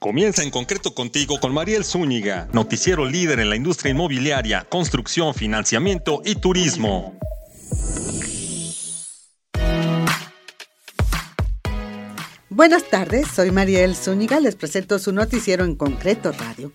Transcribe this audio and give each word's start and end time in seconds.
Comienza 0.00 0.42
en 0.42 0.50
concreto 0.50 0.94
contigo 0.94 1.38
con 1.40 1.52
Mariel 1.52 1.84
Zúñiga, 1.84 2.48
noticiero 2.54 3.04
líder 3.04 3.38
en 3.38 3.50
la 3.50 3.56
industria 3.56 3.90
inmobiliaria, 3.90 4.66
construcción, 4.66 5.34
financiamiento 5.34 6.22
y 6.24 6.36
turismo. 6.36 7.18
Buenas 12.48 12.88
tardes, 12.88 13.28
soy 13.28 13.50
Mariel 13.50 13.94
Zúñiga, 13.94 14.40
les 14.40 14.56
presento 14.56 14.98
su 14.98 15.12
noticiero 15.12 15.66
en 15.66 15.76
concreto 15.76 16.32
radio, 16.32 16.72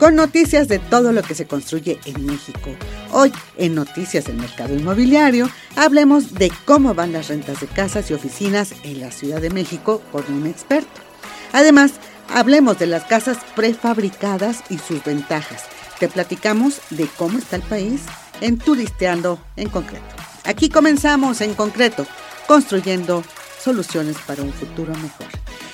con 0.00 0.16
noticias 0.16 0.66
de 0.66 0.80
todo 0.80 1.12
lo 1.12 1.22
que 1.22 1.36
se 1.36 1.46
construye 1.46 2.00
en 2.06 2.26
México. 2.26 2.70
Hoy, 3.12 3.30
en 3.56 3.76
Noticias 3.76 4.24
del 4.24 4.36
Mercado 4.36 4.74
Inmobiliario, 4.74 5.48
hablemos 5.76 6.34
de 6.34 6.50
cómo 6.64 6.92
van 6.92 7.12
las 7.12 7.28
rentas 7.28 7.60
de 7.60 7.68
casas 7.68 8.10
y 8.10 8.14
oficinas 8.14 8.74
en 8.82 9.00
la 9.00 9.12
Ciudad 9.12 9.40
de 9.40 9.50
México 9.50 10.02
con 10.10 10.24
un 10.28 10.48
experto. 10.48 11.04
Además, 11.52 11.92
Hablemos 12.28 12.78
de 12.78 12.86
las 12.86 13.04
casas 13.04 13.38
prefabricadas 13.54 14.62
y 14.70 14.78
sus 14.78 15.02
ventajas. 15.04 15.64
Te 15.98 16.08
platicamos 16.08 16.80
de 16.90 17.06
cómo 17.16 17.38
está 17.38 17.56
el 17.56 17.62
país 17.62 18.02
en 18.40 18.58
Turisteando 18.58 19.38
en 19.56 19.68
concreto. 19.68 20.04
Aquí 20.44 20.68
comenzamos 20.68 21.40
en 21.40 21.54
concreto, 21.54 22.06
construyendo 22.46 23.24
soluciones 23.62 24.16
para 24.26 24.42
un 24.42 24.52
futuro 24.52 24.92
mejor. 24.94 25.26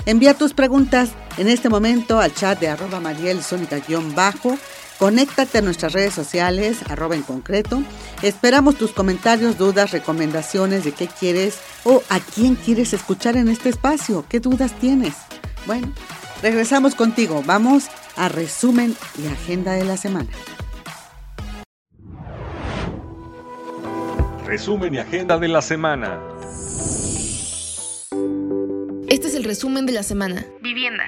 Envía 0.07 0.35
tus 0.35 0.55
preguntas 0.55 1.11
en 1.39 1.49
este 1.49 1.69
momento 1.69 2.21
al 2.21 2.35
chat 2.35 2.59
de 2.59 2.69
arroba 2.69 3.01
mariel 3.01 3.41
bajo 4.15 4.57
Conéctate 5.01 5.57
a 5.57 5.63
nuestras 5.63 5.95
redes 5.95 6.13
sociales, 6.13 6.81
arroba 6.91 7.15
en 7.15 7.23
concreto. 7.23 7.83
Esperamos 8.21 8.77
tus 8.77 8.93
comentarios, 8.93 9.57
dudas, 9.57 9.93
recomendaciones 9.93 10.85
de 10.85 10.93
qué 10.93 11.07
quieres 11.07 11.57
o 11.85 12.03
a 12.11 12.21
quién 12.21 12.55
quieres 12.55 12.93
escuchar 12.93 13.39
en 13.39 13.49
este 13.49 13.71
espacio. 13.71 14.27
¿Qué 14.29 14.41
dudas 14.41 14.79
tienes? 14.79 15.15
Bueno, 15.65 15.91
Regresamos 16.43 16.95
contigo. 16.95 17.43
Vamos 17.45 17.91
a 18.17 18.29
resumen 18.29 18.97
y 19.23 19.27
agenda 19.27 19.73
de 19.73 19.85
la 19.85 19.97
semana. 19.97 20.31
Resumen 24.47 24.95
y 24.95 24.99
agenda 24.99 25.39
de 25.39 25.49
la 25.49 25.61
semana. 25.61 26.19
Este 29.09 29.29
es 29.29 29.35
el 29.35 29.45
resumen 29.45 29.87
de 29.87 29.93
la 29.93 30.03
semana. 30.03 30.45
Vivienda. 30.63 31.05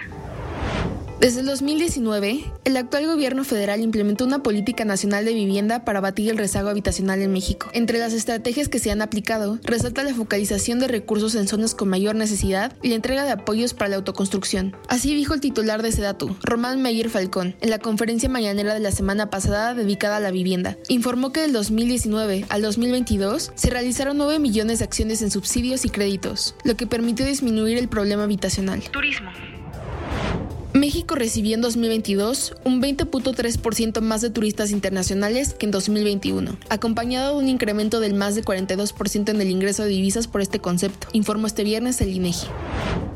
Desde 1.23 1.39
el 1.39 1.47
2019, 1.47 2.45
el 2.65 2.77
actual 2.77 3.07
gobierno 3.07 3.45
federal 3.45 3.81
implementó 3.81 4.25
una 4.25 4.43
política 4.43 4.85
nacional 4.85 5.25
de 5.25 5.33
vivienda 5.33 5.85
para 5.85 6.01
abatir 6.01 6.29
el 6.29 6.37
rezago 6.37 6.69
habitacional 6.69 7.23
en 7.23 7.33
México. 7.33 7.71
Entre 7.75 8.01
las 8.01 8.13
estrategias 8.13 8.69
que 8.69 8.81
se 8.81 8.91
han 8.91 9.03
aplicado, 9.03 9.61
resalta 9.63 10.03
la 10.03 10.15
focalización 10.15 10.81
de 10.81 10.89
recursos 10.89 11.37
en 11.37 11.47
zonas 11.47 11.77
con 11.77 11.91
mayor 11.91 12.17
necesidad 12.17 12.75
y 12.83 12.89
la 12.89 12.97
entrega 12.97 13.25
de 13.25 13.31
apoyos 13.31 13.73
para 13.73 13.91
la 13.91 13.97
autoconstrucción. 13.99 14.75
Así 14.89 15.15
dijo 15.15 15.33
el 15.33 15.41
titular 15.41 15.81
de 15.81 15.93
Sedatu, 15.93 16.35
Román 16.43 16.83
Meyer 16.83 17.09
Falcón, 17.09 17.55
en 17.61 17.71
la 17.71 17.79
conferencia 17.79 18.29
mañanera 18.29 18.75
de 18.75 18.81
la 18.81 18.91
semana 18.91 19.31
pasada 19.31 19.75
dedicada 19.75 20.17
a 20.17 20.21
la 20.21 20.33
vivienda. 20.33 20.77
Informó 20.89 21.31
que 21.31 21.43
del 21.43 21.53
2019 21.53 22.47
al 22.49 22.63
2022 22.63 23.53
se 23.55 23.71
realizaron 23.71 24.17
9 24.17 24.41
millones 24.41 24.81
de 24.81 24.87
acciones 24.87 25.23
en 25.23 25.31
subsidios 25.31 25.85
y 25.85 25.89
créditos, 25.89 26.57
lo 26.65 26.77
que 26.77 26.89
permitió 26.89 27.25
disminuir 27.25 27.79
el 27.79 27.89
problema 27.89 28.25
habitacional. 28.25 28.83
Turismo. 28.91 29.31
México 30.75 31.17
recibió 31.17 31.55
en 31.55 31.61
2022 31.61 32.55
un 32.65 32.81
20.3% 32.81 34.01
más 34.01 34.23
de 34.23 34.31
turistas 34.31 34.71
internacionales 34.71 35.53
que 35.53 35.67
en 35.67 35.71
2021, 35.71 36.57
acompañado 36.71 37.37
de 37.37 37.45
un 37.45 37.51
incremento 37.51 38.01
del 38.01 38.15
más 38.15 38.35
de 38.35 38.43
42% 38.43 39.29
en 39.29 39.41
el 39.43 39.51
ingreso 39.51 39.83
de 39.83 39.91
divisas 39.91 40.29
por 40.29 40.41
este 40.41 40.61
concepto, 40.61 41.09
informó 41.13 41.47
este 41.47 41.63
viernes 41.63 42.01
el 42.01 42.09
INEGI. 42.09 42.47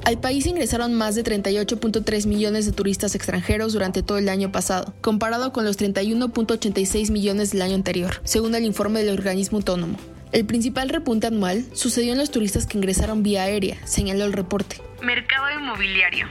Al 0.04 0.20
país 0.20 0.44
ingresaron 0.44 0.92
más 0.92 1.14
de 1.14 1.24
38.3 1.24 2.26
millones 2.26 2.66
de 2.66 2.72
turistas 2.72 3.14
extranjeros 3.14 3.72
durante 3.72 4.02
todo 4.02 4.18
el 4.18 4.28
año 4.28 4.52
pasado, 4.52 4.94
comparado 5.00 5.54
con 5.54 5.64
los 5.64 5.78
31.86 5.78 7.10
millones 7.10 7.52
del 7.52 7.62
año 7.62 7.74
anterior, 7.74 8.20
según 8.24 8.54
el 8.54 8.66
informe 8.66 9.02
del 9.02 9.14
organismo 9.14 9.58
autónomo. 9.58 9.96
El 10.32 10.44
principal 10.44 10.90
repunte 10.90 11.28
anual 11.28 11.64
sucedió 11.72 12.12
en 12.12 12.18
los 12.18 12.30
turistas 12.30 12.66
que 12.66 12.76
ingresaron 12.76 13.22
vía 13.22 13.44
aérea, 13.44 13.78
señaló 13.86 14.26
el 14.26 14.34
reporte. 14.34 14.76
Mercado 15.02 15.46
inmobiliario. 15.58 16.26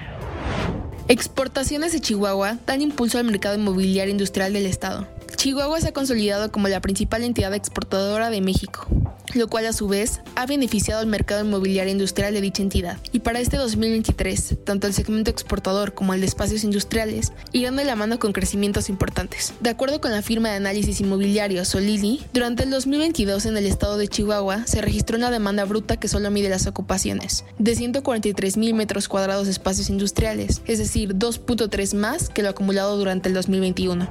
Exportaciones 1.07 1.93
de 1.93 2.01
Chihuahua 2.01 2.57
dan 2.65 2.81
impulso 2.81 3.19
al 3.19 3.25
mercado 3.25 3.55
inmobiliario 3.55 4.11
industrial 4.11 4.53
del 4.53 4.65
estado. 4.65 5.07
Chihuahua 5.45 5.79
se 5.79 5.89
ha 5.89 5.93
consolidado 5.93 6.51
como 6.51 6.69
la 6.69 6.81
principal 6.81 7.23
entidad 7.23 7.53
exportadora 7.53 8.31
de 8.31 8.41
México, 8.41 8.87
lo 9.35 9.47
cual 9.47 9.67
a 9.67 9.73
su 9.73 9.87
vez 9.87 10.21
ha 10.33 10.47
beneficiado 10.47 11.01
al 11.01 11.05
mercado 11.05 11.45
inmobiliario 11.45 11.91
industrial 11.91 12.33
de 12.33 12.41
dicha 12.41 12.63
entidad. 12.63 12.97
Y 13.11 13.19
para 13.19 13.39
este 13.39 13.57
2023, 13.57 14.55
tanto 14.63 14.87
el 14.87 14.95
segmento 14.95 15.29
exportador 15.29 15.93
como 15.93 16.15
el 16.15 16.21
de 16.21 16.25
espacios 16.25 16.63
industriales 16.63 17.31
irán 17.51 17.75
de 17.75 17.85
la 17.85 17.95
mano 17.95 18.17
con 18.17 18.33
crecimientos 18.33 18.89
importantes. 18.89 19.53
De 19.59 19.69
acuerdo 19.69 20.01
con 20.01 20.09
la 20.09 20.23
firma 20.23 20.49
de 20.49 20.55
análisis 20.55 20.99
inmobiliario 20.99 21.63
Solili, 21.63 22.25
durante 22.33 22.63
el 22.63 22.71
2022 22.71 23.45
en 23.45 23.57
el 23.57 23.67
estado 23.67 23.99
de 23.99 24.07
Chihuahua 24.07 24.65
se 24.65 24.81
registró 24.81 25.15
una 25.15 25.29
demanda 25.29 25.63
bruta 25.65 25.97
que 25.97 26.07
solo 26.07 26.31
mide 26.31 26.49
las 26.49 26.65
ocupaciones, 26.65 27.45
de 27.59 27.75
143 27.75 28.57
mil 28.57 28.73
metros 28.73 29.07
cuadrados 29.07 29.45
de 29.45 29.51
espacios 29.51 29.91
industriales, 29.91 30.63
es 30.65 30.79
decir, 30.79 31.13
2.3 31.13 31.93
más 31.93 32.29
que 32.29 32.41
lo 32.41 32.49
acumulado 32.49 32.97
durante 32.97 33.29
el 33.29 33.35
2021 33.35 34.09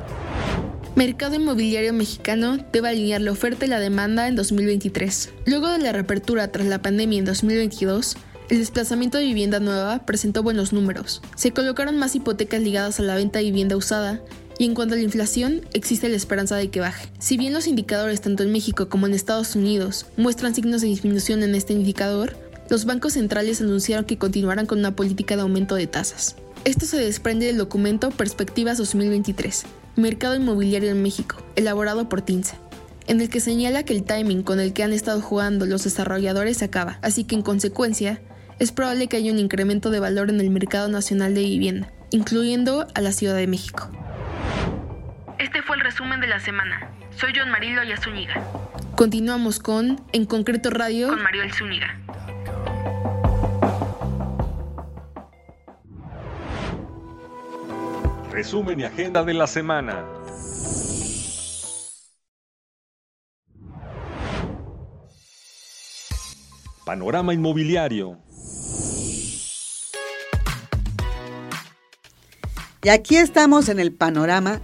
mercado 0.96 1.34
inmobiliario 1.34 1.92
mexicano 1.92 2.58
debe 2.72 2.88
alinear 2.88 3.20
la 3.20 3.32
oferta 3.32 3.66
y 3.66 3.68
la 3.68 3.80
demanda 3.80 4.28
en 4.28 4.36
2023. 4.36 5.30
Luego 5.46 5.68
de 5.68 5.78
la 5.78 5.92
reapertura 5.92 6.48
tras 6.52 6.66
la 6.66 6.82
pandemia 6.82 7.18
en 7.18 7.24
2022, 7.24 8.16
el 8.50 8.58
desplazamiento 8.58 9.18
de 9.18 9.24
vivienda 9.24 9.58
nueva 9.58 10.06
presentó 10.06 10.42
buenos 10.42 10.72
números. 10.72 11.20
Se 11.34 11.52
colocaron 11.52 11.98
más 11.98 12.14
hipotecas 12.14 12.60
ligadas 12.60 13.00
a 13.00 13.02
la 13.02 13.16
venta 13.16 13.40
de 13.40 13.46
vivienda 13.46 13.76
usada 13.76 14.20
y 14.56 14.66
en 14.66 14.74
cuanto 14.74 14.94
a 14.94 14.98
la 14.98 15.02
inflación, 15.02 15.62
existe 15.72 16.08
la 16.08 16.16
esperanza 16.16 16.56
de 16.56 16.70
que 16.70 16.78
baje. 16.78 17.08
Si 17.18 17.36
bien 17.36 17.52
los 17.52 17.66
indicadores 17.66 18.20
tanto 18.20 18.44
en 18.44 18.52
México 18.52 18.88
como 18.88 19.06
en 19.06 19.14
Estados 19.14 19.56
Unidos 19.56 20.06
muestran 20.16 20.54
signos 20.54 20.80
de 20.80 20.88
disminución 20.88 21.42
en 21.42 21.56
este 21.56 21.72
indicador, 21.72 22.36
los 22.70 22.84
bancos 22.84 23.14
centrales 23.14 23.60
anunciaron 23.60 24.04
que 24.04 24.16
continuarán 24.16 24.66
con 24.66 24.78
una 24.78 24.94
política 24.94 25.34
de 25.34 25.42
aumento 25.42 25.74
de 25.74 25.88
tasas. 25.88 26.36
Esto 26.64 26.86
se 26.86 26.98
desprende 26.98 27.46
del 27.46 27.58
documento 27.58 28.10
Perspectivas 28.10 28.78
2023, 28.78 29.64
Mercado 29.96 30.34
Inmobiliario 30.34 30.90
en 30.90 31.02
México, 31.02 31.36
elaborado 31.54 32.08
por 32.08 32.20
TINSA, 32.20 32.56
en 33.06 33.20
el 33.20 33.28
que 33.30 33.38
señala 33.38 33.84
que 33.84 33.92
el 33.92 34.02
timing 34.02 34.42
con 34.42 34.58
el 34.58 34.72
que 34.72 34.82
han 34.82 34.92
estado 34.92 35.20
jugando 35.20 35.66
los 35.66 35.84
desarrolladores 35.84 36.64
acaba, 36.64 36.98
así 37.00 37.22
que 37.22 37.36
en 37.36 37.42
consecuencia, 37.42 38.20
es 38.58 38.72
probable 38.72 39.06
que 39.06 39.18
haya 39.18 39.30
un 39.30 39.38
incremento 39.38 39.90
de 39.90 40.00
valor 40.00 40.30
en 40.30 40.40
el 40.40 40.50
mercado 40.50 40.88
nacional 40.88 41.34
de 41.34 41.42
vivienda, 41.42 41.92
incluyendo 42.10 42.88
a 42.94 43.00
la 43.00 43.12
Ciudad 43.12 43.36
de 43.36 43.46
México. 43.46 43.88
Este 45.38 45.62
fue 45.62 45.76
el 45.76 45.82
resumen 45.82 46.20
de 46.20 46.26
la 46.26 46.40
semana. 46.40 46.90
Soy 47.16 47.32
John 47.36 47.50
Marilo 47.50 47.82
Zúñiga. 48.02 48.42
Continuamos 48.96 49.60
con 49.60 50.00
En 50.12 50.24
Concreto 50.26 50.70
Radio 50.70 51.08
con 51.08 51.22
Mario 51.22 51.42
Zúñiga. 51.52 52.00
Resumen 58.34 58.80
y 58.80 58.82
agenda 58.82 59.22
de 59.22 59.32
la 59.32 59.46
semana. 59.46 60.04
Panorama 66.84 67.32
inmobiliario. 67.32 68.18
Y 72.82 72.88
aquí 72.88 73.18
estamos 73.18 73.68
en 73.68 73.78
el 73.78 73.92
panorama 73.92 74.60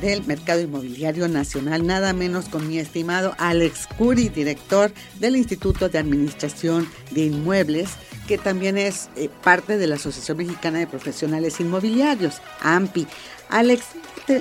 del 0.00 0.24
mercado 0.24 0.60
inmobiliario 0.60 1.26
nacional, 1.26 1.84
nada 1.84 2.12
menos 2.12 2.48
con 2.48 2.68
mi 2.68 2.78
estimado 2.78 3.34
Alex 3.38 3.88
Curi, 3.98 4.28
director 4.28 4.92
del 5.18 5.34
Instituto 5.34 5.88
de 5.88 5.98
Administración 5.98 6.88
de 7.10 7.24
Inmuebles, 7.24 7.90
que 8.30 8.38
también 8.38 8.78
es 8.78 9.10
eh, 9.16 9.28
parte 9.42 9.76
de 9.76 9.88
la 9.88 9.96
Asociación 9.96 10.36
Mexicana 10.36 10.78
de 10.78 10.86
Profesionales 10.86 11.58
Inmobiliarios, 11.58 12.40
AMPI. 12.60 13.08
Alex, 13.48 13.82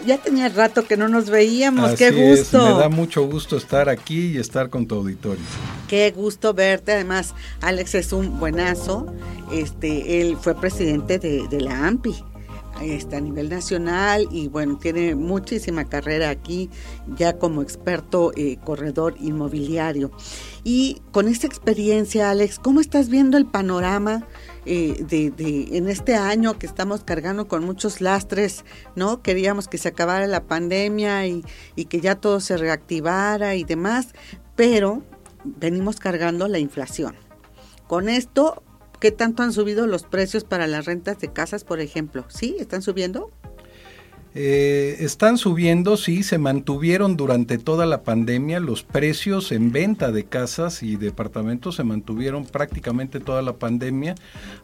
ya 0.06 0.19
tenía 0.19 0.47
rato 0.50 0.86
que 0.86 0.95
no 0.95 1.07
nos 1.07 1.31
veíamos, 1.31 1.95
qué 1.95 2.12
gusto. 2.12 2.63
me 2.63 2.80
da 2.80 2.89
mucho 2.89 3.24
gusto 3.24 3.57
estar 3.57 3.89
aquí 3.89 4.33
y 4.33 4.38
estar 4.38 4.69
con 4.69 4.86
tu 4.86 4.94
auditorio. 4.94 5.44
Qué 5.88 6.13
gusto 6.15 6.53
verte, 6.53 6.91
además 6.91 7.33
Alex 7.62 7.95
es 7.95 8.13
un 8.13 8.39
buenazo, 8.39 9.12
este, 9.51 10.21
él 10.21 10.38
fue 10.39 10.53
presidente 10.53 11.18
de, 11.18 11.47
de 11.47 11.59
la 11.59 11.88
AMPI 11.88 12.29
está 12.81 13.18
a 13.18 13.22
nivel 13.22 13.50
nacional 13.50 14.28
y 14.31 14.48
bueno, 14.48 14.78
tiene 14.78 15.16
muchísima 15.16 15.86
carrera 15.86 16.30
aquí 16.30 16.70
ya 17.16 17.38
como 17.38 17.62
experto 17.62 18.31
eh, 18.36 18.58
corredor 18.64 19.16
inmobiliario. 19.20 20.12
Y 20.64 21.02
con 21.12 21.28
esta 21.28 21.48
experiencia, 21.48 22.30
Alex, 22.30 22.60
¿cómo 22.60 22.80
estás 22.80 23.10
viendo 23.10 23.38
el 23.38 23.46
panorama 23.46 24.28
eh, 24.66 25.04
de, 25.08 25.78
en 25.78 25.88
este 25.88 26.16
año 26.16 26.60
que 26.60 26.66
estamos 26.66 27.04
cargando 27.04 27.48
con 27.48 27.64
muchos 27.64 28.02
lastres, 28.02 28.66
¿no? 28.96 29.22
Queríamos 29.22 29.68
que 29.68 29.78
se 29.78 29.88
acabara 29.88 30.28
la 30.28 30.44
pandemia 30.44 31.26
y 31.28 31.44
que 31.90 32.02
ya 32.02 32.16
todo 32.16 32.40
se 32.40 32.58
reactivara 32.58 33.56
y 33.56 33.64
demás, 33.64 34.10
pero 34.56 35.04
venimos 35.44 35.98
cargando 35.98 36.48
la 36.48 36.60
inflación. 36.60 37.16
Con 37.88 38.10
esto 38.10 38.64
¿qué 39.00 39.12
tanto 39.12 39.44
han 39.44 39.54
subido 39.54 39.88
los 39.88 40.04
precios 40.04 40.44
para 40.44 40.68
las 40.68 40.86
rentas 40.86 41.19
de 41.19 41.31
casas, 41.31 41.63
por 41.63 41.80
ejemplo? 41.80 42.25
¿Sí? 42.30 42.56
¿Están 42.60 42.81
subiendo? 42.81 43.31
Eh, 44.36 44.98
están 45.00 45.40
subiendo, 45.40 45.98
sí, 45.98 46.22
se 46.22 46.38
mantuvieron 46.38 47.18
durante 47.18 47.57
toda 47.57 47.88
la 47.88 48.04
pandemia, 48.04 48.60
los 48.60 48.84
precios 48.84 49.51
en 49.51 49.72
venta 49.72 50.12
de 50.12 50.25
casas 50.25 50.84
y 50.84 50.98
departamentos 50.98 51.78
se 51.78 51.84
mantuvieron 51.84 52.46
prácticamente 52.46 53.19
toda 53.19 53.42
la 53.42 53.54
pandemia, 53.54 54.13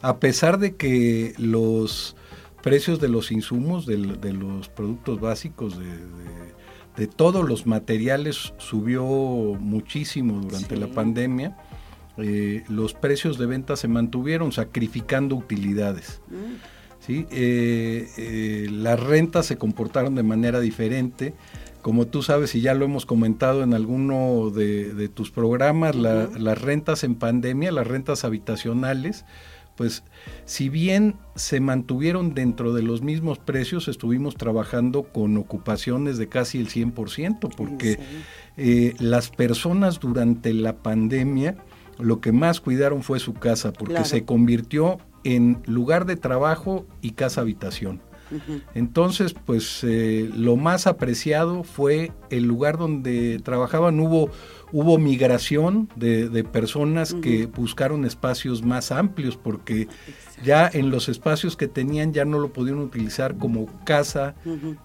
a 0.02 0.18
pesar 0.18 0.60
de 0.60 0.76
que 0.76 1.34
los 1.38 2.14
precios 2.62 3.00
de 3.00 3.08
los 3.08 3.32
insumos, 3.32 3.86
de, 3.86 3.96
los 3.96 4.68
productos 4.68 5.20
básicos, 5.20 5.76
de, 5.78 7.06
todos 7.08 7.46
los 7.46 7.66
materiales 7.66 8.54
subió 8.58 9.04
muchísimo 9.04 10.40
durante 10.40 10.76
la 10.76 10.86
pandemia. 10.86 11.56
Eh, 12.18 12.64
los 12.68 12.94
precios 12.94 13.38
de 13.38 13.46
venta 13.46 13.76
se 13.76 13.88
mantuvieron 13.88 14.52
sacrificando 14.52 15.36
utilidades. 15.36 16.20
Mm. 16.28 16.76
¿sí? 17.06 17.26
Eh, 17.30 18.08
eh, 18.16 18.68
las 18.70 18.98
rentas 19.00 19.46
se 19.46 19.56
comportaron 19.56 20.14
de 20.14 20.22
manera 20.22 20.60
diferente. 20.60 21.34
Como 21.82 22.06
tú 22.06 22.22
sabes 22.22 22.54
y 22.54 22.60
ya 22.60 22.74
lo 22.74 22.84
hemos 22.84 23.06
comentado 23.06 23.62
en 23.62 23.72
alguno 23.72 24.50
de, 24.50 25.08
tus 25.08 25.30
programas, 25.30 25.94
las 25.94 26.60
rentas 26.60 27.04
en 27.04 27.14
pandemia, 27.14 27.70
las 27.70 27.86
rentas 27.86 28.24
habitacionales, 28.24 29.24
pues 29.76 30.02
si 30.46 30.68
bien 30.68 31.14
se 31.36 31.60
mantuvieron 31.60 32.34
dentro 32.34 32.72
de 32.72 32.82
los 32.82 33.02
mismos 33.02 33.38
precios, 33.38 33.86
estuvimos 33.86 34.34
trabajando 34.34 35.04
con 35.04 35.36
ocupaciones 35.36 36.18
de 36.18 36.28
casi 36.28 36.58
el 36.58 36.68
100%, 36.68 37.54
porque 37.54 38.00
eh, 38.56 38.94
las 38.98 39.30
personas 39.30 40.00
durante 40.00 40.52
la 40.54 40.72
pandemia 40.78 41.56
lo 41.98 42.20
que 42.20 42.32
más 42.32 42.60
cuidaron 42.60 43.02
fue 43.02 43.18
su 43.20 43.34
casa, 43.34 43.72
porque 43.72 44.04
se 44.04 44.24
convirtió 44.24 44.98
en 45.24 45.62
lugar 45.66 46.06
de 46.06 46.16
trabajo 46.16 46.86
y 47.00 47.12
casa 47.12 47.40
habitación. 47.40 48.00
Entonces, 48.74 49.34
pues 49.34 49.84
eh, 49.84 50.28
lo 50.34 50.56
más 50.56 50.88
apreciado 50.88 51.62
fue 51.62 52.10
el 52.30 52.44
lugar 52.44 52.76
donde 52.76 53.40
trabajaban. 53.44 54.00
Hubo 54.00 54.30
hubo 54.72 54.98
migración 54.98 55.88
de, 55.96 56.44
personas 56.44 57.14
que 57.14 57.46
buscaron 57.46 58.04
espacios 58.04 58.62
más 58.62 58.90
amplios 58.92 59.36
porque 59.36 59.88
ya 60.44 60.68
en 60.72 60.90
los 60.90 61.08
espacios 61.08 61.56
que 61.56 61.68
tenían 61.68 62.12
ya 62.12 62.24
no 62.24 62.38
lo 62.38 62.52
pudieron 62.52 62.82
utilizar 62.82 63.36
como 63.36 63.66
casa, 63.84 64.34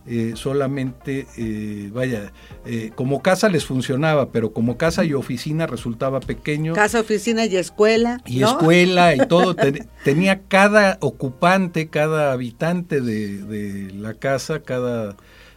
eh, 0.06 0.34
solamente, 0.36 1.28
eh, 1.38 1.90
vaya, 1.94 2.32
eh, 2.66 2.92
como 2.96 3.22
casa 3.22 3.50
les 3.50 3.66
funcionaba, 3.66 4.32
pero 4.32 4.54
como 4.54 4.78
casa 4.78 5.04
y 5.04 5.14
oficina 5.14 5.68
resultaba 5.68 6.20
pequeño. 6.20 6.74
Casa, 6.74 7.00
oficina 7.00 7.46
y 7.46 7.58
escuela. 7.58 8.22
Y 8.26 8.44
escuela 8.44 9.16
y 9.16 9.20
todo. 9.28 9.56
tenía 10.04 10.42
cada 10.48 10.98
ocupante, 11.02 11.90
cada 11.90 12.32
habitante 12.32 13.02
de 13.02 13.92
la 13.94 14.14
casa, 14.14 14.62
cada 14.62 15.16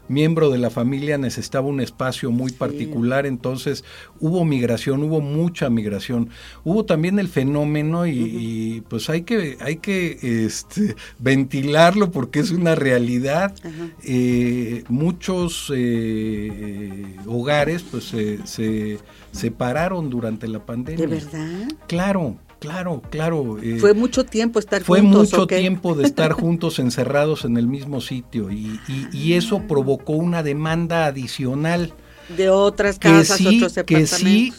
miembro 0.09 0.51
de 0.51 0.59
la 0.59 0.71
familia 0.71 1.19
necesitaba 1.19 1.67
un 1.67 1.81
espacio 1.81 2.31
muy 2.31 2.53
particular, 2.53 3.27
entonces 3.27 3.85
hubo 4.21 4.45
migración, 4.45 5.03
hubo 5.03 5.21
mucha 5.21 5.71
migración. 5.71 6.31
Hubo 6.65 6.85
también 6.85 7.19
el 7.19 7.29
fenómeno 7.29 8.07
y, 8.07 8.83
pues 8.89 9.11
hay 9.11 9.23
que, 9.23 9.57
hay 9.61 9.77
que 9.77 10.45
este, 10.47 10.97
ventilarlo 11.19 12.11
porque 12.11 12.41
es 12.41 12.51
una 12.51 12.75
realidad. 12.75 13.55
Eh, 14.03 14.85
muchos 14.89 15.73
eh, 15.75 17.17
hogares 17.27 17.83
pues 17.83 18.05
se, 18.05 18.47
se 18.47 18.99
separaron 19.33 20.11
durante 20.11 20.49
la 20.49 20.65
pandemia. 20.65 21.07
¿De 21.07 21.15
verdad? 21.15 21.69
Claro, 21.87 22.37
Claro, 22.65 23.03
claro. 23.11 23.59
Eh, 23.63 23.77
fue 23.79 23.93
mucho 23.93 24.25
tiempo 24.25 24.59
estar 24.59 24.83
juntos. 24.83 24.87
Fue 24.87 25.03
mucho 25.03 25.47
tiempo 25.47 25.95
de 25.95 26.05
estar 26.05 26.33
juntos 26.33 26.79
encerrados 26.79 27.45
en 27.45 27.59
el 27.59 27.67
mismo 27.67 28.01
sitio 28.01 28.51
y, 28.51 29.35
eso 29.35 29.61
provocó 29.69 30.15
una 30.15 30.43
demanda 30.43 31.05
adicional. 31.05 31.93
De 32.39 32.49
otras 32.49 32.99
casas, 32.99 33.39
otros 33.43 33.75
departamentos. 33.75 33.85
Que 33.87 34.25
sí 34.25 34.53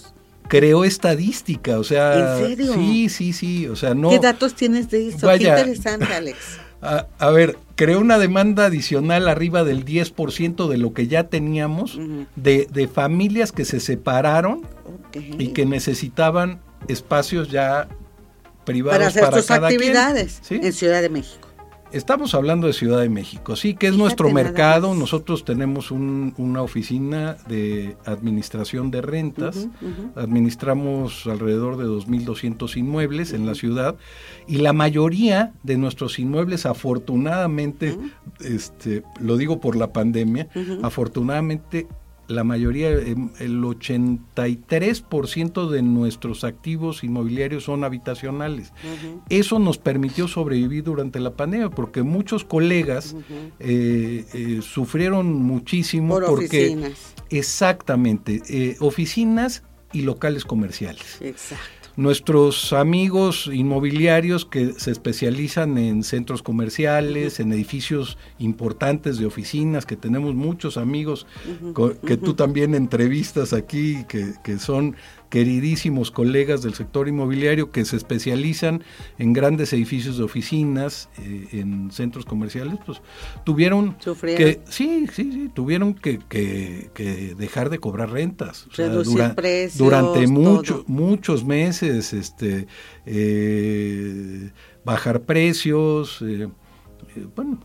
creó 0.47 0.83
estadística, 0.83 1.79
o 1.79 1.83
sea... 1.83 2.37
¿En 2.37 2.47
serio? 2.47 2.73
Sí, 2.75 3.09
sí, 3.09 3.33
sí, 3.33 3.67
o 3.67 3.75
sea, 3.75 3.95
no... 3.95 4.11
¿Qué 4.11 4.19
datos 4.19 4.53
tienes 4.53 4.91
de 4.91 5.07
eso? 5.07 5.27
Qué 5.27 5.47
interesante, 5.47 6.13
Alex. 6.13 6.59
A, 7.17 7.29
ver, 7.31 7.57
creó 7.73 7.99
una 7.99 8.19
demanda 8.19 8.65
adicional 8.65 9.27
arriba 9.27 9.63
del 9.63 9.83
10% 9.83 10.67
de 10.67 10.77
lo 10.77 10.93
que 10.93 11.07
ya 11.07 11.29
teníamos 11.29 11.99
de, 12.35 12.67
de, 12.71 12.87
familias 12.87 13.51
que 13.51 13.65
se 13.65 13.79
separaron 13.79 14.61
y 15.39 15.47
que 15.47 15.65
necesitaban 15.65 16.59
espacios 16.87 17.49
ya 17.49 17.87
privados 18.65 18.97
para 18.97 19.07
hacer 19.07 19.29
tus 19.29 19.51
actividades 19.51 20.41
en 20.49 20.73
Ciudad 20.73 21.01
de 21.01 21.09
México. 21.09 21.45
Estamos 21.91 22.33
hablando 22.33 22.67
de 22.67 22.73
Ciudad 22.73 22.99
de 22.99 23.07
México, 23.07 23.55
sí, 23.55 23.73
que 23.73 23.87
es 23.87 23.95
nuestro 23.95 24.29
mercado. 24.29 24.93
Nosotros 24.95 25.45
tenemos 25.45 25.91
una 25.91 26.61
oficina 26.61 27.37
de 27.47 27.95
administración 28.05 28.91
de 28.91 29.01
rentas. 29.01 29.69
Administramos 30.15 31.25
alrededor 31.25 31.77
de 31.77 31.85
2.200 31.85 32.75
inmuebles 32.75 33.31
en 33.31 33.45
la 33.45 33.55
ciudad 33.55 33.95
y 34.45 34.57
la 34.57 34.73
mayoría 34.73 35.53
de 35.63 35.77
nuestros 35.77 36.19
inmuebles, 36.19 36.65
afortunadamente, 36.65 37.97
este, 38.41 39.03
lo 39.21 39.37
digo 39.37 39.61
por 39.61 39.77
la 39.77 39.93
pandemia, 39.93 40.49
afortunadamente 40.83 41.87
la 42.27 42.43
mayoría, 42.43 42.89
em, 42.89 43.29
el 43.39 43.63
83% 43.63 45.69
de 45.69 45.81
nuestros 45.81 46.43
activos 46.43 47.03
inmobiliarios 47.03 47.65
son 47.65 47.83
habitacionales. 47.83 48.73
Eso 49.29 49.59
nos 49.59 49.77
permitió 49.77 50.27
sobrevivir 50.27 50.83
durante 50.83 51.19
la 51.19 51.35
pandemia 51.35 51.69
porque 51.69 52.03
muchos 52.03 52.43
colegas 52.43 53.15
eh, 53.59 54.25
eh, 54.33 54.59
sufrieron 54.61 55.33
muchísimo 55.33 56.15
Por 56.15 56.25
porque 56.25 56.73
oficinas. 56.73 57.15
exactamente 57.29 58.41
eh, 58.49 58.75
oficinas 58.79 59.63
y 59.93 60.01
locales 60.01 60.45
comerciales. 60.45 61.19
Exacto 61.21 61.63
nuestros 61.97 62.73
amigos 62.73 63.49
inmobiliarios 63.51 64.45
que 64.45 64.73
se 64.73 64.91
especializan 64.91 65.77
en 65.77 66.03
centros 66.03 66.41
comerciales, 66.41 67.39
en 67.39 67.53
edificios 67.53 68.17
importantes 68.39 69.17
de 69.17 69.25
oficinas, 69.25 69.85
que 69.85 69.95
tenemos 69.95 70.35
muchos 70.35 70.77
amigos 70.77 71.25
que 72.05 72.17
tú 72.17 72.33
también 72.33 72.75
entrevistas 72.75 73.53
aquí, 73.53 74.03
que, 74.07 74.33
que 74.43 74.59
son 74.59 74.95
queridísimos 75.29 76.11
colegas 76.11 76.61
del 76.61 76.73
sector 76.73 77.07
inmobiliario 77.07 77.71
que 77.71 77.85
se 77.85 77.95
especializan 77.95 78.83
en 79.17 79.33
grandes 79.33 79.73
edificios 79.73 80.17
de 80.17 80.23
oficinas, 80.23 81.09
eh, 81.17 81.47
en 81.53 81.91
centros 81.91 82.25
comerciales, 82.25 82.75
pues 82.85 83.01
tuvieron 83.43 83.95
que, 84.21 84.61
sí, 84.69 85.07
sí, 85.11 85.31
sí, 85.31 85.51
tuvieron 85.53 85.93
que, 85.93 86.19
que, 86.19 87.35
dejar 87.37 87.69
de 87.69 87.79
cobrar 87.79 88.11
rentas. 88.11 88.67
durante 89.75 90.27
mucho, 90.27 90.83
muchos 90.87 91.43
meses, 91.43 92.13
este, 92.13 92.67
eh, 93.05 94.51
bajar 94.83 95.21
precios, 95.21 96.21
eh, 96.21 96.47
bueno. 97.35 97.59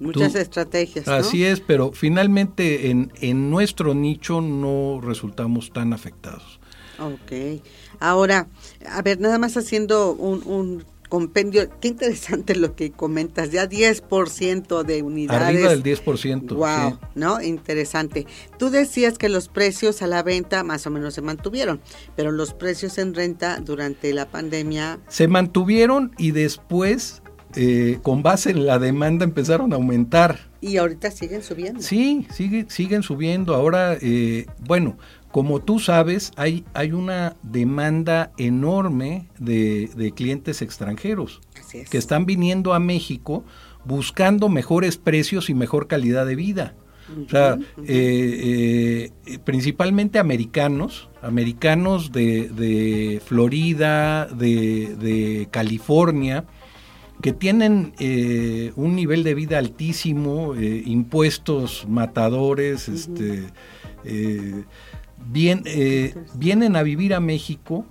Muchas 0.00 0.36
estrategias. 0.36 1.08
Así 1.08 1.44
es, 1.44 1.58
pero 1.58 1.90
finalmente 1.90 2.88
en, 2.90 3.12
en 3.20 3.50
nuestro 3.50 3.94
nicho 3.94 4.40
no 4.40 5.00
resultamos 5.02 5.72
tan 5.72 5.92
afectados. 5.92 6.60
Ok. 6.98 7.62
Ahora, 8.00 8.48
a 8.90 9.02
ver, 9.02 9.20
nada 9.20 9.38
más 9.38 9.56
haciendo 9.56 10.12
un, 10.12 10.84
compendio, 11.08 11.68
qué 11.80 11.88
interesante 11.88 12.54
lo 12.54 12.74
que 12.74 12.90
comentas, 12.90 13.50
ya 13.50 13.68
10% 13.68 14.82
de 14.82 15.02
unidades. 15.02 15.42
Arriba 15.42 15.70
del 15.70 15.82
10%. 15.82 16.54
Wow, 16.54 16.98
¿no? 17.14 17.40
Interesante. 17.40 18.26
Tú 18.58 18.70
decías 18.70 19.16
que 19.16 19.28
los 19.28 19.48
precios 19.48 20.02
a 20.02 20.06
la 20.06 20.22
venta 20.22 20.62
más 20.64 20.86
o 20.86 20.90
menos 20.90 21.14
se 21.14 21.22
mantuvieron, 21.22 21.80
pero 22.14 22.30
los 22.30 22.52
precios 22.52 22.98
en 22.98 23.14
renta 23.14 23.58
durante 23.60 24.12
la 24.12 24.26
pandemia... 24.26 24.98
Se 25.08 25.28
mantuvieron 25.28 26.12
y 26.18 26.32
después, 26.32 27.22
eh, 27.54 27.98
con 28.02 28.22
base 28.22 28.50
en 28.50 28.66
la 28.66 28.78
demanda, 28.78 29.24
empezaron 29.24 29.72
a 29.72 29.76
aumentar. 29.76 30.48
Y 30.60 30.76
ahorita 30.76 31.10
siguen 31.10 31.42
subiendo. 31.42 31.80
Sí, 31.80 32.26
sigue, 32.34 32.66
siguen 32.68 33.02
subiendo. 33.02 33.54
Ahora, 33.54 33.96
eh, 34.00 34.46
bueno, 34.66 34.98
como 35.30 35.60
tú 35.60 35.78
sabes, 35.78 36.32
hay, 36.36 36.64
hay 36.74 36.92
una 36.92 37.36
demanda 37.42 38.32
enorme 38.38 39.28
de, 39.38 40.12
clientes 40.16 40.62
extranjeros 40.62 41.40
que 41.90 41.98
están 41.98 42.24
viniendo 42.24 42.72
a 42.72 42.80
México 42.80 43.44
buscando 43.84 44.48
mejores 44.48 44.96
precios 44.96 45.50
y 45.50 45.54
mejor 45.54 45.86
calidad 45.86 46.26
de 46.26 46.34
vida. 46.34 46.74
o 47.26 47.28
sea, 47.28 47.58
eh, 47.84 49.10
eh, 49.26 49.38
principalmente 49.44 50.18
americanos, 50.18 51.08
americanos 51.22 52.12
de, 52.12 53.20
Florida, 53.24 54.26
de, 54.26 55.48
California, 55.50 56.44
que 57.22 57.32
tienen 57.32 57.94
eh, 57.98 58.72
un 58.76 58.94
nivel 58.94 59.24
de 59.24 59.34
vida 59.34 59.58
altísimo, 59.58 60.54
impuestos 60.54 61.86
matadores, 61.88 62.88
este, 62.88 63.46
bien, 65.26 65.62
eh, 65.66 66.14
vienen 66.34 66.76
a 66.76 66.82
vivir 66.82 67.14
a 67.14 67.20
México 67.20 67.84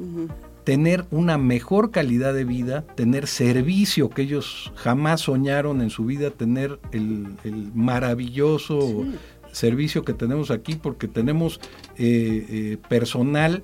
tener 0.67 1.05
una 1.11 1.37
mejor 1.37 1.91
calidad 1.91 2.33
de 2.33 2.43
vida, 2.43 2.85
tener 2.95 3.27
servicio 3.27 4.09
que 4.09 4.23
ellos 4.23 4.73
jamás 4.75 5.21
soñaron 5.21 5.81
en 5.81 5.89
su 5.89 6.03
vida, 6.03 6.29
tener 6.29 6.77
el, 6.91 7.37
maravilloso 7.73 9.05
servicio 9.53 10.03
que 10.03 10.11
tenemos 10.11 10.51
aquí, 10.51 10.75
porque 10.75 11.07
tenemos 11.07 11.61
eh, 11.97 12.45
eh, 12.49 12.77
personal. 12.89 13.63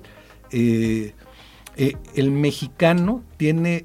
Eh, 1.76 1.96
el 2.14 2.30
mexicano 2.30 3.24
tiene 3.36 3.84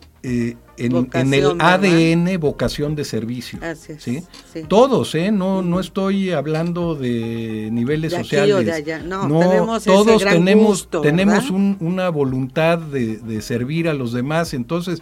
en, 0.79 1.34
el 1.34 1.55
ADN 1.60 2.39
vocación 2.39 2.96
de 2.96 3.03
servicio. 3.03 3.60
¿sí? 3.98 4.24
Todos, 4.67 5.15
¿eh? 5.15 5.31
No, 5.31 5.62
no 5.62 5.79
estoy 5.79 6.31
hablando 6.31 6.96
de 6.96 7.69
niveles 7.72 8.13
sociales. 8.13 8.84
No, 9.05 9.39
tenemos 9.39 9.84
todos 9.84 10.24
tenemos, 10.24 10.89
tenemos 11.01 11.50
una 11.50 12.10
voluntad 12.10 12.77
de, 12.77 13.41
servir 13.41 13.88
a 13.88 13.93
los 13.93 14.13
demás. 14.13 14.53
Entonces, 14.53 15.01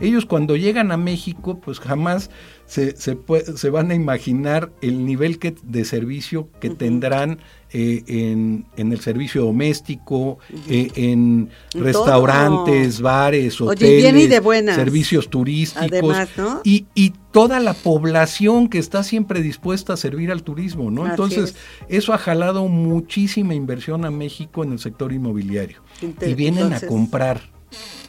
ellos 0.00 0.26
cuando 0.26 0.56
llegan 0.56 0.92
a 0.92 0.96
México, 0.96 1.60
pues 1.60 1.78
jamás 1.78 2.30
se, 2.66 2.96
se, 2.96 3.16
se 3.56 3.70
van 3.70 3.90
a 3.90 3.94
imaginar 3.94 4.72
el 4.80 5.04
nivel 5.04 5.38
que, 5.38 5.54
de 5.62 5.84
servicio 5.84 6.48
que 6.60 6.70
tendrán 6.70 7.38
eh, 7.76 8.04
en, 8.06 8.66
el 8.76 9.00
servicio 9.00 9.42
doméstico, 9.44 10.38
eh, 10.68 10.92
en, 10.94 11.50
restaurantes, 11.72 13.00
bares, 13.00 13.60
hoteles, 13.60 14.30
servicios 14.76 15.28
turísticos. 15.28 16.16
Y, 16.62 16.86
y, 16.94 17.12
toda 17.32 17.58
la 17.58 17.74
población 17.74 18.68
que 18.68 18.78
está 18.78 19.02
siempre 19.02 19.42
dispuesta 19.42 19.94
a 19.94 19.96
servir 19.96 20.30
al 20.30 20.44
turismo, 20.44 20.92
¿no? 20.92 21.04
Entonces, 21.04 21.56
eso 21.88 22.12
ha 22.12 22.18
jalado 22.18 22.68
muchísima 22.68 23.54
inversión 23.54 24.04
a 24.04 24.12
México 24.12 24.62
en 24.62 24.74
el 24.74 24.78
sector 24.78 25.12
inmobiliario. 25.12 25.82
y 26.00 26.34
vienen 26.34 26.72
a 26.72 26.80
comprar. 26.80 27.53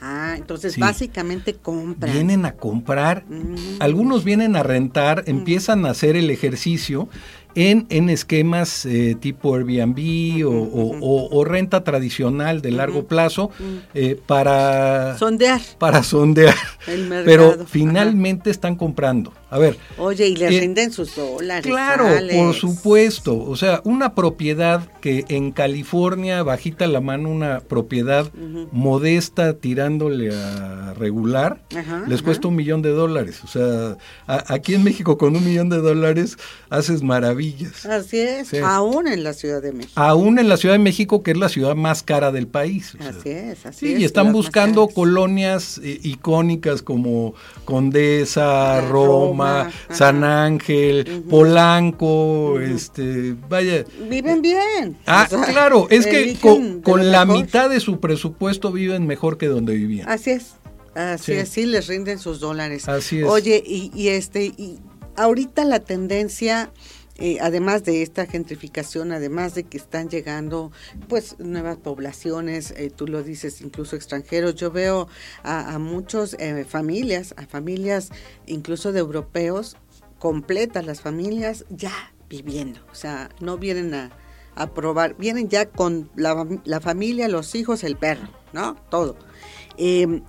Ah, 0.01 0.35
entonces 0.37 0.77
básicamente 0.77 1.55
compran. 1.55 2.13
Vienen 2.13 2.45
a 2.45 2.53
comprar, 2.53 3.25
mm. 3.27 3.77
algunos 3.79 4.23
vienen 4.23 4.55
a 4.55 4.63
rentar, 4.63 5.23
mm. 5.25 5.29
empiezan 5.29 5.85
a 5.85 5.91
hacer 5.91 6.15
el 6.15 6.29
ejercicio 6.29 7.09
en, 7.55 7.87
en 7.89 8.09
esquemas 8.09 8.85
eh, 8.85 9.15
tipo 9.19 9.55
Airbnb 9.55 10.45
o, 10.45 11.45
renta 11.45 11.83
tradicional 11.83 12.61
de 12.61 12.71
largo 12.71 13.07
plazo 13.07 13.49
eh, 13.93 14.19
para 14.27 15.17
sondear. 15.17 15.61
Para 15.79 16.03
sondear. 16.03 16.55
Pero 16.85 17.65
finalmente 17.65 18.49
están 18.49 18.75
comprando. 18.75 19.33
A 19.55 19.57
ver. 19.57 19.77
Oye, 19.97 20.27
y 20.27 20.35
le 20.35 20.47
eh, 20.47 20.59
rinden 20.59 20.91
sus 20.91 21.15
dólares. 21.15 21.65
Claro, 21.65 22.07
por 22.29 22.53
supuesto. 22.53 23.39
O 23.39 23.55
sea, 23.55 23.79
una 23.85 24.13
propiedad 24.13 24.89
que 24.99 25.23
en 25.29 25.53
California, 25.53 26.43
bajita 26.43 26.87
la 26.87 26.99
mano, 26.99 27.29
una 27.29 27.61
propiedad 27.61 28.29
modesta 28.73 29.53
tirándole 29.53 30.35
a 30.35 30.93
regular, 30.95 31.61
les 32.05 32.21
cuesta 32.21 32.49
un 32.49 32.57
millón 32.57 32.81
de 32.81 32.89
dólares. 32.89 33.45
O 33.45 33.47
sea, 33.47 33.97
aquí 34.27 34.73
en 34.73 34.83
México 34.83 35.17
con 35.17 35.37
un 35.37 35.45
millón 35.45 35.69
de 35.69 35.77
dólares 35.77 36.37
haces 36.69 37.01
maravillas. 37.01 37.85
Así 37.85 38.19
es, 38.19 38.53
aún 38.55 39.07
en 39.07 39.23
la 39.23 39.31
Ciudad 39.31 39.61
de 39.61 39.71
México. 39.71 39.93
Aún 39.95 40.37
en 40.37 40.49
la 40.49 40.57
Ciudad 40.57 40.75
de 40.75 40.79
México, 40.79 41.23
que 41.23 41.31
es 41.31 41.37
la 41.37 41.47
ciudad 41.47 41.75
más 41.75 42.03
cara 42.03 42.33
del 42.33 42.47
país. 42.47 42.97
así 42.99 43.29
es, 43.29 43.65
así 43.65 43.93
es. 43.93 44.01
Y 44.01 44.03
están 44.03 44.33
buscando 44.33 44.89
colonias 44.89 45.79
eh, 45.81 45.97
icónicas 46.03 46.81
como 46.81 47.35
Condesa, 47.63 48.81
Roma 48.81 49.44
San 49.89 50.23
Ángel, 50.23 51.23
Polanco, 51.29 52.59
este, 52.59 53.35
vaya. 53.47 53.85
Viven 54.09 54.41
bien. 54.41 54.97
Ah, 55.05 55.27
claro, 55.29 55.87
es 55.89 56.05
que 56.05 56.35
con, 56.83 57.11
la 57.11 57.25
mitad 57.25 57.69
de 57.69 57.79
su 57.79 57.99
presupuesto 57.99 58.71
viven 58.71 59.07
mejor 59.07 59.37
que 59.37 59.47
donde 59.47 59.73
vivían. 59.73 60.09
Así 60.09 60.31
es. 60.31 60.53
Así 60.95 61.33
es, 61.33 61.49
sí 61.49 61.65
les 61.65 61.87
rinden 61.87 62.19
sus 62.19 62.39
dólares. 62.39 62.87
Así 62.87 63.19
es. 63.19 63.25
Oye, 63.25 63.61
y, 63.65 63.91
y 63.93 64.09
este, 64.09 64.45
y 64.45 64.79
ahorita 65.17 65.65
la 65.65 65.79
tendencia 65.79 66.71
eh, 67.17 67.37
además 67.39 67.85
de 67.85 68.01
esta 68.01 68.25
gentrificación, 68.25 69.13
además 69.13 69.55
de 69.55 69.63
que 69.63 69.77
están 69.77 70.09
llegando 70.09 70.71
pues 71.07 71.39
nuevas 71.39 71.77
poblaciones, 71.77 72.71
eh, 72.71 72.91
tú 72.93 73.07
lo 73.07 73.23
dices, 73.23 73.61
incluso 73.61 73.95
extranjeros, 73.95 74.55
yo 74.55 74.69
veo 74.69 75.07
a, 75.41 75.79
muchas 75.79 76.35
eh, 76.39 76.65
familias, 76.67 77.33
a 77.37 77.45
familias 77.45 78.09
incluso 78.47 78.91
de 78.91 78.99
europeos, 78.99 79.77
completas 80.19 80.85
las 80.85 80.99
familias 80.99 81.65
ya 81.69 82.13
viviendo, 82.27 82.81
o 82.91 82.95
sea, 82.95 83.29
no 83.39 83.57
vienen 83.57 83.93
a, 83.93 84.11
a 84.55 84.73
probar, 84.73 85.15
vienen 85.17 85.47
ya 85.47 85.69
con 85.69 86.09
la, 86.15 86.45
la, 86.65 86.81
familia, 86.81 87.29
los 87.29 87.55
hijos, 87.55 87.85
el 87.85 87.95
perro, 87.95 88.27
¿no? 88.51 88.75
Todo. 88.89 89.17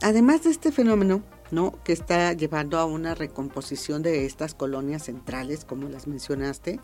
además 0.03 0.45
de 0.45 0.51
este 0.51 0.71
fenómeno, 0.71 1.25
¿no? 1.51 1.73
que 1.85 1.93
está 1.93 2.33
llevando 2.33 2.79
a 2.79 2.85
una 2.85 3.15
recomposición 3.15 4.03
de 4.03 4.27
estas 4.27 4.55
colonias 4.55 5.05
centrales, 5.05 5.65
como 5.65 5.89
las 5.89 6.07
mencionaste. 6.07 6.81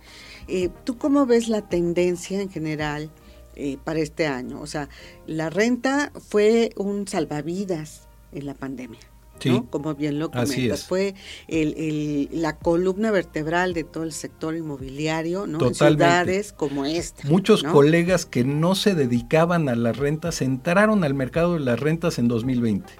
Eh, 0.48 0.70
¿Tú 0.84 0.98
cómo 0.98 1.26
ves 1.26 1.48
la 1.48 1.68
tendencia 1.68 2.40
en 2.40 2.50
general 2.50 3.10
eh, 3.56 3.78
para 3.82 4.00
este 4.00 4.26
año? 4.26 4.60
O 4.60 4.66
sea, 4.66 4.88
la 5.26 5.50
renta 5.50 6.12
fue 6.28 6.70
un 6.76 7.06
salvavidas 7.06 8.08
en 8.32 8.46
la 8.46 8.54
pandemia. 8.54 9.00
¿no? 9.44 9.68
Como 9.70 9.94
bien 9.94 10.18
lo 10.18 10.30
comentas, 10.30 10.84
fue 10.86 11.14
el, 11.48 12.28
la 12.30 12.58
columna 12.58 13.10
vertebral 13.10 13.74
de 13.74 13.84
todo 13.84 14.04
el 14.04 14.12
sector 14.12 14.54
inmobiliario, 14.54 15.46
¿no? 15.46 15.66
En 15.66 15.74
ciudades 15.74 16.52
como 16.52 16.84
esta. 16.84 17.28
Muchos 17.28 17.62
colegas 17.64 18.26
que 18.26 18.44
no 18.44 18.74
se 18.74 18.94
dedicaban 18.94 19.68
a 19.68 19.74
las 19.74 19.96
rentas 19.96 20.42
entraron 20.42 21.02
al 21.02 21.14
mercado 21.14 21.54
de 21.54 21.60
las 21.60 21.80
rentas 21.80 22.18
en 22.18 22.28
2020. 22.28 22.92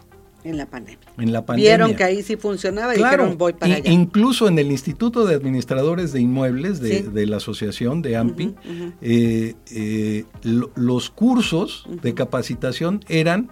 En 0.44 0.56
la 0.56 0.66
pandemia. 0.66 1.06
En 1.18 1.32
la 1.32 1.44
pandemia. 1.44 1.70
Vieron 1.70 1.94
que 1.94 2.04
ahí 2.04 2.22
sí 2.22 2.36
funcionaba 2.36 2.94
y 2.94 2.98
dijeron 2.98 3.38
voy 3.38 3.52
para 3.52 3.74
allá. 3.74 3.90
Incluso 3.90 4.48
en 4.48 4.58
el 4.58 4.70
Instituto 4.70 5.24
de 5.24 5.34
Administradores 5.34 6.12
de 6.12 6.20
Inmuebles 6.20 6.80
de, 6.80 7.26
la 7.26 7.36
Asociación 7.36 8.02
de 8.02 8.16
AMPI, 8.16 8.54
eh, 9.00 9.54
eh, 9.70 10.24
los 10.42 11.10
cursos 11.10 11.86
de 12.02 12.14
capacitación 12.14 13.04
eran 13.08 13.50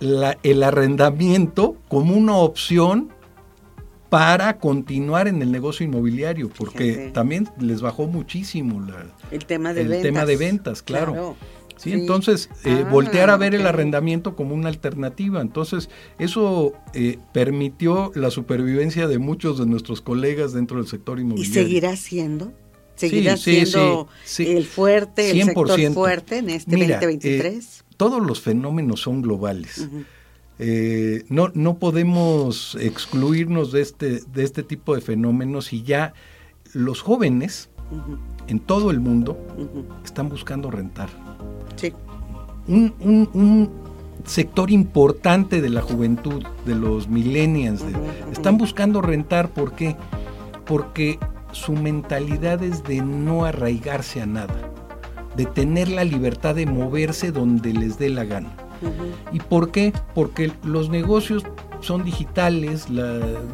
el 0.00 0.62
arrendamiento 0.62 1.76
como 1.88 2.14
una 2.14 2.36
opción 2.36 3.10
para 4.12 4.58
continuar 4.58 5.26
en 5.26 5.40
el 5.40 5.50
negocio 5.50 5.86
inmobiliario, 5.86 6.50
porque 6.50 7.10
también 7.14 7.48
les 7.58 7.80
bajó 7.80 8.06
muchísimo 8.06 8.86
el 9.30 9.46
tema 9.46 9.72
de 9.72 9.84
ventas. 9.84 10.02
Tema 10.02 10.26
de 10.26 10.36
ventas, 10.36 10.82
claro. 10.82 11.34
¿Sí? 11.82 11.92
Entonces, 11.92 12.48
eh, 12.64 12.84
ah, 12.84 12.88
voltear 12.90 13.30
a 13.30 13.36
ver 13.36 13.54
el 13.54 13.66
arrendamiento 13.66 14.36
como 14.36 14.54
una 14.54 14.68
alternativa. 14.68 15.40
Entonces, 15.40 15.90
eso 16.18 16.74
eh, 16.94 17.18
permitió 17.32 18.12
la 18.14 18.30
supervivencia 18.30 19.08
de 19.08 19.18
muchos 19.18 19.58
de 19.58 19.66
nuestros 19.66 20.00
colegas 20.00 20.52
dentro 20.52 20.76
del 20.78 20.86
sector 20.86 21.18
inmobiliario. 21.18 21.50
¿Y 21.50 21.64
seguirá 21.64 21.96
siendo? 21.96 22.52
¿Seguirá 22.94 23.36
siendo 23.36 24.08
el 24.38 24.64
fuerte, 24.64 25.30
el 25.30 25.44
sector 25.44 25.92
fuerte 25.92 26.38
en 26.38 26.50
este 26.50 26.76
2023? 26.76 27.80
Eh, 27.80 27.84
todos 27.96 28.24
los 28.24 28.40
fenómenos 28.40 29.00
son 29.00 29.22
globales. 29.22 29.88
no, 31.28 31.50
no 31.54 31.78
podemos 31.78 32.76
excluirnos 32.80 33.72
de 33.72 33.80
este, 33.80 34.20
de 34.20 34.44
este 34.44 34.62
tipo 34.62 34.94
de 34.94 35.00
fenómenos 35.00 35.72
y 35.72 35.82
ya 35.82 36.14
los 36.74 37.02
jóvenes 37.02 37.70
en 38.46 38.60
todo 38.60 38.90
el 38.90 39.00
mundo 39.00 39.36
están 40.04 40.28
buscando 40.28 40.70
rentar. 40.70 41.08
Sí. 42.66 42.92
Un, 43.00 43.82
sector 44.24 44.70
importante 44.70 45.60
de 45.60 45.68
la 45.68 45.82
juventud, 45.82 46.44
de 46.64 46.76
los 46.76 47.08
millennials, 47.08 47.82
están 48.30 48.56
buscando 48.56 49.02
rentar. 49.02 49.48
¿Por 49.48 49.72
qué? 49.72 49.96
Porque 50.64 51.18
su 51.50 51.72
mentalidad 51.72 52.62
es 52.62 52.84
de 52.84 53.02
no 53.02 53.44
arraigarse 53.44 54.22
a 54.22 54.26
nada, 54.26 54.54
de 55.36 55.46
tener 55.46 55.88
la 55.88 56.04
libertad 56.04 56.54
de 56.54 56.66
moverse 56.66 57.32
donde 57.32 57.72
les 57.72 57.98
dé 57.98 58.10
la 58.10 58.24
gana. 58.24 58.52
¿Y 59.32 59.40
por 59.40 59.70
qué? 59.70 59.92
Porque 60.14 60.52
los 60.62 60.88
negocios 60.88 61.44
son 61.82 62.04
digitales, 62.04 62.86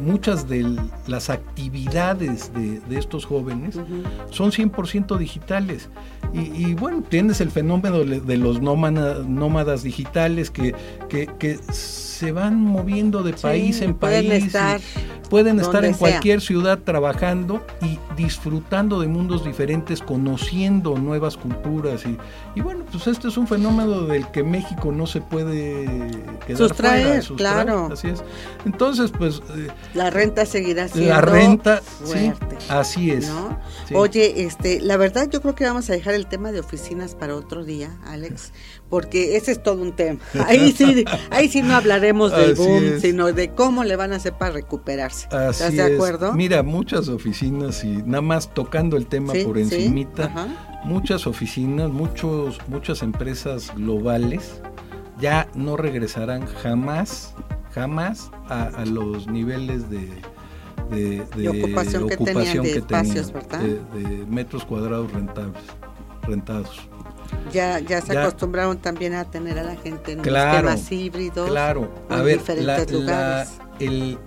muchas 0.01 0.47
de 0.47 0.65
las 1.07 1.29
actividades 1.29 2.51
de, 2.53 2.79
estos 2.97 3.25
jóvenes 3.25 3.77
son 4.29 4.51
100% 4.51 5.17
digitales. 5.17 5.89
Y, 6.33 6.75
bueno, 6.75 7.03
tienes 7.07 7.41
el 7.41 7.51
fenómeno 7.51 8.05
de 8.05 8.37
los 8.37 8.61
nómadas, 8.61 9.83
digitales 9.83 10.51
que, 10.51 10.75
que, 11.09 11.59
se 12.19 12.33
van 12.33 12.59
moviendo 12.59 13.23
de 13.23 13.31
país 13.31 13.79
en 13.79 13.93
país. 13.93 14.25
Pueden 14.25 14.43
estar, 14.43 14.81
pueden 15.29 15.59
estar 15.61 15.85
en 15.85 15.93
cualquier 15.93 16.41
ciudad 16.41 16.79
trabajando 16.79 17.65
y 17.81 17.97
disfrutando 18.17 18.99
de 18.99 19.07
mundos 19.07 19.45
diferentes, 19.45 20.01
conociendo 20.01 20.97
nuevas 20.97 21.37
culturas. 21.37 22.05
Y, 22.05 22.17
y 22.55 22.61
bueno, 22.61 22.83
pues 22.91 23.07
este 23.07 23.29
es 23.29 23.37
un 23.37 23.47
fenómeno 23.47 24.01
del 24.01 24.29
que 24.31 24.43
México 24.43 24.91
no 24.91 25.07
se 25.07 25.21
puede 25.21 25.85
quedar 26.45 26.57
sustraer, 26.57 27.23
claro. 27.37 27.87
Así 27.89 28.09
es. 28.09 28.21
Entonces, 28.65 29.11
pues... 29.17 29.41
Eh, 29.55 29.69
la 29.93 30.09
renta 30.09 30.45
seguirá 30.45 30.89
siendo 30.89 31.11
La 31.11 31.21
renta, 31.21 31.77
fuerte. 31.77 32.57
Así 32.67 33.11
es. 33.11 33.31
Oye, 33.93 34.43
este, 34.43 34.81
la 34.81 34.97
verdad 34.97 35.29
yo 35.31 35.41
creo 35.41 35.55
que 35.55 35.63
vamos 35.63 35.89
a 35.89 35.93
dejar 35.93 36.15
el 36.15 36.27
tema 36.27 36.51
de 36.51 36.59
oficinas 36.59 37.15
para 37.15 37.33
otro 37.35 37.63
día, 37.63 37.97
Alex, 38.05 38.51
porque 38.89 39.35
ese 39.37 39.51
es 39.51 39.61
todo 39.61 39.81
un 39.81 39.93
tema. 39.93 40.19
Ahí 40.47 40.71
sí, 40.71 41.05
ahí 41.29 41.47
sí 41.47 41.61
no 41.61 41.75
hablaremos 41.75 42.35
del 42.35 42.55
boom, 42.55 42.99
sino 42.99 43.31
de 43.31 43.49
cómo 43.49 43.83
le 43.83 43.95
van 43.95 44.13
a 44.13 44.15
hacer 44.15 44.33
para 44.33 44.51
recuperarse. 44.51 45.25
¿Estás 45.25 45.73
de 45.73 45.95
acuerdo? 45.95 46.33
Mira, 46.33 46.63
muchas 46.63 47.07
oficinas 47.07 47.83
y 47.83 47.97
nada 48.03 48.21
más 48.21 48.53
tocando 48.53 48.97
el 48.97 49.07
tema 49.07 49.33
por 49.45 49.57
encimita, 49.57 50.31
muchas 50.83 51.27
oficinas, 51.27 51.89
muchos, 51.89 52.59
muchas 52.67 53.03
empresas 53.03 53.71
globales 53.75 54.61
ya 55.19 55.47
no 55.53 55.77
regresarán 55.77 56.45
jamás, 56.45 57.33
jamás 57.73 58.31
a, 58.47 58.85
los 58.85 59.27
niveles 59.27 59.89
de, 59.89 60.09
de, 60.89 61.49
ocupación, 61.49 62.07
que 62.07 62.17
tenían, 62.17 62.63
de, 62.63 62.71
espacios, 62.77 63.31
¿verdad? 63.31 63.59
de, 63.59 64.25
metros 64.27 64.65
cuadrados 64.65 65.11
rentables, 65.11 65.61
rentados. 66.23 66.89
Ya, 67.51 67.79
ya 67.79 68.01
se 68.01 68.17
acostumbraron 68.17 68.77
también 68.77 69.13
a 69.13 69.25
tener 69.25 69.59
a 69.59 69.63
la 69.63 69.75
gente 69.75 70.13
en 70.13 70.19
claro, 70.19 70.69
esquemas 70.69 70.91
híbridos. 70.91 71.49
Claro, 71.49 71.89
a 72.09 72.21
ver, 72.21 72.41
el, 73.79 74.17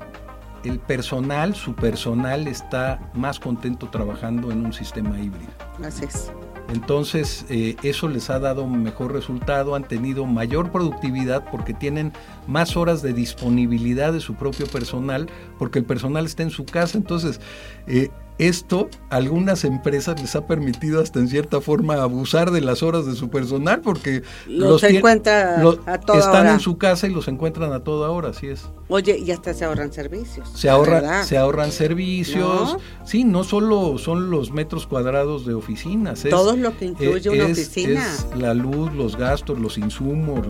el 0.64 0.78
personal, 0.80 1.54
su 1.54 1.75
personal 1.75 2.47
está 2.49 3.11
más 3.14 3.38
contento 3.38 3.88
trabajando 3.88 4.50
en 4.50 4.64
un 4.64 4.73
sistema 4.73 5.18
híbrido. 5.18 5.50
Así 5.85 6.04
es. 6.04 6.30
Entonces, 6.73 7.44
eh, 7.50 7.76
eso 7.82 8.09
les 8.09 8.30
ha 8.30 8.38
dado 8.38 8.66
mejor 8.66 9.12
resultado, 9.12 9.75
han 9.75 9.85
tenido 9.85 10.25
mayor 10.25 10.71
productividad 10.71 11.44
porque 11.50 11.75
tienen 11.75 12.12
más 12.47 12.76
horas 12.76 13.02
de 13.02 13.12
disponibilidad 13.12 14.12
de 14.12 14.21
su 14.21 14.35
propio 14.35 14.66
personal, 14.66 15.28
porque 15.59 15.80
el 15.80 15.85
personal 15.85 16.25
está 16.25 16.44
en 16.44 16.50
su 16.50 16.64
casa. 16.64 16.97
Entonces, 16.97 17.40
eh, 17.87 18.11
esto 18.38 18.88
algunas 19.10 19.64
empresas 19.64 20.20
les 20.20 20.34
ha 20.36 20.46
permitido 20.46 21.00
hasta 21.00 21.18
en 21.18 21.28
cierta 21.28 21.60
forma 21.60 21.94
abusar 21.94 22.50
de 22.50 22.60
las 22.60 22.82
horas 22.82 23.06
de 23.06 23.14
su 23.14 23.28
personal 23.28 23.80
porque 23.80 24.22
los, 24.46 24.82
encuentra 24.82 25.60
a 25.86 26.00
toda 26.00 26.18
están 26.18 26.46
en 26.48 26.60
su 26.60 26.78
casa 26.78 27.06
y 27.06 27.10
los 27.10 27.28
encuentran 27.28 27.72
a 27.72 27.80
toda 27.80 28.10
hora, 28.10 28.30
así 28.30 28.48
es. 28.48 28.68
Oye, 28.88 29.18
y 29.18 29.30
hasta 29.30 29.54
se 29.54 29.64
ahorran 29.64 29.92
servicios. 29.92 30.50
Se 30.54 30.68
ahorra, 30.68 31.24
se 31.24 31.38
ahorran 31.38 31.72
servicios. 31.72 32.76
Sí, 33.04 33.24
no 33.24 33.44
solo 33.44 33.96
son 33.98 34.30
los 34.30 34.50
metros 34.50 34.86
cuadrados 34.86 35.46
de 35.46 35.54
oficinas, 35.54 36.24
todo 36.28 36.56
lo 36.56 36.76
que 36.76 36.86
incluye 36.86 37.30
una 37.30 37.46
oficina. 37.46 38.04
Es 38.06 38.26
la 38.36 38.54
luz, 38.54 38.92
los 38.94 39.16
gastos, 39.16 39.58
los 39.58 39.78
insumos, 39.78 40.46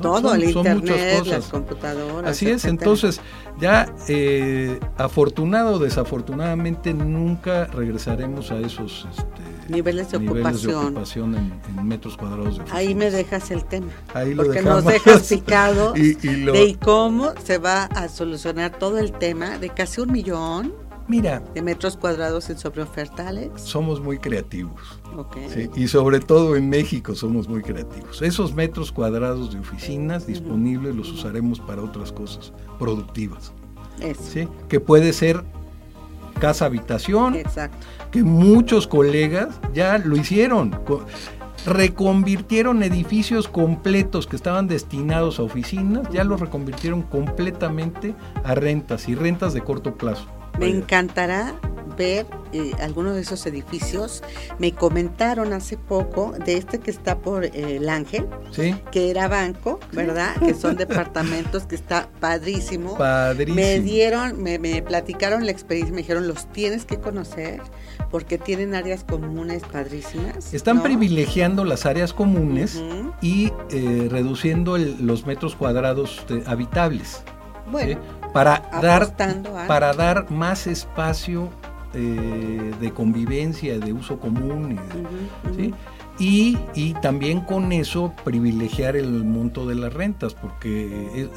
todo, 0.00 0.34
el 0.34 0.44
internet, 0.44 1.26
las 1.26 1.46
computadoras. 1.46 2.30
Así 2.30 2.48
es, 2.48 2.64
entonces 2.64 3.20
ya 3.60 3.94
eh, 4.08 4.80
afortunado 4.96 5.74
o 5.74 5.78
desafortunadamente 5.78 6.94
nunca 7.22 7.66
regresaremos 7.66 8.50
a 8.50 8.58
esos 8.58 9.06
este, 9.10 9.72
niveles 9.72 10.10
de 10.10 10.18
ocupación, 10.18 11.34
en, 11.34 11.86
metros 11.86 12.16
cuadrados. 12.16 12.58
De 12.58 12.64
Ahí 12.70 12.94
me 12.94 13.10
dejas 13.10 13.50
el 13.50 13.64
tema. 13.64 13.92
Ahí 14.14 14.34
lo 14.34 14.44
porque 14.44 14.62
nos 14.62 14.84
dejas 14.84 15.22
picado 15.28 15.92
de 15.92 16.76
cómo 16.82 17.32
se 17.44 17.58
va 17.58 17.84
a 17.84 18.08
solucionar 18.08 18.78
todo 18.78 18.98
el 18.98 19.12
tema 19.12 19.58
de 19.58 19.70
casi 19.70 20.00
un 20.00 20.12
millón 20.12 20.72
Mira, 21.08 21.42
de 21.52 21.62
metros 21.62 21.96
cuadrados 21.96 22.48
en 22.50 22.58
sobreoferta, 22.58 23.28
Alex. 23.28 23.62
Somos 23.62 24.00
muy 24.00 24.18
creativos. 24.18 25.00
y 25.74 25.88
sobre 25.88 26.20
todo 26.20 26.56
en 26.56 26.68
México 26.68 27.14
somos 27.14 27.48
muy 27.48 27.62
creativos. 27.62 28.22
Esos 28.22 28.54
metros 28.54 28.92
cuadrados 28.92 29.52
de 29.52 29.58
oficinas 29.58 30.26
disponibles 30.26 30.94
los 30.94 31.10
usaremos 31.10 31.60
para 31.60 31.82
otras 31.82 32.12
cosas 32.12 32.52
productivas. 32.78 33.52
Eso. 34.00 34.48
Que 34.68 34.80
puede 34.80 35.12
ser 35.12 35.44
casa 36.42 36.64
habitación. 36.64 37.36
Exacto. 37.36 37.86
Que 38.10 38.24
muchos 38.24 38.88
colegas 38.88 39.60
ya 39.72 39.96
lo 39.98 40.16
hicieron. 40.16 40.76
Reconvirtieron 41.64 42.82
edificios 42.82 43.46
completos 43.46 44.26
que 44.26 44.34
estaban 44.34 44.66
destinados 44.66 45.38
a 45.38 45.44
oficinas, 45.44 46.08
ya 46.10 46.24
los 46.24 46.40
reconvirtieron 46.40 47.02
completamente 47.02 48.16
a 48.42 48.56
rentas 48.56 49.08
y 49.08 49.14
rentas 49.14 49.54
de 49.54 49.60
corto 49.60 49.94
plazo. 49.94 50.26
Me 50.58 50.68
encantará 50.68 51.54
ver 51.96 52.26
eh, 52.52 52.72
algunos 52.80 53.14
de 53.14 53.22
esos 53.22 53.44
edificios. 53.46 54.22
Me 54.58 54.72
comentaron 54.72 55.52
hace 55.52 55.76
poco 55.76 56.34
de 56.44 56.56
este 56.56 56.78
que 56.80 56.90
está 56.90 57.18
por 57.18 57.44
eh, 57.44 57.76
el 57.76 57.88
Ángel, 57.88 58.26
que 58.90 59.10
era 59.10 59.28
banco, 59.28 59.80
¿verdad? 59.92 60.36
Que 60.36 60.54
son 60.54 60.76
departamentos 60.76 61.64
que 61.64 61.74
está 61.74 62.08
padrísimo. 62.20 62.96
Padrísimo. 62.96 63.56
Me 63.56 63.80
dieron, 63.80 64.42
me, 64.42 64.82
platicaron 64.82 65.46
la 65.46 65.52
experiencia, 65.52 65.94
me 65.94 66.02
dijeron, 66.02 66.28
los 66.28 66.50
tienes 66.52 66.84
que 66.84 66.98
conocer 66.98 67.60
porque 68.10 68.38
tienen 68.38 68.74
áreas 68.74 69.04
comunes 69.04 69.62
padrísimas. 69.70 70.52
Están 70.52 70.82
privilegiando 70.82 71.64
las 71.64 71.86
áreas 71.86 72.12
comunes 72.12 72.82
y 73.20 73.52
eh, 73.70 74.08
reduciendo 74.10 74.76
los 74.76 75.26
metros 75.26 75.56
cuadrados 75.56 76.24
habitables. 76.46 77.22
Bueno, 77.70 77.98
para 78.32 78.62
dar, 78.80 79.14
para 79.66 79.92
dar 79.92 80.30
más 80.30 80.66
espacio 80.66 81.50
eh, 81.94 82.72
de 82.80 82.92
convivencia, 82.92 83.78
de 83.78 83.92
uso 83.92 84.18
común. 84.18 84.78
Y, 86.18 86.58
y, 86.74 86.94
también 86.94 87.40
con 87.40 87.72
eso 87.72 88.12
privilegiar 88.24 88.96
el 88.96 89.24
monto 89.24 89.66
de 89.66 89.74
las 89.74 89.92
rentas, 89.92 90.34
porque, 90.34 91.28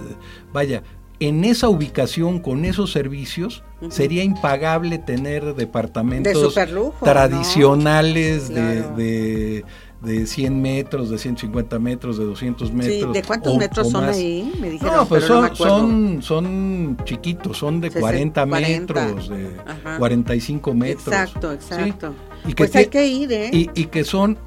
vaya, 0.52 0.84
en 1.20 1.46
esa 1.46 1.70
ubicación, 1.70 2.40
con 2.40 2.66
esos 2.66 2.92
servicios, 2.92 3.64
sería 3.90 4.24
impagable 4.24 4.98
tener 4.98 5.56
departamentos 5.56 6.56
tradicionales 7.02 8.50
de, 8.50 8.82
de 8.94 9.66
100 10.04 10.62
metros, 10.62 11.10
de 11.10 11.18
150 11.18 11.80
metros, 11.80 12.18
de 12.18 12.26
200 12.26 12.72
metros. 12.72 13.14
¿De 13.14 13.24
cuántos 13.24 13.58
metros 13.58 13.90
son 13.90 14.06
ahí? 14.06 14.52
Me 14.60 14.70
dijeron, 14.70 14.96
no, 14.96 15.06
pues 15.08 15.24
son, 15.24 16.22
son, 16.22 16.98
chiquitos, 17.06 17.58
son 17.58 17.82
de 17.82 17.92
40, 17.92 18.46
metros, 18.46 19.30
de 19.30 19.52
45 19.98 20.74
metros. 20.74 21.08
Exacto, 21.08 21.52
exacto. 21.52 22.14
Y 22.46 22.50
que 22.50 22.66
pues 22.66 22.76
hay 22.76 22.88
que 22.88 23.08
ir, 23.08 23.32
¿eh? 23.32 23.50
Y, 23.52 23.86
que 23.86 24.04
son 24.04 24.38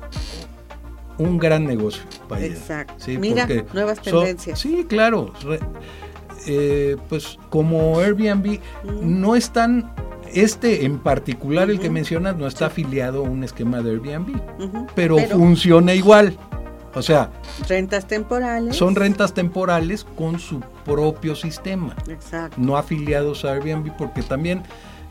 un 1.18 1.38
gran 1.38 1.66
negocio. 1.66 2.02
Exacto. 2.38 3.04
Mira, 3.18 3.48
nuevas 3.72 4.00
tendencias. 4.00 4.58
sí, 4.58 4.84
claro. 4.88 5.32
Eh, 6.46 6.96
pues 7.08 7.36
como 7.50 7.98
Airbnb 7.98 8.60
no 9.02 9.34
están 9.34 9.92
este 10.34 10.84
en 10.84 10.98
particular, 10.98 11.70
el 11.70 11.80
que 11.80 11.90
mencionas, 11.90 12.36
no 12.36 12.46
está 12.46 12.66
afiliado 12.66 13.24
a 13.24 13.28
un 13.28 13.44
esquema 13.44 13.82
de 13.82 13.90
Airbnb, 13.92 14.40
pero, 14.94 15.18
funciona 15.18 15.94
igual. 15.94 16.36
O 16.94 17.02
sea, 17.02 17.30
rentas 17.68 18.06
temporales. 18.06 18.74
Son 18.74 18.94
rentas 18.94 19.34
temporales 19.34 20.04
con 20.04 20.38
su 20.38 20.60
propio 20.84 21.34
sistema. 21.34 21.94
Exacto. 22.08 22.56
No 22.60 22.76
afiliados 22.76 23.44
a 23.44 23.52
Airbnb, 23.52 23.96
porque 23.96 24.22
también, 24.22 24.62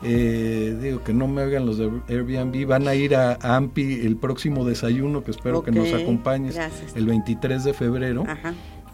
eh, 0.02 0.76
digo 0.80 1.02
que 1.02 1.14
no 1.14 1.28
me 1.28 1.42
hagan 1.42 1.66
los 1.66 1.78
de 1.78 1.90
Airbnb, 2.08 2.66
van 2.66 2.88
a 2.88 2.94
ir 2.94 3.14
a, 3.14 3.38
AMPI 3.40 4.06
el 4.06 4.16
próximo 4.16 4.64
desayuno, 4.64 5.22
que 5.22 5.30
espero 5.30 5.62
que 5.62 5.70
nos 5.70 5.92
acompañes, 5.92 6.58
el 6.94 7.06
23 7.06 7.64
de 7.64 7.72
febrero. 7.72 8.24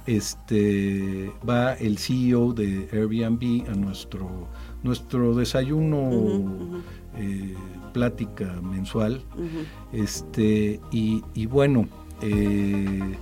Este 0.07 1.33
va 1.49 1.73
el 1.73 1.97
CEO 1.97 2.53
de 2.53 2.89
Airbnb 2.93 3.71
a 3.71 3.75
nuestro 3.75 4.49
nuestro 4.85 5.35
desayuno, 5.35 6.85
eh, 7.17 7.57
plática 7.93 8.61
mensual. 8.63 9.23
este, 9.93 10.81
y, 10.93 11.47
bueno, 11.47 11.89
eh, 12.21 13.17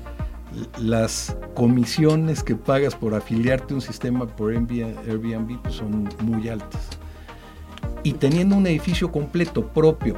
las 0.79 1.37
comisiones 1.55 2.43
que 2.43 2.55
pagas 2.55 2.95
por 2.95 3.15
afiliarte 3.15 3.73
a 3.73 3.77
un 3.77 3.81
sistema 3.81 4.27
por 4.27 4.53
Airbnb 4.53 5.63
pues, 5.63 5.75
son 5.75 6.09
muy 6.21 6.49
altas. 6.49 6.89
Y 8.03 8.15
teniendo 8.15 8.57
un 8.57 8.67
edificio 8.67 9.11
completo 9.11 9.67
propio, 9.69 10.17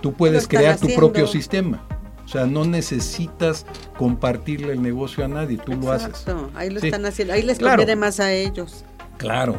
tú 0.00 0.14
puedes 0.14 0.48
crear 0.48 0.78
tu 0.78 0.88
propio 0.94 1.26
sistema. 1.26 1.86
O 2.24 2.28
sea, 2.28 2.46
no 2.46 2.64
necesitas 2.64 3.66
compartirle 3.98 4.72
el 4.72 4.82
negocio 4.82 5.24
a 5.24 5.28
nadie, 5.28 5.58
tú 5.58 5.74
lo 5.74 5.92
haces. 5.92 6.24
Ahí 6.54 6.70
lo 6.70 6.80
están 6.80 7.04
haciendo, 7.04 7.34
ahí 7.34 7.42
les 7.42 7.58
conviene 7.58 7.96
más 7.96 8.18
a 8.18 8.32
ellos. 8.32 8.84
Claro, 9.18 9.56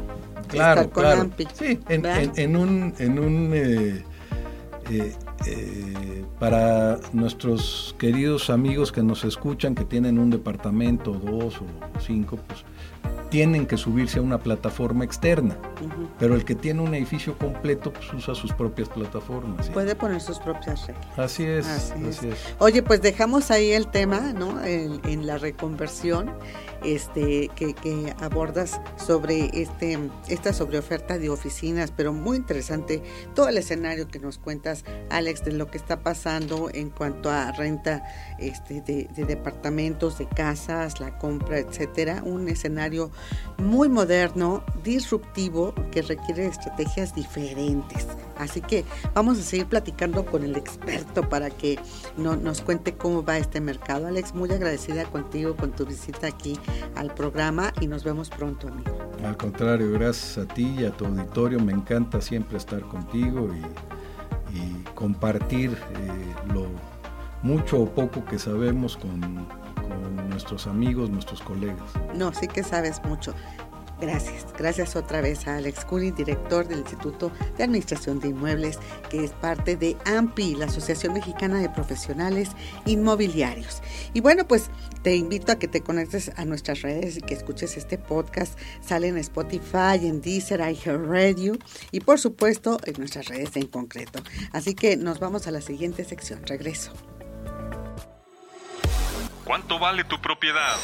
claro, 0.47 0.89
claro. 0.89 1.29
Sí, 1.53 1.79
en, 1.89 2.55
un, 2.55 2.93
en 2.99 3.19
un 3.19 3.51
eh, 3.53 4.03
eh, 4.89 5.15
eh, 5.47 6.25
para 6.39 6.99
nuestros 7.13 7.95
queridos 7.97 8.49
amigos 8.49 8.91
que 8.91 9.01
nos 9.01 9.23
escuchan, 9.23 9.75
que 9.75 9.85
tienen 9.85 10.19
un 10.19 10.29
departamento, 10.29 11.11
dos 11.11 11.57
o 11.57 11.99
cinco, 11.99 12.37
pues 12.47 12.63
tienen 13.29 13.65
que 13.65 13.75
subirse 13.75 14.19
a 14.19 14.21
una 14.21 14.37
plataforma 14.37 15.03
externa. 15.03 15.57
Pero 16.19 16.35
el 16.35 16.45
que 16.45 16.55
tiene 16.55 16.81
un 16.81 16.93
edificio 16.93 17.37
completo 17.37 17.91
pues, 17.91 18.13
usa 18.13 18.33
sus 18.33 18.53
propias 18.53 18.87
plataformas. 18.87 19.69
Puede 19.69 19.95
poner 19.95 20.21
sus 20.21 20.39
propias 20.39 20.87
reglas. 20.87 21.19
Así 21.19 21.43
es, 21.43 21.67
así, 21.67 22.05
es. 22.05 22.55
Oye, 22.59 22.81
pues 22.81 23.01
dejamos 23.01 23.51
ahí 23.51 23.71
el 23.71 23.87
tema, 23.87 24.33
¿no? 24.33 24.63
En, 24.63 25.25
la 25.25 25.37
reconversión 25.37 26.31
este, 26.83 27.49
que, 27.55 28.13
abordas 28.21 28.79
sobre 28.95 29.49
este, 29.59 29.97
esta 30.27 30.53
sobreoferta 30.53 31.17
de 31.17 31.29
oficinas, 31.29 31.91
pero 31.91 32.13
muy 32.13 32.37
interesante 32.37 33.01
todo 33.33 33.49
el 33.49 33.57
escenario 33.57 34.07
que 34.07 34.19
nos 34.19 34.37
cuentas, 34.37 34.85
Alex, 35.09 35.43
de 35.43 35.53
lo 35.53 35.67
que 35.67 35.77
está 35.77 36.01
pasando 36.01 36.69
en 36.73 36.89
cuanto 36.89 37.31
a 37.31 37.51
renta 37.51 38.03
este, 38.39 38.81
de, 38.81 39.09
de 39.15 39.25
departamentos, 39.25 40.19
de 40.19 40.27
casas, 40.27 40.99
la 40.99 41.17
compra, 41.17 41.59
etcétera. 41.59 42.21
Un 42.23 42.47
escenario 42.47 42.94
muy 43.57 43.89
moderno, 43.89 44.63
disruptivo, 44.83 45.73
que 45.91 46.01
requiere 46.01 46.47
estrategias 46.47 47.15
diferentes. 47.15 48.07
Así 48.37 48.61
que 48.61 48.83
vamos 49.13 49.39
a 49.39 49.41
seguir 49.41 49.67
platicando 49.67 50.25
con 50.25 50.43
el 50.43 50.55
experto 50.55 51.27
para 51.29 51.49
que 51.49 51.79
nos 52.17 52.61
cuente 52.61 52.93
cómo 52.93 53.23
va 53.23 53.37
este 53.37 53.61
mercado. 53.61 54.07
Alex, 54.07 54.33
muy 54.33 54.51
agradecida 54.51 55.05
contigo 55.05 55.55
con 55.55 55.71
tu 55.71 55.85
visita 55.85 56.27
aquí 56.27 56.59
al 56.95 57.13
programa 57.13 57.71
y 57.79 57.87
nos 57.87 58.03
vemos 58.03 58.29
pronto, 58.29 58.67
amigo. 58.67 58.91
Al 59.23 59.37
contrario, 59.37 59.91
gracias 59.91 60.37
a 60.37 60.53
ti 60.53 60.75
y 60.79 60.85
a 60.85 60.91
tu 60.91 61.05
auditorio. 61.05 61.59
Me 61.59 61.71
encanta 61.71 62.19
siempre 62.21 62.57
estar 62.57 62.81
contigo 62.81 63.49
y, 63.53 63.95
compartir 64.93 65.71
eh, 65.71 66.53
lo 66.53 66.67
mucho 67.43 67.81
o 67.81 67.89
poco 67.89 68.23
que 68.23 68.39
sabemos 68.39 68.95
con, 68.95 69.45
con 69.87 70.29
nuestros 70.29 70.67
amigos, 70.67 71.09
nuestros 71.09 71.41
colegas. 71.41 71.91
No, 72.15 72.33
sí 72.33 72.47
que 72.47 72.63
sabes 72.63 73.01
mucho. 73.03 73.33
Gracias, 74.01 74.45
gracias 74.57 74.95
otra 74.97 75.21
vez 75.21 75.47
a 75.47 75.55
Alex 75.55 75.85
Curi, 75.85 76.11
director 76.11 76.67
del 76.67 76.79
Instituto 76.79 77.31
de 77.57 77.63
Administración 77.63 78.19
de 78.19 78.27
Inmuebles, 78.27 78.77
que 79.09 79.23
es 79.23 79.31
parte 79.31 79.77
de 79.77 79.95
AMPI, 80.05 80.55
la 80.55 80.65
Asociación 80.65 81.13
Mexicana 81.13 81.59
de 81.59 81.69
Profesionales 81.69 82.49
Inmobiliarios. 82.85 83.81
Y 84.13 84.19
bueno, 84.19 84.45
pues 84.47 84.69
te 85.01 85.15
invito 85.15 85.53
a 85.53 85.55
que 85.55 85.69
te 85.69 85.79
conectes 85.79 86.31
a 86.35 86.43
nuestras 86.43 86.81
redes 86.81 87.17
y 87.17 87.21
que 87.21 87.35
escuches 87.35 87.77
este 87.77 87.97
podcast. 87.97 88.59
Sale 88.85 89.07
en 89.07 89.17
Spotify, 89.17 89.99
en 90.01 90.21
Deezer, 90.21 90.59
Radio 90.59 91.57
y 91.91 92.01
por 92.01 92.19
supuesto 92.19 92.79
en 92.83 92.95
nuestras 92.97 93.29
redes 93.29 93.55
en 93.55 93.67
concreto. 93.67 94.19
Así 94.51 94.75
que 94.75 94.97
nos 94.97 95.19
vamos 95.19 95.47
a 95.47 95.51
la 95.51 95.61
siguiente 95.61 96.03
sección. 96.03 96.41
Regreso. 96.45 96.91
¿Cuánto 99.45 99.77
vale 99.77 100.03
tu 100.03 100.19
propiedad? 100.19 100.75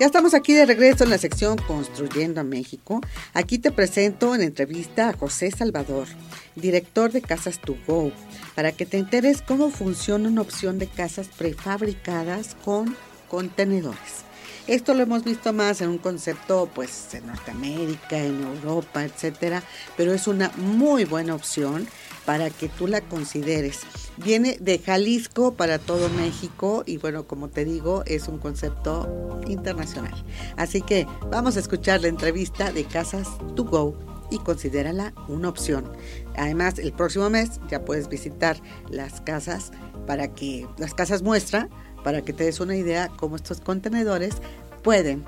Ya 0.00 0.06
estamos 0.06 0.32
aquí 0.32 0.54
de 0.54 0.64
regreso 0.64 1.04
en 1.04 1.10
la 1.10 1.18
sección 1.18 1.58
Construyendo 1.58 2.40
a 2.40 2.44
México. 2.44 3.02
Aquí 3.34 3.58
te 3.58 3.70
presento 3.70 4.34
en 4.34 4.40
entrevista 4.40 5.10
a 5.10 5.12
José 5.12 5.50
Salvador, 5.50 6.08
director 6.56 7.12
de 7.12 7.20
Casas 7.20 7.60
To 7.60 7.76
Go, 7.86 8.12
para 8.54 8.72
que 8.72 8.86
te 8.86 8.96
enteres 8.96 9.42
cómo 9.42 9.68
funciona 9.68 10.30
una 10.30 10.40
opción 10.40 10.78
de 10.78 10.86
casas 10.86 11.28
prefabricadas 11.28 12.56
con 12.64 12.96
contenedores. 13.28 14.24
Esto 14.66 14.94
lo 14.94 15.02
hemos 15.02 15.22
visto 15.22 15.52
más 15.52 15.82
en 15.82 15.90
un 15.90 15.98
concepto 15.98 16.70
pues 16.74 17.12
en 17.12 17.26
Norteamérica, 17.26 18.18
en 18.18 18.42
Europa, 18.42 19.04
etcétera, 19.04 19.62
pero 19.98 20.14
es 20.14 20.26
una 20.26 20.50
muy 20.56 21.04
buena 21.04 21.34
opción 21.34 21.86
para 22.24 22.50
que 22.50 22.68
tú 22.68 22.86
la 22.86 23.00
consideres. 23.00 23.80
Viene 24.16 24.56
de 24.60 24.78
Jalisco 24.78 25.54
para 25.54 25.78
todo 25.78 26.08
México 26.10 26.82
y 26.86 26.98
bueno, 26.98 27.26
como 27.26 27.48
te 27.48 27.64
digo, 27.64 28.02
es 28.06 28.28
un 28.28 28.38
concepto 28.38 29.40
internacional. 29.46 30.14
Así 30.56 30.80
que 30.82 31.06
vamos 31.30 31.56
a 31.56 31.60
escuchar 31.60 32.00
la 32.00 32.08
entrevista 32.08 32.72
de 32.72 32.84
Casas 32.84 33.28
to 33.56 33.64
Go 33.64 33.96
y 34.30 34.38
considérala 34.38 35.12
una 35.28 35.48
opción. 35.48 35.90
Además, 36.36 36.78
el 36.78 36.92
próximo 36.92 37.28
mes 37.30 37.60
ya 37.68 37.84
puedes 37.84 38.08
visitar 38.08 38.56
las 38.88 39.20
casas 39.20 39.72
para 40.06 40.28
que 40.28 40.66
las 40.78 40.94
casas 40.94 41.22
muestra 41.22 41.68
para 42.04 42.22
que 42.22 42.32
te 42.32 42.44
des 42.44 42.60
una 42.60 42.76
idea 42.76 43.10
cómo 43.16 43.34
estos 43.34 43.60
contenedores 43.60 44.36
pueden 44.82 45.24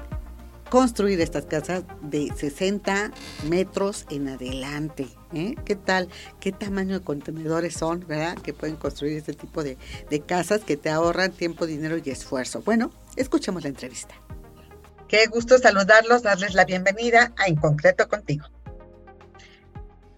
construir 0.70 1.20
estas 1.20 1.46
casas 1.46 1.84
de 2.02 2.32
60 2.34 3.12
metros 3.48 4.06
en 4.10 4.28
adelante. 4.28 5.06
¿eh? 5.32 5.54
¿Qué 5.64 5.76
tal? 5.76 6.08
¿Qué 6.40 6.52
tamaño 6.52 6.98
de 6.98 7.04
contenedores 7.04 7.74
son, 7.74 8.04
verdad? 8.06 8.36
Que 8.38 8.52
pueden 8.52 8.76
construir 8.76 9.16
este 9.16 9.32
tipo 9.32 9.62
de, 9.62 9.78
de 10.10 10.20
casas 10.20 10.62
que 10.62 10.76
te 10.76 10.90
ahorran 10.90 11.32
tiempo, 11.32 11.66
dinero 11.66 11.96
y 12.02 12.10
esfuerzo. 12.10 12.62
Bueno, 12.62 12.90
escuchemos 13.16 13.62
la 13.62 13.68
entrevista. 13.68 14.14
Qué 15.08 15.26
gusto 15.26 15.58
saludarlos, 15.58 16.22
darles 16.22 16.54
la 16.54 16.64
bienvenida 16.64 17.32
a 17.36 17.46
En 17.46 17.56
Concreto 17.56 18.08
Contigo. 18.08 18.46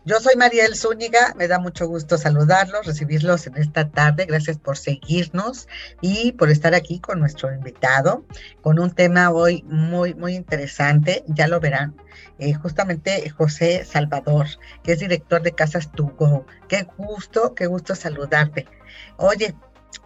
Yo 0.04 0.20
soy 0.20 0.36
Mariel 0.36 0.74
Zúñiga, 0.74 1.34
me 1.36 1.48
da 1.48 1.58
mucho 1.58 1.86
gusto 1.86 2.16
saludarlos, 2.16 2.86
recibirlos 2.86 3.46
en 3.46 3.56
esta 3.56 3.90
tarde. 3.90 4.24
Gracias 4.26 4.56
por 4.56 4.78
seguirnos 4.78 5.68
y 6.00 6.32
por 6.32 6.50
estar 6.50 6.74
aquí 6.74 6.98
con 6.98 7.20
nuestro 7.20 7.52
invitado, 7.52 8.24
con 8.62 8.78
un 8.78 8.90
tema 8.92 9.30
hoy 9.30 9.64
muy, 9.66 10.14
muy 10.14 10.34
interesante, 10.34 11.24
ya 11.26 11.46
lo 11.48 11.60
verán. 11.60 11.94
Eh, 12.38 12.54
justamente 12.54 13.28
José 13.30 13.84
Salvador, 13.84 14.46
que 14.82 14.92
es 14.92 15.00
director 15.00 15.42
de 15.42 15.52
Casas 15.52 15.90
Tugo. 15.92 16.46
Qué 16.68 16.86
gusto, 16.96 17.54
qué 17.54 17.66
gusto 17.66 17.94
saludarte. 17.94 18.66
Oye, 19.16 19.54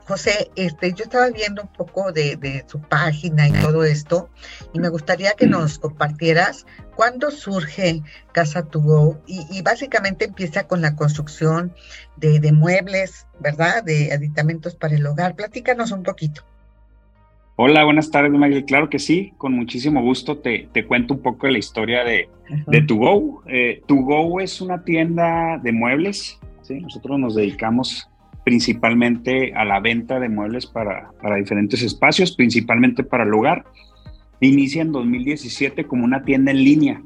José, 0.06 0.50
este, 0.56 0.92
yo 0.92 1.04
estaba 1.04 1.30
viendo 1.30 1.62
un 1.62 1.68
poco 1.68 2.12
de, 2.12 2.64
su 2.66 2.80
página 2.80 3.48
y 3.48 3.52
todo 3.52 3.84
esto, 3.84 4.28
y 4.72 4.80
me 4.80 4.88
gustaría 4.88 5.32
que 5.32 5.46
nos 5.46 5.78
compartieras 5.78 6.66
cuándo 6.96 7.30
surge 7.30 8.02
Casa 8.32 8.64
to 8.64 8.80
Go, 8.80 9.22
y, 9.26 9.62
básicamente 9.62 10.24
empieza 10.26 10.66
con 10.66 10.80
la 10.80 10.96
construcción 10.96 11.72
de, 12.16 12.52
muebles, 12.52 13.26
¿verdad? 13.40 13.84
De 13.84 14.12
aditamentos 14.12 14.74
para 14.74 14.96
el 14.96 15.06
hogar. 15.06 15.36
Platícanos 15.36 15.92
un 15.92 16.02
poquito. 16.02 16.42
Hola, 17.56 17.84
buenas 17.84 18.10
tardes, 18.10 18.32
Maggie. 18.32 18.64
Claro 18.64 18.90
que 18.90 18.98
sí, 18.98 19.34
con 19.38 19.52
muchísimo 19.52 20.02
gusto 20.02 20.38
te, 20.38 20.68
cuento 20.86 21.14
un 21.14 21.22
poco 21.22 21.46
de 21.46 21.52
la 21.52 21.58
historia 21.58 22.02
de, 22.02 22.28
de 22.66 22.82
To 22.82 22.96
Go. 22.96 23.42
Eh, 23.46 23.82
to 23.86 23.94
Go 23.94 24.40
es 24.40 24.60
una 24.60 24.84
tienda 24.84 25.58
de 25.62 25.70
muebles, 25.70 26.40
¿sí? 26.62 26.80
Nosotros 26.80 27.18
nos 27.18 27.34
dedicamos 27.34 28.08
principalmente 28.44 29.54
a 29.54 29.64
la 29.64 29.80
venta 29.80 30.18
de 30.18 30.28
muebles 30.28 30.66
para, 30.66 31.10
diferentes 31.36 31.82
espacios, 31.82 32.32
principalmente 32.32 33.04
para 33.04 33.24
el 33.24 33.32
hogar. 33.34 33.64
Inicia 34.40 34.82
en 34.82 34.92
2017 34.92 35.84
como 35.84 36.04
una 36.04 36.24
tienda 36.24 36.50
en 36.50 36.64
línea. 36.64 37.02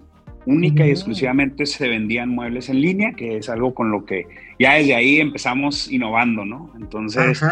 Única 0.46 0.86
y 0.86 0.90
exclusivamente 0.90 1.66
se 1.66 1.88
vendían 1.88 2.28
muebles 2.28 2.68
en 2.68 2.80
línea, 2.80 3.12
que 3.12 3.36
es 3.36 3.48
algo 3.48 3.74
con 3.74 3.90
lo 3.90 4.04
que 4.04 4.26
ya 4.60 4.74
desde 4.74 4.94
ahí 4.94 5.18
empezamos 5.18 5.90
innovando, 5.90 6.44
¿no? 6.44 6.72
Entonces, 6.80 7.42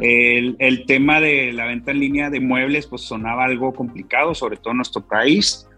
El, 0.00 0.86
tema 0.86 1.20
de 1.20 1.52
la 1.52 1.66
venta 1.66 1.90
en 1.90 2.00
línea 2.00 2.30
de 2.30 2.40
muebles, 2.40 2.86
pues 2.86 3.02
sonaba 3.02 3.44
algo 3.44 3.74
complicado, 3.74 4.34
sobre 4.34 4.56
todo 4.56 4.70
en 4.70 4.78
nuestro 4.78 5.02
país, 5.02 5.68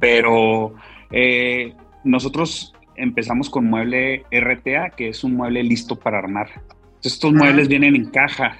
pero 0.00 0.74
eh, 1.12 1.72
nosotros 2.02 2.74
empezamos 2.96 3.48
con 3.48 3.66
mueble 3.66 4.24
RTA, 4.32 4.90
que 4.90 5.08
es 5.08 5.22
un 5.22 5.36
mueble 5.36 5.62
listo 5.62 5.96
para 5.96 6.18
armar 6.18 6.48
estos 7.08 7.32
muebles 7.32 7.68
vienen 7.68 7.96
en 7.96 8.06
caja, 8.06 8.56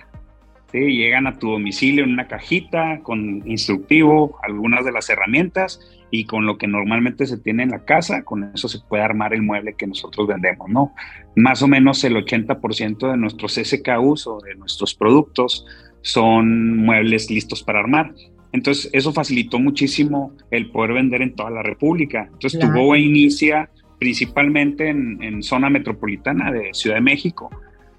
¿sí? 0.73 0.79
llegan 0.79 1.27
a 1.27 1.39
tu 1.39 1.51
domicilio 1.51 2.05
en 2.05 2.13
una 2.13 2.27
cajita 2.27 3.01
con 3.03 3.43
instructivo, 3.49 4.39
algunas 4.43 4.85
de 4.85 4.93
las 4.93 5.09
herramientas 5.11 5.81
y 6.11 6.25
con 6.25 6.45
lo 6.45 6.59
que 6.59 6.67
normalmente 6.67 7.27
se 7.27 7.39
tiene 7.39 7.63
en 7.63 7.71
la 7.71 7.85
casa, 7.85 8.23
con 8.23 8.45
eso 8.53 8.69
se 8.69 8.81
puede 8.81 9.03
armar 9.03 9.33
el 9.33 9.43
mueble 9.43 9.75
que 9.75 9.87
nosotros 9.87 10.27
vendemos, 10.27 10.69
¿no? 10.69 10.93
Más 11.37 11.63
o 11.63 11.69
menos 11.69 12.05
el 12.05 12.17
80% 12.17 13.11
de 13.11 13.17
nuestros 13.17 13.55
SKUs 13.55 14.27
o 14.27 14.41
de 14.41 14.55
nuestros 14.57 14.95
productos 14.95 15.65
son 16.03 16.77
muebles 16.77 17.31
listos 17.31 17.63
para 17.63 17.81
armar. 17.81 18.13
Entonces, 18.53 18.91
eso 18.93 19.15
facilitó 19.15 19.59
muchísimo 19.59 20.37
el 20.51 20.71
poder 20.71 20.93
vender 20.93 21.23
en 21.23 21.35
toda 21.35 21.49
la 21.49 21.63
República. 21.63 22.29
Entonces, 22.31 22.61
tuvo 22.61 22.95
inicia 22.95 23.71
principalmente 23.99 24.89
en, 24.89 25.23
en, 25.23 25.43
zona 25.43 25.71
metropolitana 25.71 26.53
de 26.53 26.75
Ciudad 26.75 26.97
de 26.97 27.03
México 27.03 27.49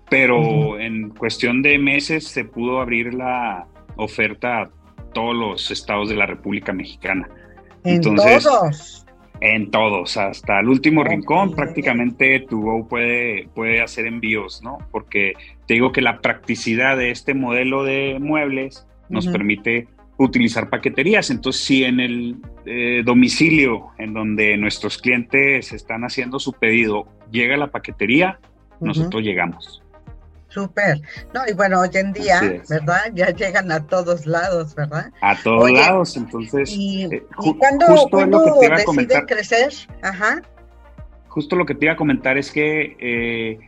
pero 0.10 0.80
en 0.80 1.10
cuestión 1.10 1.62
de 1.62 1.78
meses 1.78 2.28
se 2.28 2.46
pudo 2.46 2.80
abrir 2.80 3.14
la 3.14 3.68
oferta 3.96 4.62
a 4.62 4.70
todos 5.14 5.36
los 5.36 5.72
estados 5.72 6.10
de 6.10 6.16
la 6.16 6.26
República 6.26 6.74
Mexicana. 6.74 7.30
¿En 7.84 8.02
todos? 8.02 9.06
En 9.42 9.72
todos, 9.72 10.16
hasta 10.16 10.62
el 10.62 10.70
último 10.70 11.04
rincón 11.04 11.54
prácticamente 11.54 12.40
tu 12.48 12.88
puede, 12.88 13.50
puede 13.54 13.82
hacer 13.82 14.06
envíos, 14.06 14.62
¿no? 14.64 14.78
Porque 14.90 15.34
te 15.68 15.74
digo 15.74 15.92
que 15.92 16.02
la 16.02 16.22
practicidad 16.22 16.96
de 16.96 17.12
este 17.12 17.34
modelo 17.34 17.84
de 17.84 18.20
muebles 18.22 18.88
nos 19.10 19.28
permite 19.28 19.88
utilizar 20.18 20.70
paqueterías. 20.70 21.30
Entonces, 21.30 21.62
si 21.62 21.84
en 21.84 22.00
el 22.00 22.38
eh, 22.66 23.02
domicilio 23.04 23.88
en 23.98 24.14
donde 24.14 24.56
nuestros 24.56 24.98
clientes 24.98 25.74
están 25.74 26.04
haciendo 26.04 26.40
su 26.40 26.54
pedido 26.54 27.08
llega 27.32 27.58
la 27.58 27.68
paquetería, 27.68 28.40
nosotros 28.80 29.24
llegamos. 29.24 29.83
Súper. 30.54 31.02
No, 31.34 31.42
y 31.48 31.54
bueno, 31.54 31.80
hoy 31.80 31.90
en 31.94 32.14
día, 32.14 32.40
¿verdad? 32.70 33.12
Ya 33.16 33.32
llegan 33.32 33.72
a 33.72 33.86
todos 33.88 34.28
lados, 34.28 34.76
¿verdad? 34.76 35.12
A 35.22 35.36
todos 35.42 35.72
lados, 35.72 36.16
entonces. 36.16 36.72
¿Y, 36.72 37.06
eh, 37.06 37.24
cuándo, 37.58 38.08
deciden 38.62 39.26
crecer? 39.26 39.74
Ajá. 40.04 40.42
Justo 41.28 41.56
lo 41.56 41.66
que 41.66 41.74
te 41.74 41.86
iba 41.86 41.94
a 41.94 41.98
comentar 41.98 42.38
es 42.38 42.52
que 42.52 42.96
eh, 43.00 43.60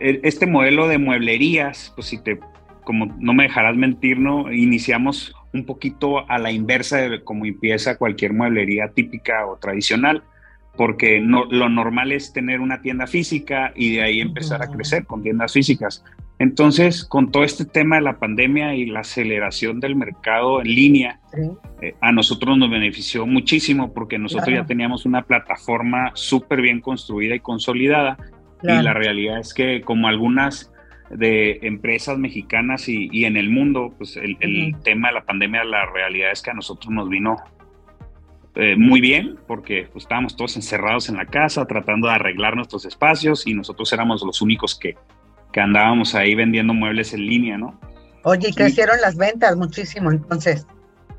e, 0.00 0.20
este 0.24 0.46
modelo 0.46 0.88
de 0.88 0.98
mueblerías, 0.98 1.92
pues 1.94 2.08
si 2.08 2.18
te, 2.18 2.40
como 2.82 3.06
no 3.20 3.32
me 3.32 3.44
dejarás 3.44 3.76
mentir, 3.76 4.18
¿no? 4.18 4.52
Iniciamos 4.52 5.32
un 5.52 5.64
poquito 5.64 6.28
a 6.28 6.38
la 6.38 6.50
inversa 6.50 6.96
de 6.98 7.22
cómo 7.22 7.46
empieza 7.46 7.96
cualquier 7.96 8.32
mueblería 8.32 8.88
típica 8.88 9.46
o 9.46 9.58
tradicional 9.58 10.24
porque 10.76 11.20
no, 11.20 11.44
lo 11.46 11.68
normal 11.68 12.12
es 12.12 12.32
tener 12.32 12.60
una 12.60 12.80
tienda 12.80 13.06
física 13.06 13.72
y 13.74 13.96
de 13.96 14.02
ahí 14.02 14.20
empezar 14.20 14.62
a 14.62 14.68
crecer 14.68 15.04
con 15.04 15.22
tiendas 15.22 15.52
físicas. 15.52 16.04
Entonces, 16.38 17.04
con 17.04 17.30
todo 17.30 17.44
este 17.44 17.66
tema 17.66 17.96
de 17.96 18.02
la 18.02 18.18
pandemia 18.18 18.74
y 18.74 18.86
la 18.86 19.00
aceleración 19.00 19.78
del 19.78 19.94
mercado 19.94 20.62
en 20.62 20.68
línea, 20.68 21.20
eh, 21.82 21.94
a 22.00 22.12
nosotros 22.12 22.56
nos 22.56 22.70
benefició 22.70 23.26
muchísimo 23.26 23.92
porque 23.92 24.18
nosotros 24.18 24.48
ya 24.48 24.64
teníamos 24.64 25.04
una 25.04 25.20
plataforma 25.22 26.12
súper 26.14 26.62
bien 26.62 26.80
construida 26.80 27.34
y 27.34 27.40
consolidada. 27.40 28.16
Y 28.62 28.68
la 28.68 28.94
realidad 28.94 29.38
es 29.38 29.52
que 29.52 29.82
como 29.82 30.08
algunas 30.08 30.72
de 31.10 31.58
empresas 31.62 32.16
mexicanas 32.16 32.88
y, 32.88 33.24
en 33.26 33.36
el 33.36 33.50
mundo, 33.50 33.92
pues 33.98 34.16
el, 34.16 34.38
el 34.40 34.76
tema 34.82 35.08
de 35.08 35.14
la 35.14 35.24
pandemia, 35.24 35.62
la 35.64 35.84
realidad 35.92 36.30
es 36.32 36.40
que 36.40 36.52
a 36.52 36.54
nosotros 36.54 36.90
nos 36.90 37.10
vino 37.10 37.36
eh, 38.56 38.74
muy 38.76 39.00
bien, 39.00 39.38
porque 39.46 39.88
pues, 39.92 40.04
estábamos 40.04 40.36
todos 40.36 40.56
encerrados 40.56 41.08
en 41.08 41.16
la 41.16 41.26
casa 41.26 41.66
tratando 41.66 42.08
de 42.08 42.14
arreglar 42.14 42.56
nuestros 42.56 42.84
espacios 42.84 43.46
y 43.46 43.54
nosotros 43.54 43.92
éramos 43.92 44.22
los 44.22 44.42
únicos 44.42 44.78
que, 44.78 44.96
que 45.52 45.60
andábamos 45.60 46.14
ahí 46.14 46.34
vendiendo 46.34 46.74
muebles 46.74 47.14
en 47.14 47.26
línea, 47.26 47.58
¿no? 47.58 47.78
Oye, 48.24 48.52
crecieron 48.54 49.00
las 49.00 49.16
ventas 49.16 49.56
muchísimo 49.56 50.10
entonces 50.10 50.66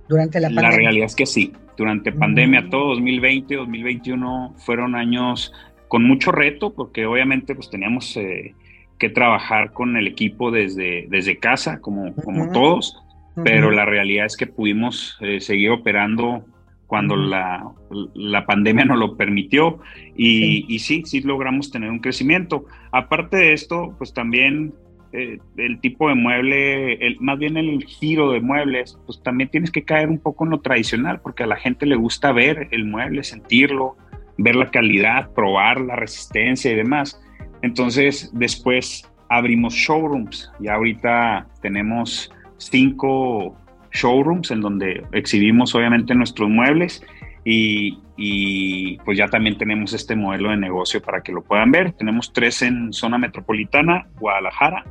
durante 0.08 0.40
la 0.40 0.50
pandemia. 0.50 0.70
La 0.70 0.76
realidad 0.76 1.06
es 1.06 1.16
que 1.16 1.26
sí, 1.26 1.54
durante 1.78 2.12
pandemia, 2.12 2.70
todo 2.70 2.90
2020, 2.90 3.56
2021 3.56 4.56
fueron 4.58 4.96
años 4.96 5.52
con 5.88 6.04
mucho 6.04 6.32
reto, 6.32 6.74
porque 6.74 7.06
obviamente 7.06 7.56
pues 7.56 7.70
teníamos 7.70 8.16
eh, 8.18 8.56
que 9.00 9.10
trabajar 9.10 9.74
con 9.74 9.98
el 9.98 10.08
equipo 10.08 10.52
desde, 10.52 11.08
desde 11.10 11.38
casa, 11.38 11.80
como, 11.80 12.14
como 12.16 12.52
todos, 12.52 13.02
pero 13.44 13.72
la 13.72 13.86
realidad 13.86 14.26
es 14.26 14.38
que 14.38 14.48
pudimos 14.48 15.18
eh, 15.22 15.40
seguir 15.40 15.72
operando 15.72 16.46
cuando 16.92 17.16
la, 17.16 17.72
la, 18.14 18.46
pandemia 18.46 18.84
nos 18.84 19.00
lo 19.00 19.16
permitió 19.16 19.80
y 20.14 20.26
sí. 20.42 20.66
y 20.68 20.80
sí. 20.80 21.02
sí, 21.06 21.22
logramos 21.22 21.72
tener 21.72 21.90
un 21.90 22.00
crecimiento. 22.00 22.66
Aparte 22.92 23.38
de 23.38 23.54
esto, 23.54 23.96
pues 23.98 24.14
también 24.14 24.74
eh, 25.14 25.40
el 25.56 25.80
tipo 25.80 26.10
de 26.10 26.16
mueble, 26.16 26.96
el, 26.96 27.18
más 27.22 27.40
bien 27.40 27.56
el 27.56 27.86
giro 27.86 28.34
de 28.34 28.42
muebles, 28.42 29.00
pues 29.06 29.24
también 29.24 29.50
tienes 29.50 29.72
que 29.72 29.86
caer 29.86 30.10
un 30.10 30.20
poco 30.20 30.44
en 30.44 30.50
lo 30.50 30.60
tradicional 30.60 31.22
porque 31.22 31.44
a 31.44 31.48
la 31.48 31.56
gente 31.56 31.86
le 31.86 31.96
gusta 31.96 32.34
ver 32.34 32.68
el 32.72 32.84
mueble, 32.84 33.24
sentirlo, 33.24 33.96
ver 34.38 34.58
la 34.58 34.70
calidad, 34.70 35.32
probar 35.32 35.80
la 35.80 35.96
resistencia 35.96 36.74
y 36.74 36.76
demás. 36.76 37.22
Entonces 37.62 38.32
después 38.34 39.10
abrimos 39.30 39.76
showrooms 39.76 40.52
y 40.60 40.68
ahorita 40.68 41.48
tenemos 41.62 42.30
cinco 42.58 43.56
showrooms 43.92 44.52
en 44.52 44.62
donde 44.62 45.06
exhibimos 45.12 45.76
obviamente 45.76 46.16
nuestros 46.16 46.50
muebles 46.50 47.04
y, 47.44 48.98
pues 49.04 49.18
ya 49.18 49.28
también 49.28 49.58
tenemos 49.58 49.94
este 49.94 50.16
modelo 50.16 50.52
de 50.52 50.58
negocio 50.58 51.02
para 51.02 51.22
que 51.22 51.32
lo 51.32 51.42
puedan 51.42 51.72
ver. 51.72 51.92
Tenemos 51.94 52.32
tres 52.32 52.62
en 52.62 52.94
zona 52.94 53.18
metropolitana, 53.18 54.08
Guadalajara, 54.20 54.86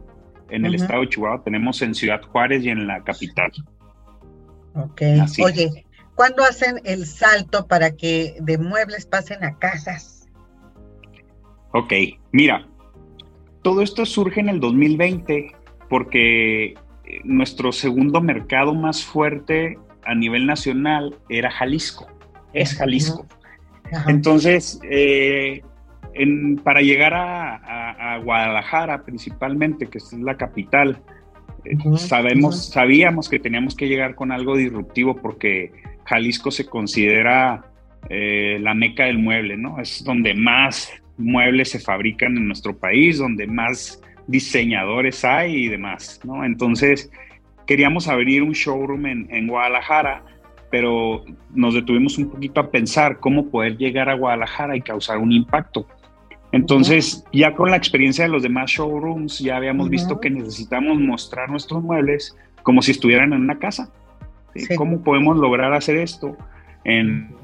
en 0.51 0.67
el 0.67 0.75
estado 0.75 1.03
de 1.03 1.09
Chihuahua 1.09 1.43
tenemos 1.43 1.81
en 1.83 1.95
Ciudad 1.95 2.21
Juárez 2.23 2.65
y 2.65 2.71
en 2.71 2.87
la 2.87 3.03
capital. 3.03 3.53
Ok. 4.75 5.03
Oye, 5.45 5.87
¿cuándo 6.15 6.43
hacen 6.43 6.81
el 6.85 7.07
salto 7.07 7.67
para 7.67 7.97
que 7.97 8.37
de 8.41 8.59
muebles 8.59 9.07
pasen 9.07 9.45
a 9.45 9.57
casas? 9.59 10.29
Ok, 11.73 11.93
mira, 12.33 12.67
todo 13.63 13.83
esto 13.83 14.05
surge 14.05 14.41
en 14.41 14.49
el 14.49 14.59
2020 14.59 15.53
porque 15.89 16.75
nuestro 17.25 17.73
segundo 17.73 18.21
mercado 18.21 18.75
más 18.75 19.05
fuerte 19.05 19.79
a 20.05 20.15
nivel 20.15 20.47
nacional 20.47 21.17
era 21.29 21.51
Jalisco, 21.51 22.07
es 22.53 22.75
Jalisco. 22.75 23.27
Entonces, 24.07 24.81
eh, 24.89 25.63
para 26.63 26.81
llegar 26.81 27.15
a, 27.15 28.19
Guadalajara 28.23 29.03
principalmente, 29.05 29.87
que 29.87 29.99
es 29.99 30.13
la 30.13 30.37
capital, 30.37 31.01
eh, 31.65 31.77
sabemos, 31.97 32.69
sabíamos 32.71 33.29
que 33.29 33.39
teníamos 33.39 33.75
que 33.75 33.89
llegar 33.89 34.15
con 34.15 34.33
algo 34.33 34.57
disruptivo 34.57 35.17
porque 35.17 35.73
Jalisco 36.05 36.51
se 36.51 36.67
considera 36.67 37.65
eh, 38.09 38.59
la 38.61 38.75
meca 38.75 39.05
del 39.05 39.19
mueble, 39.19 39.57
¿no? 39.57 39.81
Es 39.81 40.03
donde 40.05 40.35
más 40.35 40.91
muebles 41.17 41.71
se 41.71 41.79
fabrican 41.79 42.37
en 42.37 42.47
nuestro 42.47 42.77
país, 42.77 43.19
donde 43.19 43.47
más 43.47 44.03
diseñadores 44.31 45.25
hay 45.25 45.65
y 45.65 45.69
demás, 45.69 46.21
¿no? 46.25 46.45
Entonces, 46.45 47.11
queríamos 47.67 48.09
abrir 48.09 48.43
un 48.43 48.53
showroom 48.53 49.07
en, 49.07 49.47
Guadalajara, 49.47 50.25
pero 50.71 51.25
nos 51.53 51.75
detuvimos 51.75 52.17
un 52.19 52.31
poquito 52.31 52.61
a 52.61 52.71
pensar 52.71 53.19
cómo 53.19 53.51
poder 53.51 53.77
llegar 53.77 54.09
a 54.09 54.15
Guadalajara 54.15 54.77
y 54.77 54.81
causar 54.81 55.19
un 55.19 55.33
impacto. 55.33 55.87
Entonces, 56.53 57.25
ya 57.33 57.55
con 57.55 57.71
la 57.71 57.77
experiencia 57.77 58.25
de 58.25 58.31
los 58.31 58.43
demás 58.43 58.71
showrooms, 58.71 59.39
ya 59.39 59.57
habíamos 59.57 59.89
visto 59.89 60.21
que 60.21 60.31
necesitamos 60.31 60.99
mostrar 60.99 61.49
nuestros 61.49 61.83
muebles 61.83 62.37
como 62.63 62.83
si 62.83 62.93
estuvieran 62.93 63.33
en 63.33 63.43
una 63.43 63.59
casa. 63.59 63.93
¿Cómo 64.77 65.03
podemos 65.03 65.37
lograr 65.37 65.73
hacer 65.73 65.97
esto 65.97 66.37
en, 66.85 67.37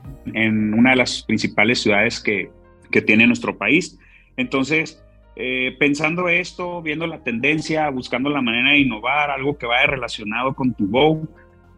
una 0.75 0.91
de 0.91 0.97
las 0.97 1.23
principales 1.23 1.81
ciudades 1.81 2.21
que, 2.21 2.51
que 2.91 3.01
tiene 3.01 3.27
nuestro 3.27 3.57
país? 3.57 3.99
Entonces, 4.37 5.01
eh, 5.37 5.77
pensando 5.79 6.29
esto, 6.29 6.81
viendo 6.81 7.07
la 7.07 7.23
tendencia, 7.23 7.91
buscando 7.91 8.31
la 8.31 8.41
manera 8.41 8.71
de 8.71 8.79
innovar, 8.79 9.31
algo 9.31 9.59
que 9.59 9.67
vaya 9.67 9.87
relacionado 9.87 10.55
con 10.55 10.73
tu 10.75 10.89
Go, 10.89 11.29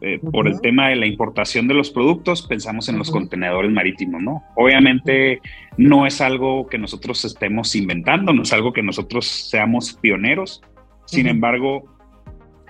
eh, 0.00 0.20
por 0.30 0.46
el 0.46 0.60
tema 0.60 0.90
de 0.90 0.96
la 0.96 1.06
importación 1.06 1.66
de 1.66 1.74
los 1.74 1.90
productos, 1.90 2.46
pensamos 2.46 2.88
en 2.88 2.98
los 2.98 3.10
contenedores 3.10 3.72
marítimos, 3.72 4.22
¿no? 4.22 4.44
Obviamente 4.54 5.40
no 5.76 6.06
es 6.06 6.20
algo 6.20 6.68
que 6.68 6.78
nosotros 6.78 7.24
estemos 7.24 7.74
inventando, 7.74 8.32
no 8.32 8.42
es 8.42 8.52
algo 8.52 8.72
que 8.72 8.84
nosotros 8.84 9.26
seamos 9.26 9.94
pioneros, 9.94 10.62
sin 11.04 11.26
embargo, 11.26 11.84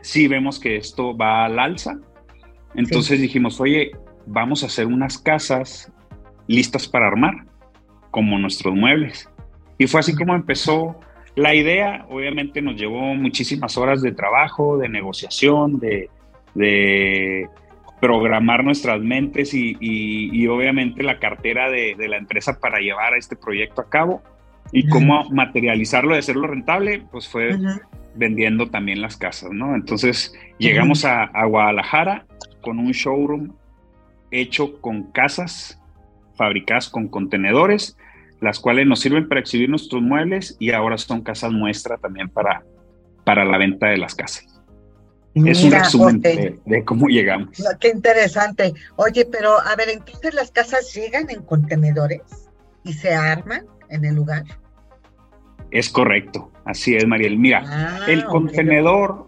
sí 0.00 0.26
vemos 0.26 0.58
que 0.58 0.76
esto 0.76 1.14
va 1.14 1.44
al 1.44 1.58
alza. 1.58 1.98
Entonces 2.74 3.20
dijimos, 3.20 3.60
oye, 3.60 3.90
vamos 4.26 4.62
a 4.62 4.66
hacer 4.66 4.86
unas 4.86 5.18
casas 5.18 5.92
listas 6.46 6.88
para 6.88 7.08
armar, 7.08 7.44
como 8.10 8.38
nuestros 8.38 8.74
muebles. 8.74 9.28
Y 9.78 9.86
fue 9.86 10.00
así 10.00 10.14
como 10.14 10.34
empezó 10.34 10.98
la 11.36 11.54
idea. 11.54 12.04
Obviamente 12.10 12.60
nos 12.60 12.76
llevó 12.76 13.14
muchísimas 13.14 13.78
horas 13.78 14.02
de 14.02 14.12
trabajo, 14.12 14.76
de 14.76 14.88
negociación, 14.88 15.78
de, 15.78 16.10
programar 18.00 18.62
nuestras 18.64 19.00
mentes 19.00 19.52
y, 19.54 20.46
obviamente 20.48 21.02
la 21.02 21.18
cartera 21.18 21.70
de, 21.70 21.94
la 21.96 22.16
empresa 22.16 22.58
para 22.60 22.80
llevar 22.80 23.14
a 23.14 23.18
este 23.18 23.36
proyecto 23.36 23.80
a 23.80 23.88
cabo. 23.88 24.22
Y 24.70 24.86
cómo 24.88 25.30
materializarlo 25.30 26.14
y 26.14 26.18
hacerlo 26.18 26.46
rentable, 26.46 27.02
pues 27.10 27.26
fue 27.26 27.56
vendiendo 28.14 28.68
también 28.68 29.00
las 29.00 29.16
casas, 29.16 29.50
¿no? 29.50 29.74
Entonces 29.74 30.34
llegamos 30.58 31.06
a, 31.06 31.22
a 31.22 31.46
Guadalajara 31.46 32.26
con 32.60 32.78
un 32.78 32.90
showroom 32.90 33.52
hecho 34.30 34.80
con 34.80 35.04
casas 35.12 35.80
fabricadas 36.34 36.88
con 36.88 37.08
contenedores 37.08 37.96
las 38.40 38.58
cuales 38.60 38.86
nos 38.86 39.00
sirven 39.00 39.28
para 39.28 39.40
exhibir 39.40 39.68
nuestros 39.68 40.02
muebles 40.02 40.56
y 40.58 40.70
ahora 40.70 40.98
son 40.98 41.22
casas 41.22 41.52
muestra 41.52 41.98
también 41.98 42.28
para, 42.28 42.62
para 43.24 43.44
la 43.44 43.58
venta 43.58 43.88
de 43.88 43.98
las 43.98 44.14
casas. 44.14 44.46
es 45.34 45.64
un 45.64 45.72
resumen 45.72 46.20
de, 46.20 46.84
cómo 46.84 47.08
llegamos. 47.08 47.50
qué 47.80 47.88
interesante. 47.88 48.74
Oye, 48.96 49.26
pero 49.30 49.58
a 49.60 49.74
ver, 49.76 49.88
entonces 49.90 50.34
las 50.34 50.50
casas 50.50 50.94
llegan 50.94 51.28
en 51.30 51.42
contenedores 51.42 52.22
y 52.84 52.92
se 52.92 53.14
arman 53.14 53.66
en 53.90 54.04
el 54.04 54.14
lugar. 54.14 54.44
Es 55.70 55.90
correcto, 55.90 56.50
así 56.64 56.96
es, 56.96 57.06
Mariel. 57.06 57.38
Mira, 57.38 57.62
ah, 57.66 58.06
el 58.08 58.24
contenedor 58.24 59.26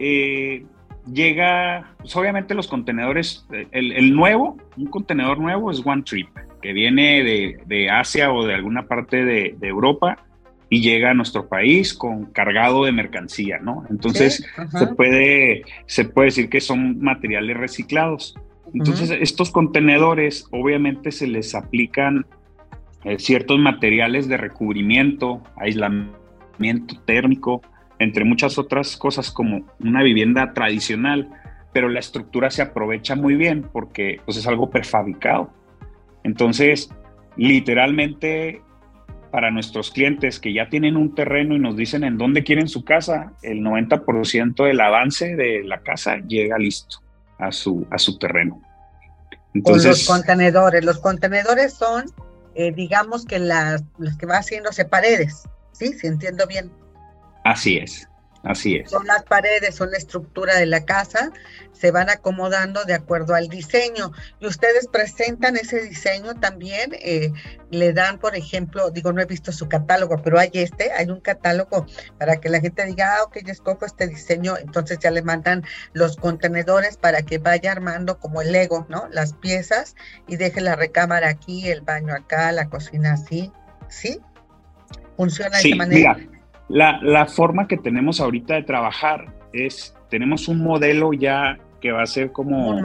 eh, 0.00 0.66
llega, 1.12 1.94
pues 1.98 2.16
obviamente 2.16 2.54
los 2.54 2.66
contenedores, 2.66 3.46
el, 3.70 3.92
el, 3.92 4.16
nuevo, 4.16 4.56
un 4.76 4.86
contenedor 4.86 5.38
nuevo 5.38 5.70
es 5.70 5.80
One 5.84 6.02
Trip 6.02 6.28
que 6.64 6.72
viene 6.72 7.22
de, 7.66 7.90
Asia 7.90 8.32
o 8.32 8.46
de 8.46 8.54
alguna 8.54 8.86
parte 8.88 9.22
de, 9.22 9.54
Europa 9.60 10.24
y 10.70 10.80
llega 10.80 11.10
a 11.10 11.14
nuestro 11.14 11.46
país 11.46 11.92
con 11.92 12.24
cargado 12.32 12.86
de 12.86 12.92
mercancía, 12.92 13.58
¿no? 13.58 13.84
Entonces 13.90 14.46
se, 14.70 14.86
puede, 14.86 15.64
se 15.84 16.06
puede 16.06 16.28
decir 16.28 16.48
que 16.48 16.62
son 16.62 17.00
materiales 17.00 17.58
reciclados. 17.58 18.34
Entonces 18.72 19.10
estos 19.10 19.50
contenedores 19.50 20.48
obviamente 20.52 21.12
se 21.12 21.26
les 21.26 21.54
aplican 21.54 22.24
eh, 23.04 23.18
ciertos 23.18 23.58
materiales 23.58 24.26
de 24.26 24.38
recubrimiento, 24.38 25.42
aislamiento 25.56 26.98
térmico, 27.04 27.60
entre 27.98 28.24
muchas 28.24 28.56
otras 28.56 28.96
cosas 28.96 29.30
como 29.30 29.66
una 29.80 30.02
vivienda 30.02 30.54
tradicional, 30.54 31.28
pero 31.74 31.90
la 31.90 32.00
estructura 32.00 32.48
se 32.48 32.62
aprovecha 32.62 33.16
muy 33.16 33.34
bien 33.34 33.66
porque 33.70 34.22
pues, 34.24 34.38
es 34.38 34.46
algo 34.46 34.70
prefabricado. 34.70 35.52
Entonces, 36.24 36.90
literalmente 37.36 38.62
para 39.30 39.50
nuestros 39.50 39.90
clientes 39.90 40.38
que 40.38 40.52
ya 40.52 40.68
tienen 40.68 40.96
un 40.96 41.14
terreno 41.14 41.56
y 41.56 41.58
nos 41.58 41.76
dicen 41.76 42.04
en 42.04 42.18
dónde 42.18 42.44
quieren 42.44 42.68
su 42.68 42.84
casa, 42.84 43.32
el 43.42 43.62
90% 43.62 44.64
del 44.64 44.80
avance 44.80 45.34
de 45.34 45.64
la 45.64 45.80
casa 45.80 46.18
llega 46.18 46.56
listo 46.56 46.98
a 47.38 47.50
su, 47.50 47.84
a 47.90 47.98
su 47.98 48.16
terreno. 48.18 48.62
Entonces, 49.52 49.86
los 49.86 50.06
contenedores, 50.06 50.84
los 50.84 50.98
contenedores 51.00 51.74
son, 51.74 52.04
eh, 52.54 52.72
digamos 52.72 53.24
que 53.24 53.40
las, 53.40 53.82
las 53.98 54.16
que 54.16 54.26
va 54.26 54.36
haciéndose 54.36 54.84
paredes, 54.84 55.48
¿sí? 55.72 55.92
Si 55.94 56.06
entiendo 56.06 56.46
bien. 56.46 56.70
Así 57.44 57.78
es. 57.78 58.08
Así 58.44 58.76
es. 58.76 58.90
Son 58.90 59.06
las 59.06 59.22
paredes, 59.22 59.74
son 59.74 59.90
la 59.90 59.96
estructura 59.96 60.56
de 60.56 60.66
la 60.66 60.84
casa, 60.84 61.32
se 61.72 61.90
van 61.90 62.10
acomodando 62.10 62.84
de 62.84 62.92
acuerdo 62.92 63.34
al 63.34 63.48
diseño. 63.48 64.12
Y 64.38 64.46
ustedes 64.46 64.86
presentan 64.86 65.56
ese 65.56 65.80
diseño 65.80 66.34
también, 66.34 66.90
eh, 66.92 67.32
le 67.70 67.94
dan, 67.94 68.18
por 68.18 68.36
ejemplo, 68.36 68.90
digo, 68.90 69.14
no 69.14 69.22
he 69.22 69.24
visto 69.24 69.50
su 69.50 69.66
catálogo, 69.66 70.20
pero 70.22 70.38
hay 70.38 70.50
este, 70.52 70.92
hay 70.92 71.06
un 71.06 71.20
catálogo 71.20 71.86
para 72.18 72.36
que 72.36 72.50
la 72.50 72.60
gente 72.60 72.84
diga, 72.84 73.16
ah, 73.16 73.24
ok, 73.24 73.38
yo 73.44 73.52
escojo 73.52 73.86
este 73.86 74.06
diseño, 74.06 74.58
entonces 74.58 74.98
ya 74.98 75.10
le 75.10 75.22
mandan 75.22 75.64
los 75.94 76.16
contenedores 76.16 76.98
para 76.98 77.22
que 77.22 77.38
vaya 77.38 77.72
armando 77.72 78.18
como 78.18 78.42
el 78.42 78.52
Lego, 78.52 78.86
¿no? 78.90 79.08
Las 79.10 79.32
piezas 79.32 79.96
y 80.28 80.36
deje 80.36 80.60
la 80.60 80.76
recámara 80.76 81.30
aquí, 81.30 81.70
el 81.70 81.80
baño 81.80 82.14
acá, 82.14 82.52
la 82.52 82.68
cocina 82.68 83.14
así, 83.14 83.50
¿sí? 83.88 84.20
Funciona 85.16 85.58
de 85.58 85.68
esa 85.68 85.76
manera. 85.76 86.33
La, 86.68 87.26
forma 87.26 87.66
que 87.68 87.76
tenemos 87.76 88.20
ahorita 88.20 88.54
de 88.54 88.62
trabajar 88.62 89.26
es, 89.52 89.94
tenemos 90.10 90.48
un 90.48 90.62
modelo 90.62 91.12
ya 91.12 91.58
que 91.80 91.92
va 91.92 92.02
a 92.02 92.06
ser 92.06 92.32
como 92.32 92.80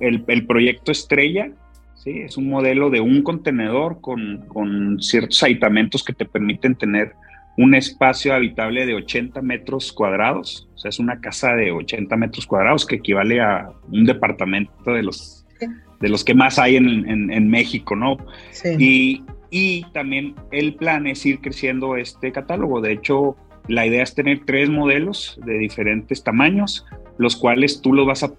El, 0.00 0.46
proyecto 0.46 0.92
estrella, 0.92 1.50
¿sí? 1.94 2.20
es 2.20 2.36
un 2.36 2.48
modelo 2.48 2.90
de 2.90 3.00
un 3.00 3.22
contenedor 3.22 4.00
con, 4.00 4.98
ciertos 5.00 5.42
aditamentos 5.42 6.04
que 6.04 6.12
te 6.12 6.26
permiten 6.26 6.74
tener 6.74 7.14
un 7.56 7.74
espacio 7.74 8.34
habitable 8.34 8.86
de 8.86 8.94
80 8.94 9.40
metros 9.42 9.92
cuadrados, 9.92 10.68
o 10.74 10.78
sea, 10.78 10.88
es 10.88 10.98
una 10.98 11.20
casa 11.20 11.54
de 11.54 11.70
80 11.70 12.16
metros 12.16 12.46
cuadrados 12.46 12.86
que 12.86 12.96
equivale 12.96 13.40
a 13.40 13.70
un 13.90 14.04
departamento 14.04 14.92
de 14.92 15.02
los, 15.02 15.46
de 16.00 16.08
los 16.08 16.24
que 16.24 16.34
más 16.34 16.58
hay 16.58 16.76
en, 16.76 17.48
México, 17.48 17.94
¿no? 17.94 18.16
Sí. 18.50 18.68
Y, 18.78 19.24
y 19.54 19.84
también 19.92 20.34
el 20.50 20.74
plan 20.76 21.06
es 21.06 21.26
ir 21.26 21.40
creciendo 21.40 21.96
este 21.96 22.32
catálogo. 22.32 22.80
De 22.80 22.90
hecho, 22.90 23.36
la 23.68 23.86
idea 23.86 24.02
es 24.02 24.14
tener 24.14 24.46
tres 24.46 24.70
modelos 24.70 25.38
de 25.44 25.58
diferentes 25.58 26.24
tamaños, 26.24 26.86
los 27.18 27.36
cuales 27.36 27.82
tú 27.82 27.92
los 27.92 28.06
vas 28.06 28.22
a 28.22 28.32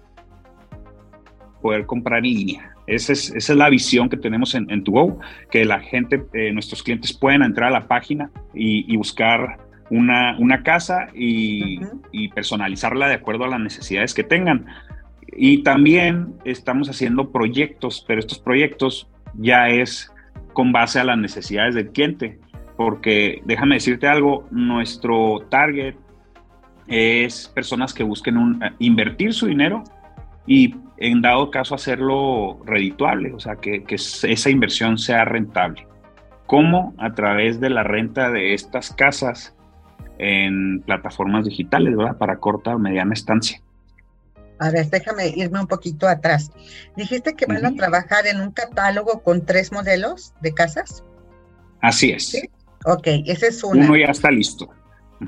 poder 1.62 1.86
comprar 1.86 2.18
en 2.18 2.34
línea. 2.34 2.74
Esa 2.88 3.12
es, 3.12 3.30
esa 3.30 3.52
es 3.52 3.56
la 3.56 3.70
visión 3.70 4.08
que 4.08 4.16
tenemos 4.16 4.56
en, 4.56 4.68
en 4.70 4.82
go 4.82 5.20
que 5.52 5.64
la 5.64 5.78
gente, 5.78 6.24
eh, 6.32 6.50
nuestros 6.52 6.82
clientes 6.82 7.12
puedan 7.12 7.44
entrar 7.44 7.68
a 7.68 7.78
la 7.78 7.86
página 7.86 8.32
y, 8.52 8.96
buscar 8.96 9.58
una, 9.90 10.36
una 10.40 10.64
casa 10.64 11.06
y, 11.14 11.78
y, 12.10 12.28
personalizarla 12.30 13.06
de 13.06 13.14
acuerdo 13.14 13.44
a 13.44 13.48
las 13.48 13.60
necesidades 13.60 14.14
que 14.14 14.24
tengan. 14.24 14.66
Y 15.28 15.62
también 15.62 16.34
estamos 16.44 16.90
haciendo 16.90 17.30
proyectos, 17.30 18.04
pero 18.04 18.18
estos 18.18 18.40
proyectos 18.40 19.08
ya 19.34 19.68
es 19.68 20.10
con 20.54 20.72
base 20.72 20.98
a 20.98 21.04
las 21.04 21.18
necesidades 21.18 21.74
del 21.74 21.90
cliente. 21.90 22.38
Porque 22.76 23.42
déjame 23.44 23.76
decirte 23.76 24.08
algo, 24.08 24.48
nuestro 24.50 25.40
target 25.50 25.94
es 26.88 27.48
personas 27.54 27.94
que 27.94 28.02
busquen 28.02 28.62
eh, 28.62 28.72
invertir 28.78 29.32
su 29.32 29.46
dinero 29.46 29.84
y 30.46 30.74
en 30.98 31.22
dado 31.22 31.50
caso 31.50 31.74
hacerlo 31.74 32.60
redituable, 32.64 33.32
o 33.32 33.40
sea, 33.40 33.56
que, 33.56 33.84
esa 33.88 34.50
inversión 34.50 34.98
sea 34.98 35.24
rentable. 35.24 35.86
¿Cómo? 36.46 36.94
A 36.98 37.14
través 37.14 37.60
de 37.60 37.70
la 37.70 37.82
renta 37.82 38.30
de 38.30 38.54
estas 38.54 38.92
casas 38.92 39.56
en 40.18 40.82
plataformas 40.82 41.46
digitales, 41.46 41.96
¿verdad? 41.96 42.18
Para 42.18 42.36
corta 42.36 42.76
o 42.76 42.78
mediana 42.78 43.14
estancia. 43.14 43.60
A 44.58 44.70
ver, 44.70 44.88
déjame 44.88 45.28
irme 45.28 45.60
un 45.60 45.66
poquito 45.66 46.06
atrás. 46.06 46.50
Dijiste 46.96 47.34
que 47.34 47.46
van 47.46 47.66
a 47.66 47.74
trabajar 47.74 48.26
en 48.26 48.40
un 48.40 48.52
catálogo 48.52 49.22
con 49.22 49.44
tres 49.44 49.72
modelos 49.72 50.32
de 50.40 50.54
casas. 50.54 51.02
Así 51.80 52.12
es. 52.12 52.34
Ok, 52.84 53.06
ese 53.26 53.48
es 53.48 53.64
uno. 53.64 53.84
Uno 53.84 53.96
ya 53.96 54.06
está 54.06 54.30
listo. 54.30 54.68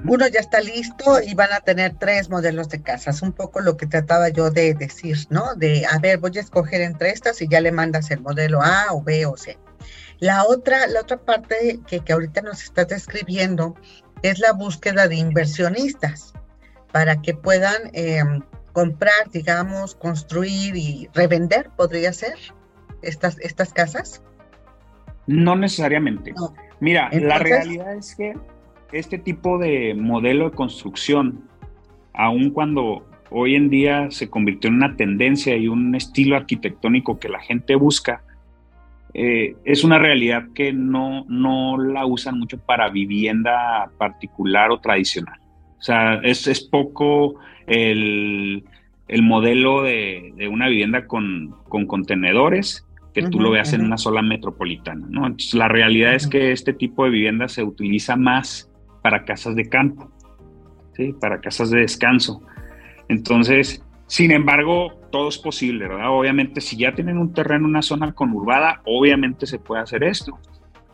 Uno 0.05 0.27
ya 0.29 0.41
está 0.41 0.61
listo 0.61 1.21
y 1.23 1.35
van 1.35 1.53
a 1.53 1.61
tener 1.61 1.97
tres 1.99 2.29
modelos 2.29 2.69
de 2.69 2.83
casas. 2.83 3.23
Un 3.23 3.33
poco 3.33 3.61
lo 3.61 3.77
que 3.77 3.87
trataba 3.87 4.29
yo 4.29 4.51
de 4.51 4.75
decir, 4.75 5.17
¿no? 5.31 5.55
De, 5.55 5.87
a 5.87 5.99
ver, 5.99 6.19
voy 6.19 6.37
a 6.37 6.41
escoger 6.41 6.83
entre 6.83 7.11
estas 7.11 7.41
y 7.43 7.49
ya 7.49 7.61
le 7.61 7.73
mandas 7.73 8.11
el 8.11 8.21
modelo 8.21 8.62
A 8.62 8.87
o 8.93 9.03
B 9.03 9.27
o 9.27 9.37
C. 9.37 9.59
La 10.19 10.45
otra, 10.45 10.87
la 10.87 11.01
otra 11.01 11.19
parte 11.19 11.81
que, 11.87 12.01
que 12.01 12.12
ahorita 12.12 12.43
nos 12.43 12.62
estás 12.62 12.89
describiendo 12.89 13.75
es 14.23 14.39
la 14.39 14.53
búsqueda 14.53 15.09
de 15.09 15.17
inversionistas 15.17 16.33
para 16.93 17.21
que 17.21 17.35
puedan 17.35 17.91
em, 17.93 18.43
comprar, 18.77 19.31
digamos, 19.33 19.95
construir 19.95 20.77
y 20.77 21.09
revender, 21.15 21.71
podría 21.79 22.12
ser 22.12 22.35
estas, 23.01 23.39
estas 23.39 23.73
casas? 23.73 24.23
No 25.27 25.57
necesariamente. 25.57 26.35
Mira, 26.81 27.09
la 27.11 27.39
realidad 27.39 27.95
es 27.95 28.15
que 28.15 28.35
este 28.93 29.17
tipo 29.17 29.57
de 29.57 29.95
modelo 29.95 30.51
de 30.51 30.55
construcción, 30.55 31.49
aun 32.12 32.51
cuando 32.51 33.09
hoy 33.31 33.55
en 33.55 33.71
día 33.71 34.11
se 34.11 34.29
convirtió 34.29 34.69
en 34.69 34.77
una 34.77 34.95
tendencia 34.95 35.57
y 35.57 35.69
un 35.69 35.95
estilo 35.95 36.37
arquitectónico 36.37 37.19
que 37.19 37.31
la 37.31 37.41
gente 37.41 37.77
busca, 37.77 38.25
eh, 39.15 39.57
es 39.65 39.85
una 39.85 39.99
realidad 39.99 40.49
que 40.55 40.75
no, 40.75 41.25
no 41.31 41.79
la 41.79 42.05
usan 42.05 42.39
mucho 42.39 42.59
para 42.59 42.91
vivienda 42.91 43.91
particular 43.97 44.71
o 44.71 44.81
tradicional. 44.81 45.41
O 45.79 45.83
sea, 45.83 46.17
es, 46.17 46.47
es 46.47 46.61
poco 46.61 47.37
el, 47.66 48.64
modelo 49.22 49.83
de, 49.83 50.48
una 50.50 50.68
vivienda 50.68 51.07
con, 51.07 51.55
contenedores 51.68 52.87
que 53.14 53.22
tú 53.22 53.40
lo 53.40 53.50
veas 53.50 53.72
en 53.72 53.81
una 53.83 53.96
sola 53.96 54.20
metropolitana. 54.20 55.07
¿no? 55.09 55.26
Entonces, 55.26 55.55
la 55.55 55.68
realidad 55.68 56.14
es 56.14 56.26
que 56.26 56.52
este 56.52 56.72
tipo 56.72 57.05
de 57.05 57.11
vivienda 57.11 57.48
se 57.48 57.62
utiliza 57.62 58.16
más 58.16 58.70
para 59.02 59.24
casas 59.24 59.57
de 59.57 59.68
campo, 59.68 60.11
¿sí? 60.94 61.14
para 61.18 61.40
casas 61.40 61.70
de 61.70 61.81
descanso. 61.81 62.42
Entonces, 63.09 63.83
sin 64.07 64.31
embargo, 64.31 65.00
todo 65.11 65.29
es 65.29 65.38
posible, 65.38 65.88
¿verdad? 65.88 66.11
Obviamente, 66.11 66.61
si 66.61 66.76
ya 66.76 66.94
tienen 66.94 67.18
un 67.18 67.33
terreno 67.33 67.64
en 67.64 67.70
una 67.70 67.83
zona 67.83 68.12
conurbada, 68.12 68.83
obviamente 68.85 69.46
se 69.46 69.59
puede 69.59 69.83
hacer 69.83 70.05
esto. 70.05 70.38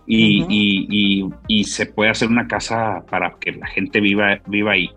Y, 0.06 1.30
y, 1.48 1.64
se 1.64 1.86
puede 1.86 2.10
hacer 2.10 2.28
una 2.28 2.46
casa 2.48 3.04
para 3.08 3.36
que 3.40 3.52
la 3.52 3.66
gente 3.66 4.00
viva, 4.00 4.40
viva 4.46 4.72
ahí. 4.72 4.90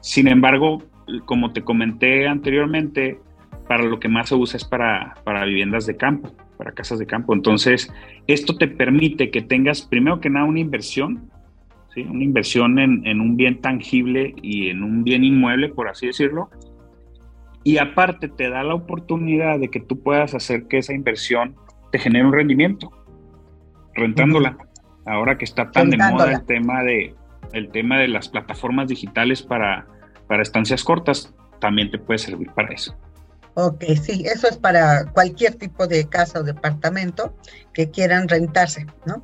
Sin 0.00 0.28
embargo, 0.28 0.82
como 1.24 1.52
te 1.52 1.62
comenté 1.62 2.26
anteriormente, 2.26 3.20
para 3.68 3.84
lo 3.84 3.98
que 3.98 4.08
más 4.08 4.28
se 4.28 4.34
usa 4.34 4.56
es 4.56 4.64
para, 4.64 5.14
para 5.24 5.44
viviendas 5.44 5.86
de 5.86 5.96
campo, 5.96 6.32
para 6.56 6.72
casas 6.72 6.98
de 6.98 7.06
campo. 7.06 7.34
Entonces, 7.34 7.92
esto 8.26 8.56
te 8.56 8.68
permite 8.68 9.30
que 9.30 9.42
tengas, 9.42 9.82
primero 9.82 10.20
que 10.20 10.30
nada, 10.30 10.46
una 10.46 10.60
inversión, 10.60 11.30
¿sí? 11.94 12.02
una 12.02 12.22
inversión 12.22 12.78
en, 12.78 13.06
en, 13.06 13.20
un 13.20 13.36
bien 13.36 13.60
tangible 13.60 14.34
y 14.40 14.68
en 14.68 14.82
un 14.82 15.04
bien 15.04 15.24
inmueble, 15.24 15.68
por 15.68 15.88
así 15.88 16.06
decirlo. 16.06 16.50
Y 17.64 17.78
aparte 17.78 18.28
te 18.28 18.48
da 18.48 18.62
la 18.62 18.74
oportunidad 18.74 19.58
de 19.58 19.68
que 19.68 19.80
tú 19.80 20.00
puedas 20.00 20.34
hacer 20.34 20.68
que 20.68 20.78
esa 20.78 20.94
inversión 20.94 21.56
te 21.90 21.98
genere 21.98 22.24
un 22.24 22.32
rendimiento, 22.32 22.92
rentándola. 23.94 24.56
Ahora 25.04 25.38
que 25.38 25.44
está 25.44 25.70
tan 25.70 25.90
de 25.90 25.96
moda 25.96 26.32
el 26.32 26.44
tema 26.44 26.82
de, 26.82 27.14
el 27.52 27.70
tema 27.70 27.98
de 27.98 28.08
las 28.08 28.28
plataformas 28.28 28.88
digitales 28.88 29.42
para 29.42 29.86
para 30.26 30.42
estancias 30.42 30.84
cortas, 30.84 31.32
también 31.60 31.90
te 31.90 31.98
puede 31.98 32.18
servir 32.18 32.50
para 32.52 32.72
eso. 32.74 32.94
Ok, 33.54 33.84
sí, 34.02 34.24
eso 34.26 34.48
es 34.48 34.58
para 34.58 35.06
cualquier 35.12 35.54
tipo 35.54 35.86
de 35.86 36.06
casa 36.08 36.40
o 36.40 36.42
departamento 36.42 37.34
que 37.72 37.90
quieran 37.90 38.28
rentarse, 38.28 38.86
¿no? 39.06 39.22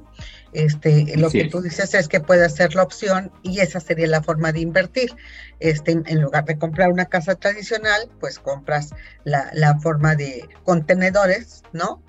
Este, 0.53 1.17
lo 1.17 1.31
que 1.31 1.49
tú 1.49 1.62
dices 1.62 1.95
es 1.95 2.09
que 2.09 2.21
puede 2.21 2.49
ser 2.51 2.75
la 2.75 2.83
opción 2.83 3.33
y 3.43 3.61
esa 3.61 3.81
sería 3.81 4.07
la 4.07 4.23
forma 4.23 4.53
de 4.53 4.61
invertir. 4.61 5.15
Este, 5.61 5.93
en 5.93 6.21
lugar 6.21 6.45
de 6.45 6.59
comprar 6.59 6.91
una 6.91 7.07
casa 7.07 7.35
tradicional, 7.37 8.11
pues 8.21 8.38
compras 8.38 8.91
la, 9.25 9.51
la 9.55 9.79
forma 9.81 10.15
de 10.15 10.49
contenedores, 10.65 11.62
¿no? 11.73 12.03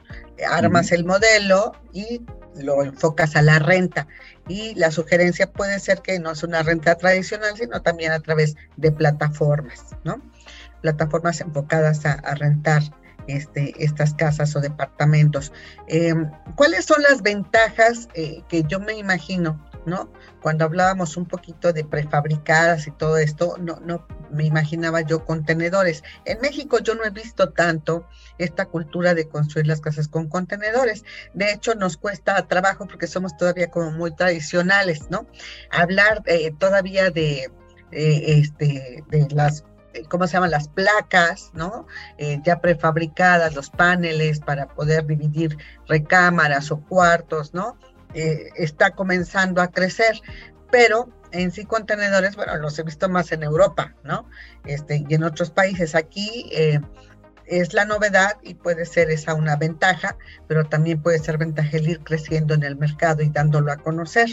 Armas 0.50 0.92
el 0.92 1.06
modelo 1.06 1.72
y 1.94 2.22
lo 2.56 2.84
enfocas 2.84 3.36
a 3.36 3.42
la 3.42 3.60
renta 3.60 4.08
y 4.48 4.76
la 4.76 4.92
sugerencia 4.92 5.52
puede 5.52 5.80
ser 5.80 6.02
que 6.02 6.20
no 6.20 6.32
es 6.32 6.44
una 6.44 6.64
renta 6.64 6.96
tradicional, 6.96 7.56
sino 7.56 7.82
también 7.82 8.12
a 8.12 8.20
través 8.20 8.56
de 8.78 8.92
plataformas, 8.92 9.96
¿no? 10.04 10.22
Plataformas 10.82 11.40
enfocadas 11.42 12.06
a, 12.06 12.18
rentar 12.36 12.84
este, 13.28 13.74
estas 13.84 14.14
casas 14.14 14.56
o 14.56 14.62
departamentos. 14.62 15.52
Em, 15.88 16.30
¿Cuáles 16.56 16.86
son 16.86 17.02
las 17.04 17.22
ventajas 17.22 18.08
eh, 18.14 18.44
que 18.48 18.64
yo 18.64 18.80
me 18.80 18.94
imagino 18.94 19.60
¿no? 19.86 20.12
Cuando 20.42 20.66
hablábamos 20.66 21.18
un 21.18 21.26
poquito 21.26 21.74
de 21.74 21.84
prefabricadas 21.84 22.88
y 22.88 22.92
todo 22.92 23.18
esto, 23.18 23.58
no, 23.60 23.80
no 23.82 24.06
me 24.32 24.46
imaginaba 24.46 25.02
yo 25.02 25.26
contenedores. 25.26 26.04
En 26.26 26.40
México 26.42 26.80
yo 26.80 26.96
no 26.96 27.04
he 27.04 27.10
visto 27.10 27.52
tanto 27.52 28.08
esta 28.38 28.66
cultura 28.66 29.14
de 29.14 29.28
construir 29.28 29.68
las 29.68 29.82
casas 29.82 30.08
con 30.08 30.28
contenedores. 30.28 31.04
De 31.34 31.52
hecho, 31.52 31.76
nos 31.76 31.98
cuesta 31.98 32.48
trabajo 32.48 32.88
porque 32.88 33.08
somos 33.08 33.36
todavía 33.38 33.70
como 33.70 33.92
muy 33.92 34.16
tradicionales, 34.16 35.10
¿no? 35.10 35.28
Hablar 35.72 36.24
eh, 36.26 36.52
todavía 36.58 37.10
de, 37.10 37.52
eh, 37.92 38.24
este, 38.40 39.04
de 39.10 39.28
las 39.32 39.64
¿cómo 40.10 40.28
se 40.28 40.34
llaman? 40.34 40.52
Las 40.52 40.68
placas, 40.68 41.52
¿no? 41.54 41.88
Eh, 42.18 42.40
ya 42.44 42.60
prefabricadas, 42.60 43.56
los 43.56 43.70
paneles 43.70 44.40
para 44.40 44.68
poder 44.68 45.06
dividir 45.06 45.58
recámaras 45.88 46.72
o 46.72 46.82
cuartos, 46.82 47.54
¿no? 47.54 47.78
Eh, 48.14 48.50
está 48.56 48.92
comenzando 48.92 49.62
a 49.62 49.70
crecer, 49.70 50.22
pero 50.72 51.10
en 51.32 51.52
sí 51.52 51.66
contenedores, 51.66 52.36
bueno, 52.36 52.56
los 52.58 52.78
he 52.78 52.84
visto 52.84 53.10
más 53.10 53.32
en 53.32 53.44
Europa, 53.44 53.96
¿no? 54.04 54.30
Este, 54.66 55.04
y 55.08 55.14
en 55.14 55.24
otros 55.24 55.50
países. 55.50 55.96
Aquí 55.96 56.50
eh, 56.52 56.80
es 57.46 57.74
la 57.74 57.86
novedad 57.86 58.38
y 58.44 58.54
puede 58.54 58.86
ser 58.86 59.10
esa 59.10 59.34
una 59.34 59.56
ventaja, 59.56 60.16
pero 60.48 60.66
también 60.66 61.02
puede 61.02 61.20
ser 61.20 61.38
ventaja 61.38 61.78
el 61.78 61.90
ir 61.90 62.00
creciendo 62.02 62.54
en 62.54 62.64
el 62.64 62.76
mercado 62.76 63.24
y 63.24 63.30
dándolo 63.30 63.72
a 63.72 63.78
conocer. 63.78 64.30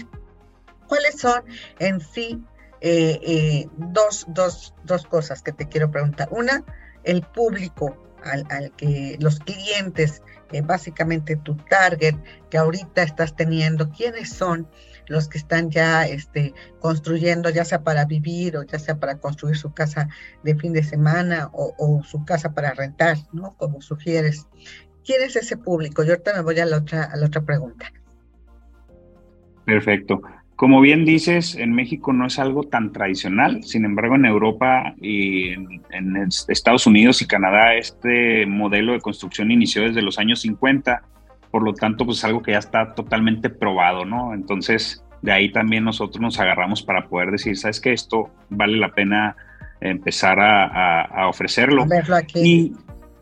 ¿Cuáles 0.87 1.21
son 1.21 1.43
en 1.79 2.01
sí 2.01 2.43
eh, 2.81 3.67
dos, 3.77 4.27
dos, 4.29 4.75
dos 4.85 5.07
cosas 5.07 5.43
que 5.43 5.53
te 5.53 5.69
quiero 5.69 5.91
preguntar? 5.91 6.29
Una, 6.31 6.65
el 7.05 7.23
público 7.23 7.97
al, 8.23 8.73
que 8.77 9.17
los 9.21 9.39
clientes 9.41 10.23
básicamente 10.65 11.37
tu 11.37 11.57
target 11.57 12.17
que 12.51 12.59
ahorita 12.59 13.03
estás 13.03 13.37
teniendo, 13.37 13.91
quiénes 13.91 14.31
son 14.31 14.69
los 15.07 15.29
que 15.29 15.39
están 15.39 15.71
ya 15.71 16.07
este, 16.07 16.55
construyendo, 16.81 17.51
ya 17.51 17.65
sea 17.65 17.83
para 17.83 18.05
vivir 18.05 18.57
o 18.57 18.63
ya 18.63 18.79
sea 18.79 18.99
para 18.99 19.19
construir 19.19 19.57
su 19.57 19.73
casa 19.73 20.09
de 20.43 20.55
fin 20.57 20.73
de 20.73 20.83
semana 20.83 21.51
o, 21.53 22.03
su 22.05 22.25
casa 22.25 22.53
para 22.53 22.75
rentar, 22.75 23.17
¿no? 23.33 23.57
Como 23.57 23.81
sugieres. 23.81 24.47
¿Quién 25.05 25.23
es 25.23 25.37
ese 25.37 25.57
público? 25.57 26.05
Yo 26.05 26.13
ahorita 26.13 26.35
me 26.35 26.43
voy 26.43 26.61
a 26.61 26.67
la 26.67 26.79
otra, 26.79 27.05
a 27.05 27.17
la 27.17 27.27
otra 27.27 27.43
pregunta. 27.43 27.93
Perfecto. 29.65 30.21
Como 30.61 30.83
bien 30.83 31.07
dices, 31.07 31.55
en 31.55 31.73
México 31.73 32.13
no 32.13 32.27
es 32.27 32.39
algo 32.39 32.65
tan 32.65 32.93
tradicional, 32.93 33.65
sin 33.65 33.87
embargo 33.87 34.17
en 34.17 34.27
Europa 34.27 34.93
y 35.01 35.53
en, 35.53 36.29
Estados 36.49 36.87
Unidos 36.87 37.23
y 37.23 37.27
Canadá 37.27 37.77
este 37.77 38.45
modelo 38.45 38.93
de 38.93 39.01
construcción 39.01 39.51
inició 39.51 39.85
desde 39.85 40.03
los 40.03 40.19
años 40.19 40.43
50, 40.43 41.01
por 41.51 41.63
lo 41.63 41.73
tanto 41.73 42.05
pues 42.05 42.19
es 42.19 42.25
algo 42.25 42.43
que 42.43 42.53
ya 42.53 42.59
está 42.59 42.93
totalmente 42.93 43.49
probado, 43.49 44.05
¿no? 44.05 44.35
Entonces 44.35 45.03
de 45.23 45.33
ahí 45.33 45.51
también 45.51 45.83
nosotros 45.83 46.21
nos 46.21 46.39
agarramos 46.39 46.83
para 46.83 47.09
poder 47.09 47.31
decir, 47.31 47.57
¿sabes 47.57 47.81
qué? 47.81 47.95
Esto 47.95 48.29
vale 48.51 48.77
la 48.77 48.91
pena 48.91 49.37
empezar 49.81 50.39
a, 50.41 51.27
ofrecerlo. 51.27 51.87
Verlo 51.87 52.17
aquí. 52.17 52.75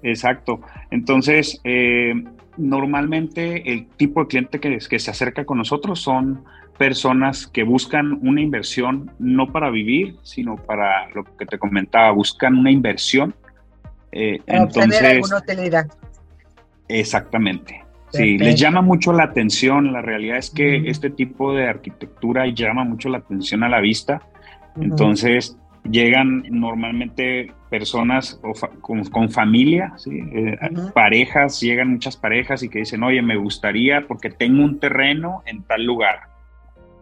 exacto. 0.03 0.61
Entonces, 0.91 1.61
eh, 1.62 2.14
normalmente 2.57 3.72
el 3.72 3.86
tipo 3.91 4.22
de 4.22 4.26
cliente 4.26 4.59
que, 4.59 4.76
que 4.76 4.99
se 4.99 5.12
acerca 5.12 5.45
con 5.45 5.59
nosotros 5.59 6.01
son 6.01 6.45
personas 6.79 7.49
que 7.49 7.64
buscan 7.64 8.18
una 8.22 8.41
inversión 8.41 9.11
no 9.18 9.53
para 9.53 9.68
vivir, 9.68 10.16
sino 10.22 10.57
para 10.57 11.09
lo 11.11 11.24
que 11.24 11.45
te 11.45 11.59
comentaba, 11.59 12.12
buscan 12.12 12.57
una 12.57 12.70
inversión. 12.70 13.35
Eh, 14.12 14.39
entonces, 14.47 15.20
Exactamente. 16.87 17.85
Sí, 18.11 18.39
les 18.39 18.59
llama 18.59 18.81
mucho 18.81 19.12
la 19.12 19.24
atención. 19.24 19.93
La 19.93 20.01
realidad 20.01 20.39
es 20.39 20.49
que 20.49 20.89
este 20.89 21.11
tipo 21.11 21.53
de 21.53 21.68
arquitectura 21.68 22.47
llama 22.47 22.85
mucho 22.85 23.11
la 23.11 23.18
atención 23.18 23.64
a 23.64 23.68
la 23.68 23.81
vista. 23.81 24.22
Entonces, 24.81 25.59
llegan 25.91 26.45
normalmente 26.49 27.53
personas 27.68 28.41
con, 28.81 29.31
familia, 29.31 29.93
eh, 30.11 30.57
parejas, 30.95 31.61
llegan 31.61 31.91
muchas 31.91 32.16
parejas 32.16 32.62
y 32.62 32.70
que 32.70 32.79
dicen, 32.79 33.03
oye, 33.03 33.20
me 33.20 33.37
gustaría 33.37 34.07
porque 34.07 34.31
tengo 34.31 34.64
un 34.64 34.79
terreno 34.81 35.43
en 35.45 35.62
tal 35.64 35.85
lugar 35.85 36.28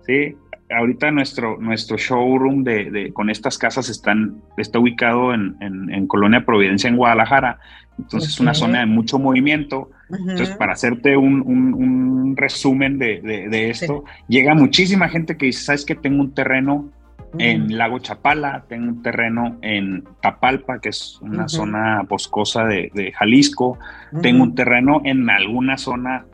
Sí, 0.07 0.37
ahorita 0.71 1.11
nuestro, 1.11 1.59
nuestro 1.59 1.97
showroom 1.97 2.65
de, 2.65 3.11
con 3.13 3.31
estas 3.31 3.59
casas 3.59 3.89
están, 3.89 4.43
está 4.57 4.79
ubicado 4.79 5.35
en, 5.35 6.07
Colonia 6.07 6.45
Providencia, 6.45 6.89
en 6.89 6.97
Guadalajara. 6.97 7.59
Entonces 7.99 8.31
es 8.31 8.41
una 8.41 8.55
zona 8.55 8.81
de 8.81 8.87
mucho 8.87 9.19
movimiento. 9.19 9.91
Entonces, 10.11 10.51
para 10.57 10.75
hacerte 10.75 11.17
un, 11.17 12.35
resumen 12.37 12.99
de, 12.99 13.71
esto, 13.71 14.05
llega 14.29 14.55
muchísima 14.55 15.09
gente 15.09 15.37
que 15.37 15.47
dice, 15.47 15.65
¿sabes 15.65 15.85
que 15.85 15.95
Tengo 15.95 16.21
un 16.21 16.35
terreno 16.35 16.91
en 17.39 17.77
Lago 17.77 17.99
Chapala, 17.99 18.65
tengo 18.69 18.89
un 18.89 19.03
terreno 19.03 19.59
en 19.63 20.05
Tapalpa, 20.23 20.79
que 20.81 20.91
es 20.91 21.19
una 21.21 21.49
zona 21.49 22.03
boscosa 22.09 22.65
de, 22.65 23.13
Jalisco, 23.17 23.79
tengo 24.23 24.43
un 24.43 24.55
terreno 24.55 25.01
en 25.05 25.29
alguna 25.29 25.77
zona 25.77 26.27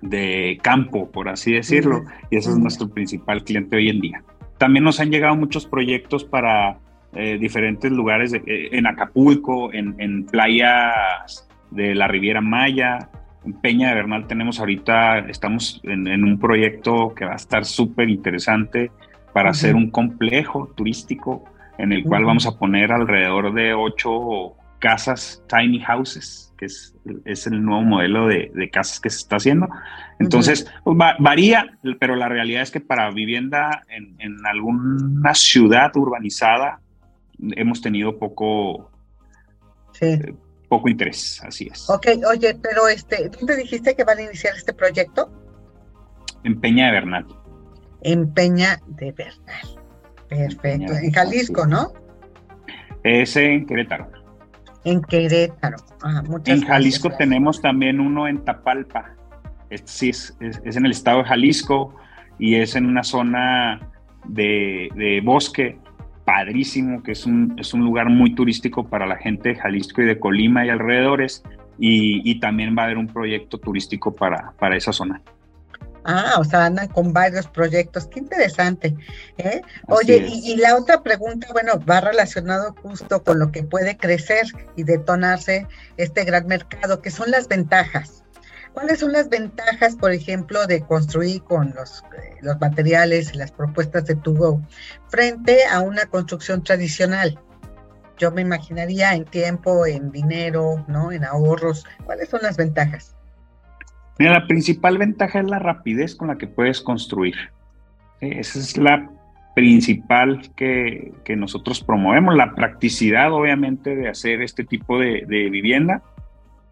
de 0.00 0.58
campo, 0.62 1.10
por 1.10 1.28
así 1.28 1.52
decirlo, 1.52 2.04
y 2.30 2.36
ese 2.36 2.50
es 2.50 2.58
nuestro 2.58 2.88
principal 2.88 3.44
cliente 3.44 3.76
hoy 3.76 3.88
en 3.88 4.00
día. 4.00 4.22
También 4.58 4.84
nos 4.84 5.00
han 5.00 5.10
llegado 5.10 5.36
muchos 5.36 5.66
proyectos 5.66 6.24
para 6.24 6.78
eh, 7.14 7.38
diferentes 7.40 7.90
lugares 7.90 8.32
eh, 8.34 8.68
en 8.72 8.86
Acapulco, 8.86 9.72
en, 9.72 10.26
playas 10.26 11.48
de 11.70 11.94
la 11.94 12.06
Riviera 12.08 12.40
Maya, 12.40 13.10
en 13.44 13.54
Peña 13.54 13.88
de 13.88 13.94
Bernal 13.94 14.26
tenemos 14.26 14.60
ahorita, 14.60 15.20
estamos 15.20 15.80
en, 15.84 16.24
un 16.24 16.38
proyecto 16.38 17.14
que 17.14 17.24
va 17.24 17.32
a 17.32 17.36
estar 17.36 17.64
súper 17.64 18.10
interesante 18.10 18.90
para 19.32 19.50
hacer 19.50 19.74
un 19.74 19.90
complejo 19.90 20.68
turístico 20.76 21.44
en 21.78 21.92
el 21.92 22.04
cual 22.04 22.24
vamos 22.24 22.46
a 22.46 22.58
poner 22.58 22.92
alrededor 22.92 23.54
de 23.54 23.72
ocho 23.72 24.54
casas, 24.80 25.42
tiny 25.48 25.80
houses, 25.80 26.52
que 26.58 26.66
es, 26.66 26.94
es 27.24 27.46
el 27.46 27.62
nuevo 27.64 27.82
modelo 27.82 28.26
de, 28.26 28.70
casas 28.72 28.98
que 28.98 29.10
se 29.10 29.18
está 29.18 29.36
haciendo. 29.36 29.68
Entonces, 30.18 30.66
pues, 30.82 30.96
varía, 31.18 31.78
pero 32.00 32.16
la 32.16 32.28
realidad 32.28 32.62
es 32.62 32.70
que 32.70 32.80
para 32.80 33.10
vivienda 33.10 33.84
en, 33.88 34.34
alguna 34.44 35.34
ciudad 35.34 35.94
urbanizada 35.96 36.80
hemos 37.38 37.80
tenido 37.80 38.18
poco, 38.18 38.90
eh, 40.00 40.34
poco 40.68 40.88
interés, 40.88 41.40
así 41.44 41.68
es. 41.70 41.88
Ok, 41.88 42.08
oye, 42.28 42.58
pero 42.60 42.88
este, 42.88 43.28
¿dónde 43.28 43.56
dijiste 43.56 43.94
que 43.94 44.04
van 44.04 44.18
a 44.18 44.22
iniciar 44.22 44.54
este 44.56 44.72
proyecto? 44.72 45.30
En 46.42 46.60
Peña 46.60 46.86
de 46.86 46.92
Bernal. 46.92 47.26
En 48.02 48.32
Peña 48.32 48.80
de 48.86 49.12
Bernal. 49.12 49.80
Perfecto. 50.28 50.92
En, 50.92 51.12
Jalisco, 51.12 51.66
¿no? 51.66 51.92
Es 53.02 53.36
en 53.36 53.66
Querétaro. 53.66 54.19
En 54.84 55.02
Querétaro. 55.02 55.76
Ah, 56.02 56.22
en 56.46 56.62
Jalisco 56.62 57.10
tenemos 57.10 57.60
también 57.60 58.00
uno 58.00 58.26
en 58.26 58.44
Tapalpa. 58.44 59.14
Este 59.68 59.88
sí, 59.90 60.08
es, 60.10 60.36
es, 60.40 60.76
en 60.76 60.86
el 60.86 60.92
estado 60.92 61.18
de 61.18 61.24
Jalisco 61.24 61.94
y 62.38 62.56
es 62.56 62.74
en 62.74 62.86
una 62.86 63.02
zona 63.04 63.80
de, 64.24 65.20
bosque 65.24 65.78
padrísimo, 66.24 67.02
que 67.02 67.12
es 67.12 67.26
un, 67.26 67.54
es 67.58 67.74
un 67.74 67.80
lugar 67.84 68.08
muy 68.08 68.34
turístico 68.34 68.88
para 68.88 69.06
la 69.06 69.16
gente 69.16 69.50
de 69.50 69.56
Jalisco 69.56 70.02
y 70.02 70.06
de 70.06 70.18
Colima 70.18 70.64
y 70.64 70.70
alrededores. 70.70 71.44
Y, 71.78 72.28
y 72.30 72.40
también 72.40 72.76
va 72.76 72.82
a 72.82 72.84
haber 72.86 72.98
un 72.98 73.06
proyecto 73.06 73.58
turístico 73.58 74.14
para, 74.14 74.52
para 74.58 74.76
esa 74.76 74.92
zona. 74.92 75.22
Ah, 76.12 76.40
o 76.40 76.44
sea, 76.44 76.64
andan 76.64 76.88
con 76.88 77.12
varios 77.12 77.46
proyectos. 77.46 78.08
Qué 78.08 78.18
interesante. 78.18 78.96
¿eh? 79.38 79.62
Oye, 79.86 80.26
y, 80.28 80.56
la 80.56 80.76
otra 80.76 81.04
pregunta, 81.04 81.46
bueno, 81.52 81.78
va 81.88 82.00
relacionado 82.00 82.74
justo 82.82 83.22
con 83.22 83.38
lo 83.38 83.52
que 83.52 83.62
puede 83.62 83.96
crecer 83.96 84.46
y 84.74 84.82
detonarse 84.82 85.68
este 85.98 86.24
gran 86.24 86.48
mercado, 86.48 87.00
que 87.00 87.12
son 87.12 87.30
las 87.30 87.46
ventajas. 87.46 88.24
¿Cuáles 88.72 88.98
son 88.98 89.12
las 89.12 89.28
ventajas, 89.28 89.94
por 89.94 90.10
ejemplo, 90.10 90.66
de 90.66 90.80
construir 90.80 91.44
con 91.44 91.72
los, 91.76 92.02
eh, 92.20 92.38
los 92.40 92.60
materiales 92.60 93.32
y 93.32 93.36
las 93.38 93.52
propuestas 93.52 94.04
de 94.06 94.16
Tugo 94.16 94.60
frente 95.10 95.64
a 95.64 95.80
una 95.80 96.06
construcción 96.06 96.64
tradicional? 96.64 97.38
Yo 98.18 98.32
me 98.32 98.42
imaginaría 98.42 99.14
en 99.14 99.26
tiempo, 99.26 99.86
en 99.86 100.10
dinero, 100.10 100.84
¿no? 100.88 101.12
En 101.12 101.24
ahorros. 101.24 101.84
¿Cuáles 102.04 102.28
son 102.28 102.42
las 102.42 102.56
ventajas? 102.56 103.14
Mira, 104.20 104.34
la 104.34 104.46
principal 104.46 104.98
ventaja 104.98 105.40
es 105.40 105.48
la 105.48 105.58
rapidez 105.58 106.14
con 106.14 106.28
la 106.28 106.36
que 106.36 106.46
puedes 106.46 106.82
construir. 106.82 107.36
Esa 108.20 108.58
es 108.58 108.76
la 108.76 109.10
principal 109.54 110.50
que, 110.54 111.14
nosotros 111.38 111.82
promovemos, 111.82 112.34
la 112.34 112.54
practicidad 112.54 113.32
obviamente 113.32 113.96
de 113.96 114.08
hacer 114.10 114.42
este 114.42 114.62
tipo 114.62 114.98
de, 114.98 115.24
vivienda, 115.26 116.02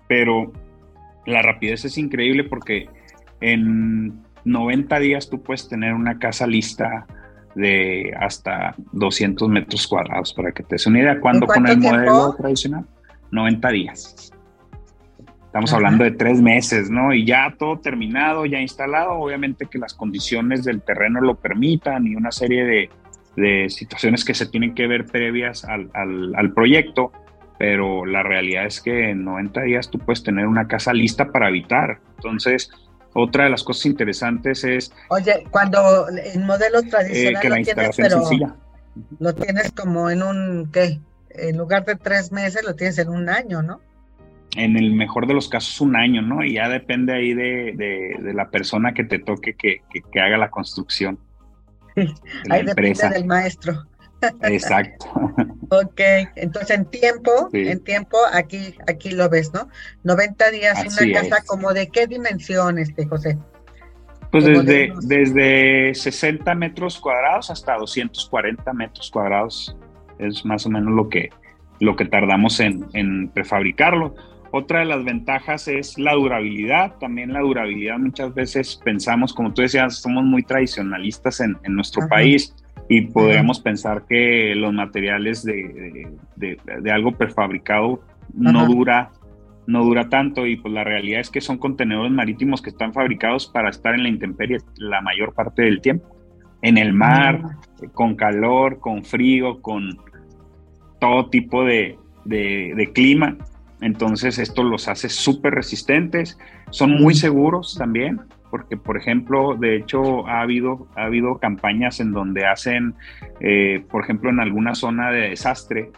pero 0.07 0.53
la 1.24 1.40
rapidez 1.40 1.86
es 1.86 1.96
increíble 1.96 2.44
porque 2.44 2.90
en 3.40 4.22
90 4.44 4.99
días 4.99 5.30
tú 5.30 5.42
puedes 5.42 5.70
tener 5.70 5.94
una 5.94 6.18
casa 6.18 6.46
lista 6.46 7.07
de 7.55 8.14
hasta 8.20 8.74
200 8.92 9.49
metros 9.49 9.88
cuadrados, 9.88 10.34
para 10.34 10.53
que 10.53 10.64
te 10.64 10.74
des 10.74 10.86
una 10.86 10.99
idea. 10.99 11.18
¿Cuándo 11.18 11.46
con 11.46 11.66
el 11.66 11.78
modelo 11.78 12.34
tradicional? 12.34 12.84
90 13.30 13.68
días. 13.70 14.34
Estamos 15.49 15.72
hablando 15.72 16.05
de 16.05 16.11
tres 16.11 16.42
meses, 16.42 16.90
¿no? 16.90 17.14
Y 17.14 17.24
ya 17.24 17.55
todo 17.59 17.78
terminado, 17.78 18.44
ya 18.44 18.61
instalado, 18.61 19.12
obviamente 19.12 19.64
que 19.64 19.78
las 19.78 19.94
condiciones 19.94 20.62
del 20.62 20.82
terreno 20.82 21.22
lo 21.22 21.36
permitan 21.36 22.07
y 22.07 22.14
una 22.14 22.30
serie 22.30 22.66
de, 22.66 22.90
de 23.34 23.70
situaciones 23.70 24.26
que 24.26 24.34
se 24.34 24.44
tienen 24.44 24.74
que 24.74 24.86
ver 24.86 25.07
previas 25.07 25.64
al, 25.64 25.90
al, 25.94 26.53
proyecto, 26.53 27.12
pero 27.59 28.05
la 28.05 28.22
realidad 28.22 28.66
es 28.66 28.82
que 28.82 29.09
en 29.09 29.24
90 29.24 29.62
días 29.62 29.88
tú 29.90 29.99
puedes 29.99 30.22
tener 30.22 30.46
una 30.46 30.68
casa 30.68 30.92
lista 30.92 31.32
para 31.32 31.46
habitar. 31.46 31.99
Entonces, 32.16 32.70
otra 33.14 33.44
de 33.44 33.51
las 33.51 33.64
cosas 33.64 33.86
interesantes 33.86 34.64
es... 34.64 34.92
Oye, 35.09 35.46
cuando 35.51 36.11
en 36.11 36.44
modelo 36.44 36.82
tradicional 36.82 37.42
eh, 37.42 37.49
lo 37.49 37.55
tienes, 37.64 37.96
pero 37.96 38.22
lo 39.18 39.34
tienes 39.34 39.72
como 39.72 40.11
en 40.11 40.22
un, 40.22 40.70
¿qué? 40.70 41.01
En 41.30 41.57
lugar 41.57 41.86
de 41.86 41.96
tres 41.96 42.32
meses, 42.32 42.62
lo 42.64 42.74
tienes 42.74 42.99
en 42.99 43.09
un 43.09 43.30
año, 43.30 43.62
¿no? 43.62 43.80
En 44.57 44.76
el 44.76 44.92
mejor 44.92 45.26
de 45.26 45.34
los 45.34 45.49
casos, 45.49 45.80
un 45.80 45.94
año, 45.94 46.22
¿no? 46.22 46.42
Y 46.42 46.55
ya 46.55 46.68
depende 46.68 47.12
ahí 47.12 47.34
de, 47.34 47.74
de, 48.18 48.34
la 48.34 48.51
persona 48.51 48.94
que 48.94 49.05
te 49.05 49.18
toque 49.18 49.55
que, 49.55 49.82
que 49.90 50.20
haga 50.20 50.38
la 50.38 50.51
construcción. 50.51 51.18
Ahí 52.51 52.64
depende 52.64 53.09
del 53.11 53.26
maestro. 53.26 53.84
Exacto. 54.42 55.07
ok, 55.70 56.01
entonces 56.36 56.76
en 56.76 56.84
tiempo, 56.86 57.49
en 57.53 57.82
tiempo, 57.84 58.18
aquí, 58.32 58.74
aquí 58.88 59.11
lo 59.11 59.28
ves, 59.28 59.53
¿no? 59.53 59.68
90 60.05 60.51
días, 60.51 60.78
una 61.01 61.20
casa 61.20 61.44
como 61.46 61.72
de 61.72 61.88
qué 61.88 62.07
dimensión, 62.07 62.78
este, 62.78 63.07
José. 63.07 63.38
Pues 64.30 64.44
desde, 64.44 64.92
desde 65.03 65.94
60 65.94 66.55
metros 66.55 66.99
cuadrados 66.99 67.51
hasta 67.51 67.76
240 67.76 68.72
metros 68.74 69.11
cuadrados 69.11 69.74
es 70.18 70.44
más 70.44 70.66
o 70.66 70.70
menos 70.70 70.92
lo 70.92 71.09
que, 71.09 71.30
lo 71.80 71.96
que 71.96 72.05
tardamos 72.05 72.61
en, 72.61 72.86
en 72.92 73.30
prefabricarlo. 73.30 74.14
Otra 74.51 74.80
de 74.80 74.86
las 74.86 75.05
ventajas 75.05 75.68
es 75.68 75.99
la 75.99 76.14
durabilidad. 76.14 76.96
También 76.99 77.32
la 77.32 77.40
durabilidad 77.40 77.99
muchas 77.99 78.34
veces 78.34 78.80
pensamos, 78.82 79.34
como 79.34 79.53
tú 79.53 79.62
decías, 79.62 79.96
somos 79.96 80.24
muy 80.24 80.42
tradicionalistas 80.42 81.40
en, 81.40 81.57
nuestro 81.68 82.09
país 82.09 82.55
y 82.88 83.03
podríamos 83.03 83.61
pensar 83.61 84.05
que 84.09 84.55
los 84.55 84.72
materiales 84.72 85.44
de, 85.44 86.90
algo 86.90 87.12
prefabricado 87.12 88.01
no 88.34 88.66
dura 88.66 89.11
no 89.66 89.84
dura 89.84 90.09
tanto 90.09 90.46
y 90.46 90.57
pues 90.57 90.72
la 90.72 90.82
realidad 90.82 91.20
es 91.20 91.28
que 91.28 91.42
son 91.42 91.59
contenedores 91.59 92.11
marítimos 92.11 92.62
que 92.62 92.70
están 92.70 92.94
fabricados 92.94 93.46
para 93.49 93.68
estar 93.68 93.94
en 93.94 94.03
la 94.03 94.09
intemperie 94.09 94.61
la 94.76 95.03
mayor 95.03 95.34
parte 95.34 95.61
del 95.61 95.82
tiempo. 95.82 96.09
En 96.62 96.78
el 96.78 96.94
mar, 96.94 97.42
con 97.92 98.16
calor, 98.16 98.80
con 98.80 99.05
frío, 99.05 99.61
con 99.61 99.99
todo 100.99 101.28
tipo 101.28 101.64
de, 101.64 101.99
de 102.24 102.90
clima. 102.94 103.36
Entonces 103.81 104.39
esto 104.39 104.62
los 104.64 104.89
hace 104.89 105.09
súper 105.09 105.55
resistentes, 105.55 106.39
son 106.70 106.93
muy 106.93 107.14
seguros 107.14 107.76
también, 107.79 108.20
porque 108.51 108.76
por 108.76 108.97
ejemplo, 108.97 109.55
de 109.55 109.76
hecho 109.76 110.26
ha 110.26 110.41
habido, 110.41 110.89
ha 110.97 111.05
habido 111.05 111.39
campañas 111.39 112.01
en 112.01 112.12
donde 112.12 112.47
hacen, 112.47 112.95
eh, 113.41 113.85
por 113.91 114.03
ejemplo, 114.03 114.31
en 114.31 114.41
alguna 114.41 114.74
zona 114.74 115.11
de 115.11 115.31
desastre, 115.31 115.91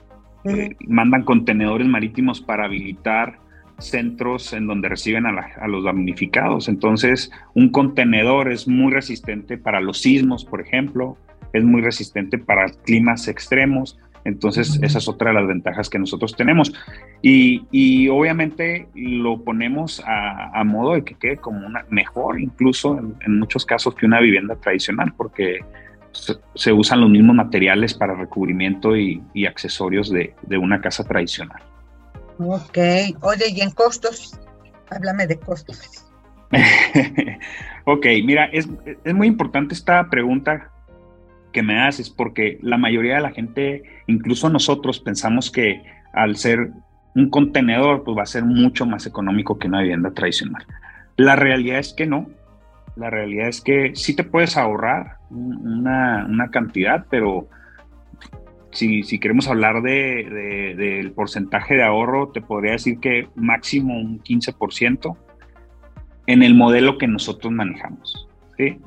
eh, 0.45 0.74
mandan 0.87 1.24
contenedores 1.24 1.87
marítimos 1.87 2.41
para 2.41 2.64
habilitar 2.64 3.39
centros 3.78 4.53
en 4.53 4.66
donde 4.66 4.89
reciben 4.89 5.26
a, 5.26 5.31
a, 5.31 5.68
los 5.68 5.85
damnificados. 5.85 6.68
Entonces, 6.68 7.31
un 7.55 7.70
contenedor 7.70 8.53
es 8.53 8.68
muy 8.68 8.93
resistente 8.93 9.57
para 9.57 9.81
los 9.81 10.01
sismos, 10.01 10.45
por 10.45 10.61
ejemplo, 10.61 11.16
es 11.53 11.64
muy 11.64 11.81
resistente 11.81 12.39
para 12.39 12.70
climas 12.85 13.28
extremos. 13.28 13.99
Entonces, 14.25 14.79
esa 14.83 14.99
es 14.99 15.09
otra 15.09 15.31
de 15.31 15.37
las 15.37 15.47
ventajas 15.47 15.89
que 15.89 15.99
nosotros 15.99 16.37
tenemos. 16.37 16.73
Y, 17.23 18.09
obviamente 18.09 18.89
lo 18.95 19.43
ponemos 19.43 20.03
a, 20.07 20.62
modo 20.64 20.95
de 20.95 21.05
que 21.05 21.14
quede 21.14 21.37
como 21.37 21.66
una 21.66 21.85
mejor, 21.89 22.41
incluso 22.41 22.99
en, 22.99 23.39
muchos 23.39 23.64
casos, 23.64 23.95
que 23.95 24.07
una 24.07 24.21
vivienda 24.21 24.57
tradicional, 24.57 25.12
porque 25.16 25.61
se, 26.55 26.73
usan 26.73 27.01
los 27.01 27.11
mismos 27.11 27.37
materiales 27.37 27.95
para 27.95 28.14
recubrimiento 28.14 28.97
y, 28.97 29.23
accesorios 29.47 30.11
de, 30.11 30.35
una 30.59 30.81
casa 30.81 31.05
tradicional. 31.05 31.62
Ok. 32.39 32.79
Oye, 33.21 33.45
¿y 33.51 33.61
en 33.61 33.71
costos? 33.71 34.39
Háblame 34.91 35.27
de 35.27 35.39
costos. 35.39 36.07
ok, 37.85 38.07
mira, 38.25 38.47
es, 38.47 38.68
es 39.05 39.14
muy 39.14 39.29
importante 39.29 39.75
esta 39.75 40.09
pregunta 40.09 40.71
que 41.53 41.62
me 41.62 41.80
haces, 41.80 42.11
porque 42.11 42.59
la 42.62 42.78
mayoría 42.78 43.16
de 43.16 43.20
la 43.20 43.32
gente, 43.32 43.82
incluso 44.07 44.48
nosotros, 44.48 45.01
pensamos 45.01 45.51
que 45.51 45.82
al 46.12 46.36
ser 46.36 46.70
un 47.14 47.30
contenedor, 47.30 48.05
pues 48.05 48.16
va 48.16 48.22
a 48.22 48.26
ser 48.26 48.44
mucho 48.44 48.86
más 48.86 49.07
económico 49.07 49.59
que 49.59 49.68
una 49.68 49.82
vivienda 49.82 50.12
tradicional. 50.12 50.64
La 51.16 51.36
realidad 51.36 51.78
es 51.78 51.92
que 51.92 52.07
no. 52.07 52.28
La 52.96 53.11
realidad 53.11 53.48
es 53.48 53.61
que 53.61 53.92
sí 53.94 54.14
te 54.14 54.24
puedes 54.24 54.57
ahorrar 54.57 55.16
una, 55.30 56.48
cantidad, 56.51 57.07
pero 57.11 57.48
si, 58.72 59.03
queremos 59.18 59.48
hablar 59.48 59.82
de, 59.82 60.74
del 60.76 61.12
porcentaje 61.12 61.76
de 61.76 61.82
ahorro, 61.82 62.28
te 62.28 62.40
podría 62.40 62.72
decir 62.72 62.98
que 62.98 63.28
máximo 63.34 63.98
un 63.98 64.20
15% 64.22 65.16
en 66.26 66.42
el 66.42 66.55
modelo 66.55 66.98
que 66.98 67.07
nosotros 67.07 67.53
manejamos. 67.53 68.30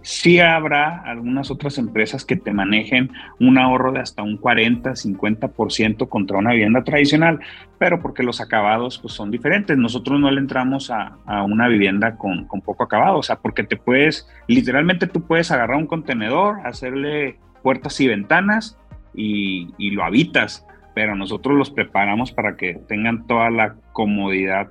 ¿Sí? 0.02 0.40
habrá 0.40 1.02
algunas 1.02 1.52
otras 1.52 1.78
empresas 1.78 2.26
que 2.26 2.36
te 2.36 2.54
manejen 2.54 3.12
un 3.40 3.58
ahorro 3.58 3.92
de 3.92 4.00
hasta 4.00 4.24
un 4.24 4.38
40, 4.38 4.92
50% 4.92 6.10
contra 6.10 6.38
una 6.38 6.52
vivienda 6.52 6.84
tradicional, 6.84 7.40
pero 7.78 8.02
porque 8.02 8.24
los 8.24 8.42
acabados 8.42 9.00
pues, 9.00 9.14
son 9.14 9.32
diferentes. 9.32 9.78
Nosotros 9.78 10.20
no 10.20 10.30
le 10.32 10.40
entramos 10.40 10.92
a, 10.92 11.18
una 11.44 11.68
vivienda 11.68 12.18
con, 12.18 12.48
poco 12.48 12.84
acabado, 12.84 13.18
o 13.18 13.24
sea, 13.24 13.38
porque 13.38 13.64
te 13.64 13.78
puedes, 13.78 14.28
literalmente 14.48 15.08
tú 15.08 15.26
puedes 15.26 15.52
agarrar 15.52 15.78
un 15.78 15.88
contenedor, 15.88 16.66
hacerle 16.66 17.38
puertas 17.62 18.00
y 18.02 18.08
ventanas 18.08 18.78
y, 19.14 19.70
y 19.78 19.92
lo 19.92 20.04
habitas, 20.04 20.66
pero 20.96 21.16
nosotros 21.16 21.58
los 21.58 21.70
preparamos 21.70 22.32
para 22.32 22.56
que 22.56 22.76
tengan 22.88 23.26
toda 23.28 23.50
la 23.50 23.76
comodidad 23.94 24.70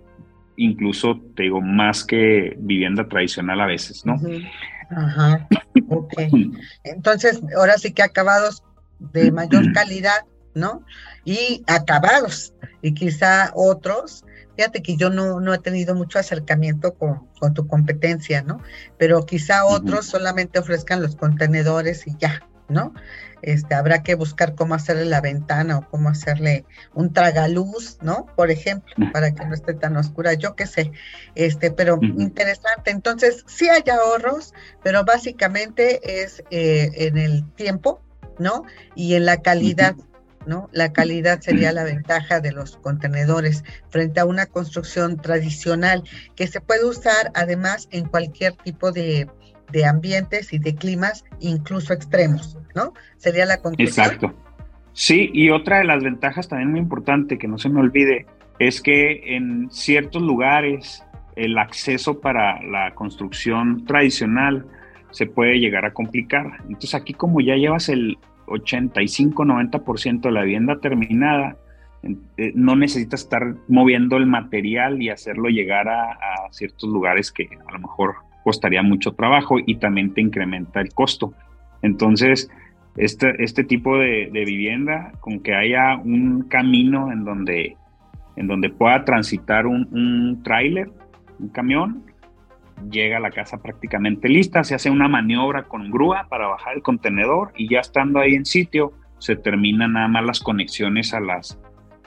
incluso 0.57 1.21
te 1.35 1.45
digo 1.45 1.61
más 1.61 2.05
que 2.05 2.55
vivienda 2.59 3.09
tradicional 3.09 3.61
a 3.61 3.67
veces, 3.67 4.05
¿no? 4.05 4.21
Ajá, 4.97 5.49
ok. 5.89 6.15
Entonces, 6.85 7.41
ahora 7.57 7.79
sí 7.79 7.93
que 7.93 8.03
acabados 8.03 8.63
de 8.99 9.31
mayor 9.33 9.73
calidad, 9.73 10.25
¿no? 10.55 10.85
Y 11.25 11.63
acabados, 11.67 12.55
y 12.83 12.95
quizá 12.95 13.53
otros, 13.55 14.25
fíjate 14.57 14.83
que 14.83 14.97
yo 14.97 15.11
no, 15.11 15.41
no 15.41 15.55
he 15.55 15.59
tenido 15.59 15.95
mucho 15.95 16.19
acercamiento 16.19 16.95
con, 16.95 17.27
con 17.39 17.55
tu 17.55 17.67
competencia, 17.67 18.43
¿no? 18.43 18.61
Pero 18.99 19.25
quizá 19.25 19.65
otros 19.65 20.07
solamente 20.07 20.59
ofrezcan 20.59 21.03
los 21.03 21.17
contenedores 21.17 22.07
y 22.07 22.17
ya, 22.19 22.47
¿no? 22.69 22.93
Este, 23.43 23.75
habrá 23.75 24.05
que 24.05 24.15
buscar 24.15 24.55
cómo 24.55 24.75
hacerle 24.75 25.05
la 25.05 25.21
ventana 25.21 25.79
o 25.79 25.91
cómo 25.91 26.09
hacerle 26.09 26.65
un 26.95 27.13
tragaluz, 27.13 27.99
¿no? 28.01 28.27
Por 28.37 28.53
ejemplo, 28.53 28.95
para 29.13 29.35
que 29.35 29.45
no 29.45 29.53
esté 29.53 29.75
tan 29.75 29.97
oscura, 29.97 30.35
yo 30.35 30.55
qué 30.55 30.67
sé, 30.67 30.93
este, 31.35 31.73
pero 31.73 31.99
interesante. 32.01 32.93
Entonces, 32.93 33.45
sí 33.49 33.69
hay 33.69 33.83
ahorros, 33.91 34.55
pero 34.83 35.05
básicamente 35.05 36.23
es 36.23 36.45
eh, 36.51 36.91
en 36.95 37.19
el 37.19 37.45
tiempo, 37.55 38.01
¿no? 38.39 38.65
Y 38.95 39.15
en 39.15 39.27
la 39.27 39.43
calidad. 39.43 39.97
¿No? 40.45 40.69
La 40.73 40.93
calidad 40.93 41.41
sería 41.41 41.71
la 41.71 41.85
ventaja 41.85 42.41
de 42.41 42.51
los 42.51 42.77
contenedores 42.79 43.63
frente 43.91 44.19
a 44.19 44.25
una 44.25 44.47
construcción 44.47 45.17
tradicional 45.17 46.03
que 46.35 46.49
se 46.49 46.61
puede 46.61 46.85
usar 46.85 47.31
además 47.35 47.87
en 47.93 48.07
cualquier 48.07 48.55
tipo 48.55 48.91
de, 48.91 49.29
de 49.73 49.87
ambientes 49.87 50.53
y 50.53 50.59
de 50.59 50.75
climas, 50.75 51.25
incluso 51.41 51.93
extremos, 51.93 52.57
¿no? 52.75 52.93
Sería 53.17 53.47
la 53.47 53.57
conclusión. 53.57 54.07
Exacto. 54.07 54.35
Sí, 54.93 55.31
y 55.33 55.51
otra 55.51 55.79
de 55.79 55.85
las 55.85 56.03
ventajas 56.03 56.49
también 56.49 56.71
muy 56.71 56.81
importante, 56.81 57.39
que 57.39 57.49
no 57.49 57.59
se 57.59 57.71
me 57.71 57.81
olvide, 57.81 58.27
es 58.59 58.83
que 58.83 59.37
en 59.37 59.71
ciertos 59.71 60.23
lugares 60.23 61.03
el 61.35 61.57
acceso 61.57 62.21
para 62.21 62.63
la 62.63 62.95
construcción 62.95 63.87
tradicional 63.87 64.67
se 65.11 65.27
puede 65.27 65.59
llegar 65.59 65.87
a 65.87 65.95
complicar. 65.95 66.59
Entonces 66.65 66.95
aquí 66.95 67.15
como 67.15 67.41
ya 67.41 67.57
llevas 67.57 67.89
el 67.89 68.19
85-90% 68.47 70.21
de 70.21 70.31
la 70.31 70.43
vivienda 70.43 70.79
terminada, 70.81 71.57
eh, 72.03 72.53
no 72.55 72.77
necesitas 72.77 73.21
estar 73.21 73.55
moviendo 73.69 74.17
el 74.17 74.27
material 74.27 75.01
y 75.01 75.09
hacerlo 75.09 75.49
llegar 75.49 75.89
a, 75.89 76.13
a 76.13 76.53
ciertos 76.53 76.91
lugares 76.91 77.33
que 77.33 77.49
a 77.67 77.73
lo 77.73 77.79
mejor 77.79 78.17
costaría 78.43 78.83
mucho 78.83 79.13
trabajo 79.13 79.57
y 79.65 79.77
también 79.77 80.15
te 80.15 80.21
incrementa 80.21 80.81
el 80.81 80.93
costo. 80.93 81.35
Entonces, 81.83 82.51
este, 82.97 83.43
este 83.43 83.65
tipo 83.65 83.97
de, 83.99 84.31
vivienda, 84.33 85.13
con 85.21 85.41
que 85.41 85.55
haya 85.55 85.97
un 85.97 86.43
camino 86.43 87.13
en 87.13 87.25
donde, 87.25 87.77
en 88.37 88.47
donde 88.47 88.71
pueda 88.71 89.05
transitar 89.05 89.67
un, 89.67 89.89
un 89.93 90.43
tráiler, 90.43 90.91
un 91.39 91.49
camión, 91.49 92.05
llega 92.91 93.19
a 93.19 93.21
la 93.21 93.31
casa 93.31 93.63
prácticamente 93.63 94.29
lista, 94.29 94.65
se 94.65 94.75
hace 94.75 94.91
una 94.91 95.09
maniobra 95.09 95.65
con 95.65 95.91
grúa 95.91 96.27
para 96.29 96.49
bajar 96.49 96.75
el 96.75 96.83
contenedor 96.83 97.53
y 97.57 97.69
ya 97.69 97.81
estando 97.81 98.19
ahí 98.19 98.35
en 98.35 98.45
sitio, 98.45 98.93
se 99.19 99.37
terminan 99.37 99.93
nada 99.93 100.09
más 100.09 100.25
las 100.25 100.41
conexiones 100.41 101.15
a, 101.15 101.21
las, 101.21 101.59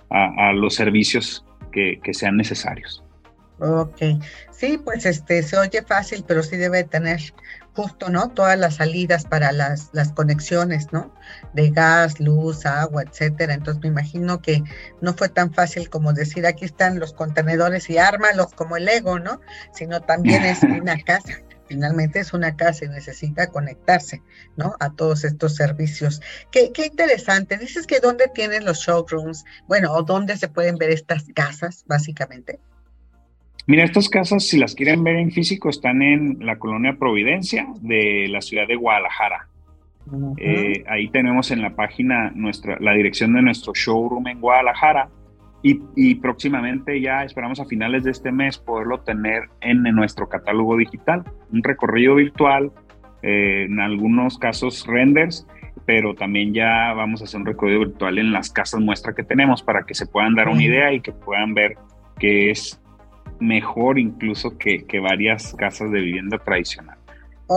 a, 0.10 0.52
los 0.52 0.76
servicios 0.76 1.46
que, 1.72 2.00
que 2.04 2.14
sean 2.14 2.36
necesarios. 2.36 3.05
Ok, 3.60 4.02
sí, 4.52 4.78
pues 4.78 5.06
este 5.06 5.42
se 5.42 5.58
oye 5.58 5.82
fácil, 5.82 6.26
pero 6.28 6.44
sí 6.44 6.58
debe 6.58 6.84
tener 6.84 7.22
justo, 7.74 8.10
¿no? 8.10 8.30
Todas 8.30 8.58
las 8.58 8.76
salidas 8.76 9.26
para 9.26 9.52
las, 9.54 9.90
las 9.94 10.12
conexiones, 10.12 10.92
¿no? 10.92 11.14
De 11.54 11.70
gas, 11.70 12.20
luz, 12.20 12.66
agua, 12.66 13.04
etcétera. 13.04 13.54
Entonces 13.54 13.82
me 13.82 13.90
imagino 13.90 14.42
que 14.42 14.64
no 15.02 15.14
fue 15.14 15.30
tan 15.30 15.54
fácil 15.54 15.90
como 15.90 16.14
decir 16.14 16.46
aquí 16.46 16.66
están 16.66 17.00
los 17.00 17.14
contenedores 17.14 17.90
y 17.90 17.98
ármalos 17.98 18.54
como 18.54 18.76
el 18.78 18.86
Lego, 18.86 19.20
¿no? 19.20 19.40
Sino 19.74 20.02
también 20.02 20.44
es 20.44 20.62
una 20.64 20.98
casa. 21.02 21.42
Finalmente 21.68 22.20
es 22.20 22.34
una 22.34 22.56
casa 22.56 22.86
y 22.86 22.90
necesita 22.90 23.48
conectarse, 23.48 24.22
¿no? 24.56 24.76
A 24.80 24.92
todos 24.94 25.24
estos 25.24 25.56
servicios. 25.56 26.22
Qué, 26.52 26.72
qué 26.74 26.88
interesante. 26.88 27.58
Dices 27.58 27.88
que 27.88 28.00
dónde 28.00 28.30
tienen 28.34 28.66
los 28.66 28.80
showrooms, 28.80 29.46
bueno, 29.68 29.94
o 29.94 30.04
dónde 30.04 30.38
se 30.38 30.48
pueden 30.48 30.78
ver 30.78 30.92
estas 30.92 31.24
casas, 31.34 31.84
básicamente. 31.88 32.60
Mira, 33.68 33.84
estas 33.84 34.10
casas, 34.10 34.48
si 34.48 34.60
las 34.60 34.76
quieren 34.76 35.04
ver 35.04 35.16
en 35.16 35.32
físico, 35.32 35.70
están 35.70 36.02
en 36.02 36.38
la 36.40 36.58
colonia 36.58 36.98
Providencia 37.00 37.68
de 37.82 38.28
la 38.30 38.42
ciudad 38.42 38.68
de 38.68 38.76
Guadalajara. 38.76 39.48
Eh, 40.38 40.84
ahí 40.88 41.10
tenemos 41.10 41.50
en 41.50 41.64
la 41.64 41.76
página 41.76 42.32
nuestra, 42.36 42.78
la 42.80 42.94
dirección 42.94 43.34
de 43.34 43.42
nuestro 43.42 43.74
showroom 43.74 44.28
en 44.28 44.40
Guadalajara 44.40 45.10
y, 45.64 46.14
próximamente 46.16 47.02
ya 47.02 47.24
esperamos 47.24 47.60
a 47.60 47.66
finales 47.66 48.04
de 48.04 48.12
este 48.12 48.32
mes 48.32 48.60
poderlo 48.60 49.00
tener 49.00 49.50
en, 49.62 49.82
nuestro 49.82 50.30
catálogo 50.30 50.78
digital. 50.78 51.24
Un 51.52 51.64
recorrido 51.64 52.14
virtual, 52.14 52.72
eh, 53.24 53.66
en 53.68 53.80
algunos 53.80 54.38
casos 54.38 54.86
renders, 54.86 55.48
pero 55.88 56.14
también 56.14 56.54
ya 56.54 56.94
vamos 56.94 57.22
a 57.22 57.24
hacer 57.24 57.40
un 57.40 57.48
recorrido 57.48 57.80
virtual 57.80 58.20
en 58.20 58.32
las 58.32 58.52
casas 58.52 58.80
muestra 58.80 59.16
que 59.16 59.24
tenemos 59.24 59.64
para 59.64 59.88
que 59.88 59.96
se 59.96 60.06
puedan 60.06 60.36
dar 60.36 60.50
una 60.50 60.64
idea 60.64 60.94
y 60.94 61.00
que 61.00 61.12
puedan 61.12 61.56
ver 61.56 61.78
que 62.20 62.52
es 62.52 62.80
mejor 63.40 64.00
incluso 64.00 64.58
que, 64.58 64.86
varias 65.00 65.54
casas 65.58 65.92
de 65.92 66.00
vivienda 66.00 66.38
tradicional. 66.38 66.98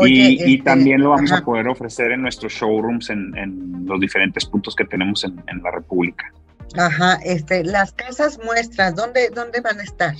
y, 0.02 0.36
este, 0.36 0.64
también 0.64 1.00
lo 1.00 1.10
vamos 1.10 1.32
a 1.32 1.42
poder 1.42 1.68
ofrecer 1.68 2.12
en 2.12 2.22
nuestros 2.22 2.52
showrooms 2.52 3.10
en, 3.10 3.86
los 3.86 4.00
diferentes 4.00 4.44
puntos 4.44 4.74
que 4.74 4.84
tenemos 4.84 5.24
en, 5.24 5.62
la 5.62 5.70
República. 5.70 6.32
Ajá, 6.76 7.18
este, 7.24 7.64
las 7.64 7.92
casas 7.92 8.38
muestras, 8.44 8.94
¿dónde, 8.94 9.30
¿dónde 9.30 9.60
van 9.60 9.80
a 9.80 9.82
estar? 9.82 10.14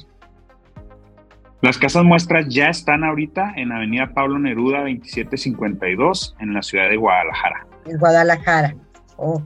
Las 1.61 1.77
casas 1.77 2.05
muestras 2.05 2.47
ya 2.49 2.69
están 2.69 3.03
ahorita 3.03 3.53
en 3.57 3.73
Avenida 3.73 4.13
Pablo 4.15 4.39
Neruda 4.39 4.79
2752 4.83 6.37
en 6.39 6.55
la 6.55 6.63
ciudad 6.63 6.89
de 6.89 6.97
Guadalajara. 6.97 7.67
En 7.85 7.99
Guadalajara. 7.99 8.77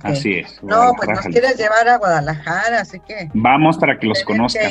Así 0.03 0.41
es. 0.41 0.63
No, 0.63 0.93
pues 0.97 1.09
nos 1.09 1.25
quieres 1.27 1.57
llevar 1.57 1.89
a 1.89 1.97
Guadalajara, 1.97 2.81
así 2.81 3.01
que. 3.01 3.31
Vamos 3.33 3.79
para 3.79 3.99
que 3.99 4.07
los 4.07 4.23
conozcan. 4.23 4.71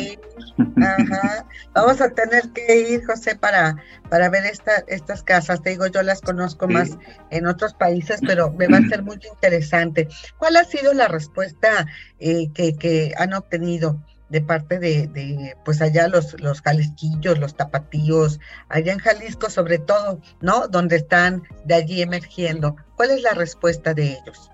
Ajá. 0.78 1.46
Vamos 1.74 2.02
a 2.02 2.10
tener 2.10 2.50
que 2.52 2.94
ir, 2.94 3.06
José, 3.06 3.36
para, 3.36 3.78
para 4.10 4.30
ver 4.30 4.46
esta, 4.46 4.84
estas 4.88 5.24
casas. 5.24 5.62
Te 5.64 5.72
digo, 5.72 5.88
yo 5.88 6.04
las 6.04 6.22
conozco 6.22 6.68
más 6.68 6.98
en 7.32 7.48
otros 7.48 7.74
países, 7.74 8.22
pero 8.26 8.52
me 8.52 8.68
va 8.68 8.78
a 8.78 8.90
ser 8.90 9.02
muy 9.02 9.20
interesante. 9.34 10.08
¿Cuál 10.38 10.56
ha 10.58 10.66
sido 10.66 10.94
la 10.94 11.08
respuesta 11.08 11.88
eh, 12.20 12.52
que, 12.54 12.76
que 12.76 13.14
han 13.18 13.34
obtenido? 13.34 14.00
de 14.30 14.40
parte 14.40 14.80
de, 14.80 15.08
de, 15.08 15.58
pues 15.66 15.82
allá 15.82 16.08
los, 16.08 16.40
los 16.40 16.62
jalisquillos, 16.62 17.38
los 17.38 17.58
tapatíos, 17.58 18.40
allá 18.70 18.94
en 18.94 19.00
Jalisco 19.00 19.50
sobre 19.50 19.78
todo, 19.78 20.22
¿no? 20.40 20.70
Donde 20.70 20.96
están 20.96 21.44
de 21.66 21.76
allí 21.76 22.02
emergiendo. 22.02 22.78
¿Cuál 22.96 23.12
es 23.12 23.24
la 23.24 23.34
respuesta 23.34 23.94
de 23.94 24.14
ellos? 24.14 24.51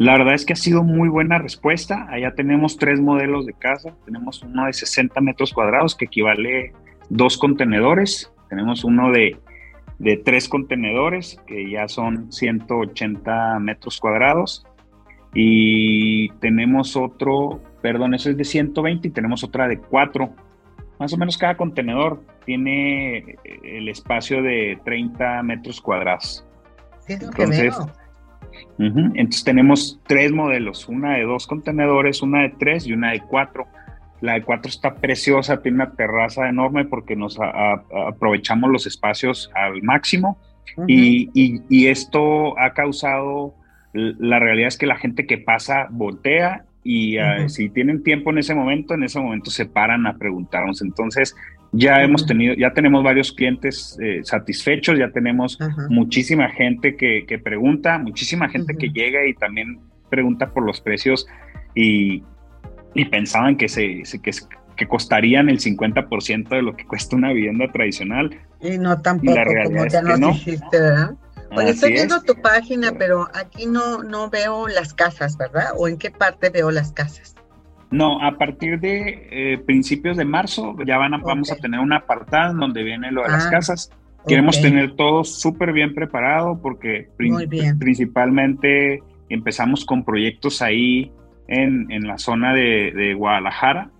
La 0.00 0.16
verdad 0.16 0.32
es 0.32 0.46
que 0.46 0.54
ha 0.54 0.56
sido 0.56 0.82
muy 0.82 1.10
buena 1.10 1.36
respuesta. 1.36 2.06
Allá 2.08 2.34
tenemos 2.34 2.78
tres 2.78 3.02
modelos 3.02 3.44
de 3.44 3.52
casa. 3.52 3.94
Tenemos 4.06 4.42
uno 4.42 4.64
de 4.64 4.72
60 4.72 5.20
metros 5.20 5.52
cuadrados 5.52 5.94
que 5.94 6.06
equivale 6.06 6.72
dos 7.10 7.36
contenedores. 7.36 8.32
Tenemos 8.48 8.82
uno 8.82 9.12
de, 9.12 9.38
de 9.98 10.16
tres 10.16 10.48
contenedores 10.48 11.38
que 11.46 11.70
ya 11.70 11.86
son 11.86 12.32
180 12.32 13.58
metros 13.58 14.00
cuadrados. 14.00 14.64
Y 15.34 16.30
tenemos 16.40 16.96
otro, 16.96 17.60
perdón, 17.82 18.14
eso 18.14 18.30
es 18.30 18.38
de 18.38 18.44
120 18.44 19.06
y 19.06 19.10
tenemos 19.10 19.44
otra 19.44 19.68
de 19.68 19.80
cuatro. 19.80 20.30
Más 20.98 21.12
o 21.12 21.18
menos 21.18 21.36
cada 21.36 21.58
contenedor 21.58 22.22
tiene 22.46 23.36
el 23.44 23.86
espacio 23.90 24.42
de 24.42 24.80
30 24.82 25.42
metros 25.42 25.78
cuadrados. 25.78 26.46
Entonces, 27.06 27.76
entonces 28.78 29.44
tenemos 29.44 30.00
tres 30.06 30.32
modelos, 30.32 30.88
una 30.88 31.14
de 31.14 31.24
dos 31.24 31.46
contenedores, 31.46 32.22
una 32.22 32.42
de 32.42 32.50
tres 32.58 32.86
y 32.86 32.92
una 32.92 33.12
de 33.12 33.20
cuatro. 33.20 33.66
La 34.20 34.34
de 34.34 34.42
cuatro 34.42 34.68
está 34.68 34.94
preciosa, 34.96 35.62
tiene 35.62 35.76
una 35.76 35.92
terraza 35.92 36.48
enorme 36.48 36.84
porque 36.84 37.16
nos 37.16 37.38
aprovechamos 37.40 38.70
los 38.70 38.86
espacios 38.86 39.50
al 39.54 39.82
máximo 39.82 40.38
y, 40.86 41.86
esto 41.86 42.58
ha 42.58 42.72
causado, 42.74 43.54
la 43.92 44.38
realidad 44.38 44.68
es 44.68 44.78
que 44.78 44.86
la 44.86 44.96
gente 44.96 45.26
que 45.26 45.38
pasa 45.38 45.88
voltea 45.90 46.64
y 46.82 47.18
ah, 47.18 47.48
si 47.48 47.68
tienen 47.68 48.02
tiempo 48.02 48.30
en 48.30 48.38
ese 48.38 48.54
momento, 48.54 48.94
en 48.94 49.02
ese 49.02 49.20
momento 49.20 49.50
se 49.50 49.66
paran 49.66 50.06
a 50.06 50.16
preguntarnos. 50.16 50.80
Entonces, 50.82 51.36
ya 51.72 52.02
hemos 52.02 52.26
tenido, 52.26 52.54
ya 52.54 52.72
tenemos 52.72 53.04
varios 53.04 53.32
clientes 53.32 53.96
eh, 54.00 54.20
satisfechos, 54.24 54.98
ya 54.98 55.10
tenemos 55.10 55.58
muchísima 55.88 56.48
gente 56.48 56.96
que, 56.96 57.40
pregunta, 57.42 57.98
muchísima 57.98 58.48
gente 58.48 58.74
que 58.76 58.88
llega 58.88 59.26
y 59.26 59.34
también 59.34 59.80
pregunta 60.08 60.50
por 60.50 60.64
los 60.64 60.80
precios 60.80 61.26
y, 61.74 62.24
pensaban 63.10 63.56
que, 63.56 63.68
se, 63.68 64.02
que, 64.20 64.32
que, 64.76 64.88
costarían 64.88 65.48
el 65.48 65.60
50% 65.60 66.48
de 66.48 66.62
lo 66.62 66.76
que 66.76 66.84
cuesta 66.86 67.14
una 67.14 67.32
vivienda 67.32 67.70
tradicional. 67.70 68.36
Y 68.60 68.76
no 68.76 69.00
tampoco, 69.00 69.38
como 69.64 69.86
ya 69.86 70.02
nos 70.02 70.18
dijiste, 70.18 70.80
¿verdad? 70.80 71.10
Oye, 71.52 71.70
estoy 71.70 71.92
viendo 71.92 72.20
tu 72.22 72.40
página, 72.40 72.92
pero 72.92 73.28
aquí 73.34 73.66
no, 73.66 74.02
no 74.02 74.30
veo 74.30 74.68
las 74.68 74.94
casas, 74.94 75.36
¿verdad? 75.36 75.70
¿O 75.76 75.88
en 75.88 75.98
qué 75.98 76.10
parte 76.10 76.50
veo 76.50 76.70
las 76.70 76.92
casas? 76.92 77.34
No, 77.90 78.22
a 78.22 78.38
partir 78.38 78.78
de 78.78 79.28
eh, 79.30 79.58
principios 79.58 80.16
de 80.16 80.24
marzo 80.24 80.76
ya 80.86 80.96
van 80.96 81.14
a, 81.14 81.18
vamos 81.18 81.50
a 81.50 81.56
tener 81.56 81.80
un 81.80 81.92
apartado 81.92 82.54
donde 82.54 82.84
viene 82.84 83.10
lo 83.10 83.22
de 83.22 83.30
las 83.30 83.46
ah, 83.46 83.50
casas. 83.50 83.90
Queremos 84.28 84.60
tener 84.60 84.94
todo 84.94 85.24
súper 85.24 85.72
bien 85.72 85.94
preparado 85.94 86.60
porque 86.60 87.08
principalmente 87.78 89.02
empezamos 89.28 89.84
con 89.84 90.04
proyectos 90.04 90.62
ahí 90.62 91.10
en, 91.48 92.06
la 92.06 92.18
zona 92.18 92.54
de, 92.54 93.14
Guadalajara 93.16 93.90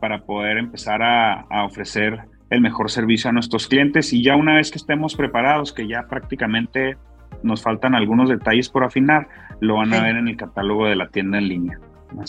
para 0.00 0.24
poder 0.24 0.58
empezar 0.58 1.02
a, 1.02 1.64
ofrecer 1.64 2.18
el 2.50 2.60
mejor 2.60 2.90
servicio 2.90 3.30
a 3.30 3.32
nuestros 3.32 3.68
clientes. 3.68 4.12
Y 4.12 4.22
ya 4.22 4.36
una 4.36 4.56
vez 4.56 4.70
que 4.70 4.78
estemos 4.78 5.14
preparados, 5.14 5.72
que 5.72 5.86
ya 5.86 6.06
prácticamente 6.08 6.98
nos 7.42 7.62
faltan 7.62 7.94
algunos 7.94 8.28
detalles 8.28 8.68
por 8.68 8.84
afinar, 8.84 9.28
lo 9.60 9.76
van 9.76 9.94
a 9.94 10.02
ver 10.02 10.16
en 10.16 10.28
el 10.28 10.36
catálogo 10.36 10.86
de 10.86 10.96
la 10.96 11.08
tienda 11.08 11.38
en 11.38 11.48
línea 11.48 11.78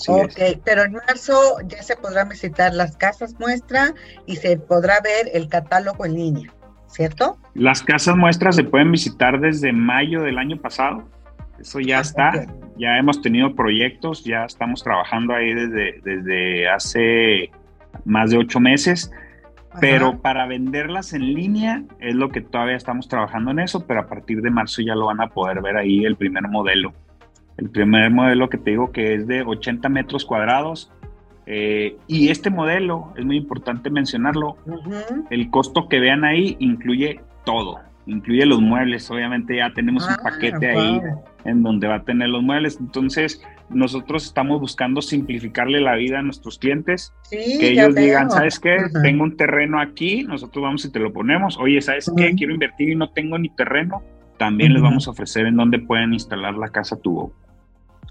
ok, 0.08 0.62
pero 0.64 0.84
en 0.84 0.94
marzo 0.94 1.58
ya 1.68 1.82
se 1.84 1.96
podrán 1.96 2.30
visitar 2.30 2.74
las 2.74 2.98
casas 2.98 3.36
muestra 3.40 3.94
y 4.26 4.36
se 4.36 4.58
podrá 4.58 5.00
ver 5.02 5.30
el 5.34 5.48
catálogo 5.50 6.06
en 6.06 6.14
línea, 6.14 6.54
¿cierto? 6.88 7.38
Las 7.54 7.82
casas 7.82 8.16
muestras 8.16 8.56
se 8.56 8.64
pueden 8.64 8.92
visitar 8.92 9.40
desde 9.40 9.74
mayo 9.74 10.22
del 10.22 10.38
año 10.38 10.58
pasado. 10.58 11.04
Eso 11.60 11.80
ya 11.80 12.00
ah, 12.00 12.02
está. 12.02 12.46
Ya 12.78 12.98
hemos 12.98 13.22
tenido 13.22 13.56
proyectos, 13.56 14.24
ya 14.24 14.46
estamos 14.46 14.84
trabajando 14.84 15.34
ahí 15.34 15.54
desde, 15.54 16.02
desde 16.04 16.70
hace 16.70 17.52
más 18.06 18.32
de 18.32 18.38
ocho 18.38 18.60
meses. 18.60 19.12
Pero 19.80 20.20
para 20.20 20.48
venderlas 20.48 21.14
en 21.14 21.34
línea 21.34 21.84
es 22.00 22.14
lo 22.14 22.30
que 22.30 22.42
todavía 22.42 22.76
estamos 22.76 23.08
trabajando 23.08 23.52
en 23.52 23.60
eso, 23.60 23.86
pero 23.88 24.02
a 24.02 24.08
partir 24.08 24.42
de 24.42 24.50
marzo 24.50 24.82
ya 24.82 24.96
lo 24.96 25.06
van 25.06 25.22
a 25.22 25.30
poder 25.30 25.62
ver 25.62 25.78
ahí 25.78 26.04
el 26.04 26.18
primer 26.18 26.48
modelo. 26.50 26.94
El 27.58 27.70
primer 27.70 28.12
modelo 28.12 28.50
que 28.50 28.58
te 28.58 28.72
digo 28.72 28.92
que 28.92 29.14
es 29.14 29.28
de 29.28 29.44
80 29.44 29.88
metros 29.90 30.26
cuadrados. 30.26 30.92
Eh, 31.46 31.98
y 32.08 32.30
este 32.30 32.50
modelo, 32.50 33.14
es 33.18 33.26
muy 33.26 33.38
importante 33.38 33.90
mencionarlo, 33.90 34.58
el 35.30 35.50
costo 35.50 35.90
que 35.90 36.00
vean 36.00 36.24
ahí 36.24 36.56
incluye 36.60 37.20
todo, 37.46 37.80
incluye 38.06 38.46
los 38.46 38.62
muebles, 38.62 39.10
obviamente 39.10 39.58
ya 39.58 39.74
tenemos 39.74 40.08
un 40.08 40.14
ah, 40.14 40.20
paquete 40.24 40.70
ahí 40.70 41.02
en 41.44 41.64
donde 41.64 41.88
va 41.88 41.96
a 41.96 42.04
tener 42.04 42.30
los 42.30 42.44
muebles, 42.44 42.78
entonces 42.80 43.42
nosotros 43.70 44.26
estamos 44.26 44.60
buscando 44.60 45.02
simplificarle 45.02 45.82
la 45.82 45.96
vida 45.96 46.20
a 46.20 46.22
nuestros 46.22 46.60
clientes, 46.60 47.14
que 47.30 47.72
ellos 47.72 47.96
digan, 47.96 48.30
¿sabes 48.30 48.60
qué? 48.60 48.78
Tengo 49.02 49.24
un 49.24 49.38
terreno 49.38 49.80
aquí, 49.80 50.24
nosotros 50.24 50.64
vamos 50.64 50.86
y 50.86 50.92
te 50.92 51.00
lo 51.00 51.12
ponemos, 51.12 51.58
oye, 51.58 51.82
¿sabes 51.82 52.12
qué? 52.16 52.34
Quiero 52.36 52.54
invertir 52.54 52.90
y 52.90 52.96
no 52.96 53.10
tengo 53.10 53.38
ni 53.38 53.50
terreno, 53.50 54.04
también 54.42 54.74
les 54.74 54.82
vamos 54.82 55.08
a 55.08 55.12
ofrecer 55.12 55.46
en 55.46 55.56
donde 55.56 55.78
pueden 55.78 56.16
instalar 56.16 56.56
la 56.56 56.70
casa 56.70 56.96
tubo. 56.96 57.32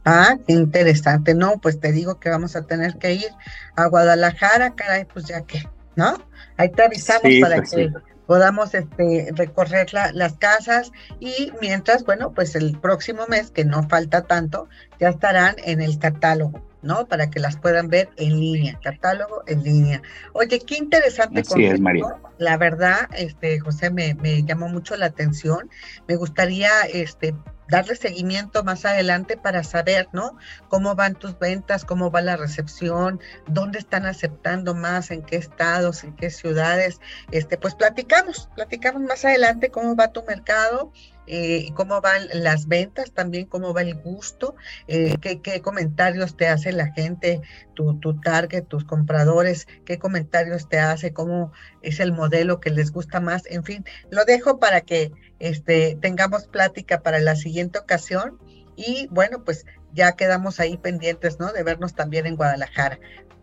Ah, 0.05 0.37
interesante. 0.47 1.35
No, 1.35 1.59
pues 1.61 1.81
te 1.81 1.91
digo 1.91 2.21
que 2.21 2.31
vamos 2.31 2.55
a 2.55 2.69
tener 2.69 2.99
que 2.99 3.15
ir 3.15 3.31
a 3.75 3.87
Guadalajara, 3.87 4.77
caray, 4.77 5.07
pues 5.13 5.25
ya 5.25 5.41
que, 5.41 5.69
¿no? 5.97 6.23
Ahí 6.57 6.71
te 6.71 6.85
avisamos 6.85 7.33
para 7.41 7.57
pues 7.57 7.71
que 7.73 7.91
podamos 8.31 8.75
este, 8.75 9.33
recorrer 9.35 9.89
las 9.93 10.35
casas 10.35 10.93
y 11.19 11.51
mientras, 11.61 12.05
bueno, 12.05 12.33
pues 12.33 12.55
el 12.55 12.79
próximo 12.79 13.27
mes, 13.27 13.51
que 13.51 13.65
no 13.65 13.89
falta 13.89 14.23
tanto, 14.23 14.69
ya 15.01 15.09
estarán 15.09 15.57
en 15.65 15.81
el 15.81 15.99
catálogo. 15.99 16.65
¿no? 16.81 17.09
Para 17.09 17.29
que 17.29 17.41
las 17.41 17.57
puedan 17.57 17.89
ver 17.89 18.09
en 18.19 18.39
línea, 18.39 18.79
catálogo 18.85 19.43
en 19.49 19.65
línea. 19.65 20.03
Oye, 20.33 20.61
qué 20.61 20.77
interesante 20.77 21.41
Así 21.41 21.65
es, 21.65 21.81
María. 21.81 22.05
La 22.39 22.57
verdad, 22.57 23.09
este, 23.17 23.59
José, 23.59 23.91
me, 23.91 24.15
me, 24.15 24.45
llamó 24.45 24.69
mucho 24.69 24.97
la 24.97 25.07
atención. 25.07 25.69
Me 26.07 26.15
gustaría, 26.15 26.71
este, 26.85 27.35
darle 27.71 27.97
seguimiento 27.97 28.65
más 28.65 28.85
adelante 28.85 29.37
para 29.37 29.65
saber, 29.65 30.09
¿no? 30.13 30.37
Cómo 30.69 30.95
van 30.95 31.15
tus 31.15 31.39
ventas, 31.39 31.85
cómo 31.85 32.11
va 32.11 32.21
la 32.21 32.37
recepción, 32.37 33.21
dónde 33.47 33.79
están 33.79 34.07
aceptando 34.07 34.75
más, 34.75 35.11
en 35.11 35.23
qué 35.23 35.37
estados, 35.37 36.05
en 36.05 36.15
qué 36.17 36.31
ciudades. 36.31 37.01
Este, 37.31 37.57
pues 37.57 37.75
platicamos, 37.75 38.49
platicamos 38.55 39.03
más 39.03 39.25
adelante 39.25 39.71
cómo 39.71 39.97
va 39.97 40.13
tu 40.13 40.23
mercado, 40.25 40.93
eh, 41.27 41.71
cómo 41.75 42.01
van 42.01 42.23
las 42.33 42.67
ventas, 42.67 43.13
también 43.13 43.47
cómo 43.47 43.73
va 43.73 43.83
el 43.83 43.95
gusto, 43.95 44.55
eh, 44.89 45.17
qué, 45.21 45.41
qué, 45.41 45.61
comentarios 45.61 46.37
te 46.37 46.49
hace 46.49 46.73
la 46.73 46.93
gente, 46.93 47.41
tu, 47.75 47.99
tu, 48.01 48.21
target, 48.21 48.65
tus 48.65 48.85
compradores, 48.85 49.67
qué 49.85 49.99
comentarios 49.99 50.69
te 50.69 50.79
hace, 50.79 51.13
cómo 51.13 51.53
es 51.83 52.01
el 52.01 52.13
modelo 52.13 52.61
que 52.61 52.71
les 52.71 52.91
gusta 52.91 53.21
más, 53.21 53.45
en 53.47 53.65
fin, 53.65 53.85
lo 54.11 54.25
dejo 54.25 54.59
para 54.59 54.81
que 54.81 55.13
este, 55.39 55.97
tengamos 56.01 56.47
plática 56.47 57.03
para 57.03 57.21
la 57.21 57.37
siguiente 57.37 57.79
ocasión 57.79 58.39
y 58.77 59.09
bueno, 59.11 59.45
pues 59.45 59.67
ya 59.93 60.13
quedamos 60.13 60.61
ahí 60.61 60.77
pendientes, 60.77 61.39
¿no? 61.39 61.53
De 61.53 61.63
vernos 61.63 61.95
también 61.95 62.27
en 62.27 62.37
Guadalajara. 62.37 62.99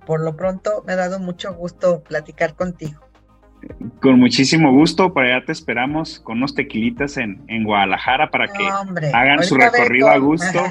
Por 0.05 0.21
lo 0.21 0.35
pronto, 0.35 0.83
me 0.85 0.93
ha 0.93 0.95
dado 0.95 1.19
mucho 1.19 1.53
gusto 1.53 2.01
platicar 2.01 2.55
contigo. 2.55 3.06
Con 3.99 4.19
muchísimo 4.19 4.71
gusto, 4.71 5.13
para 5.13 5.35
allá 5.37 5.45
te 5.45 5.51
esperamos 5.51 6.19
con 6.19 6.37
unos 6.37 6.53
tequilitas 6.53 7.17
en, 7.17 7.41
en 7.47 7.63
Guadalajara 7.63 8.29
para 8.29 8.47
que 8.47 8.63
hagan 9.13 9.43
su 9.43 9.55
recorrido 9.55 10.09
a 10.09 10.17
gusto. 10.17 10.59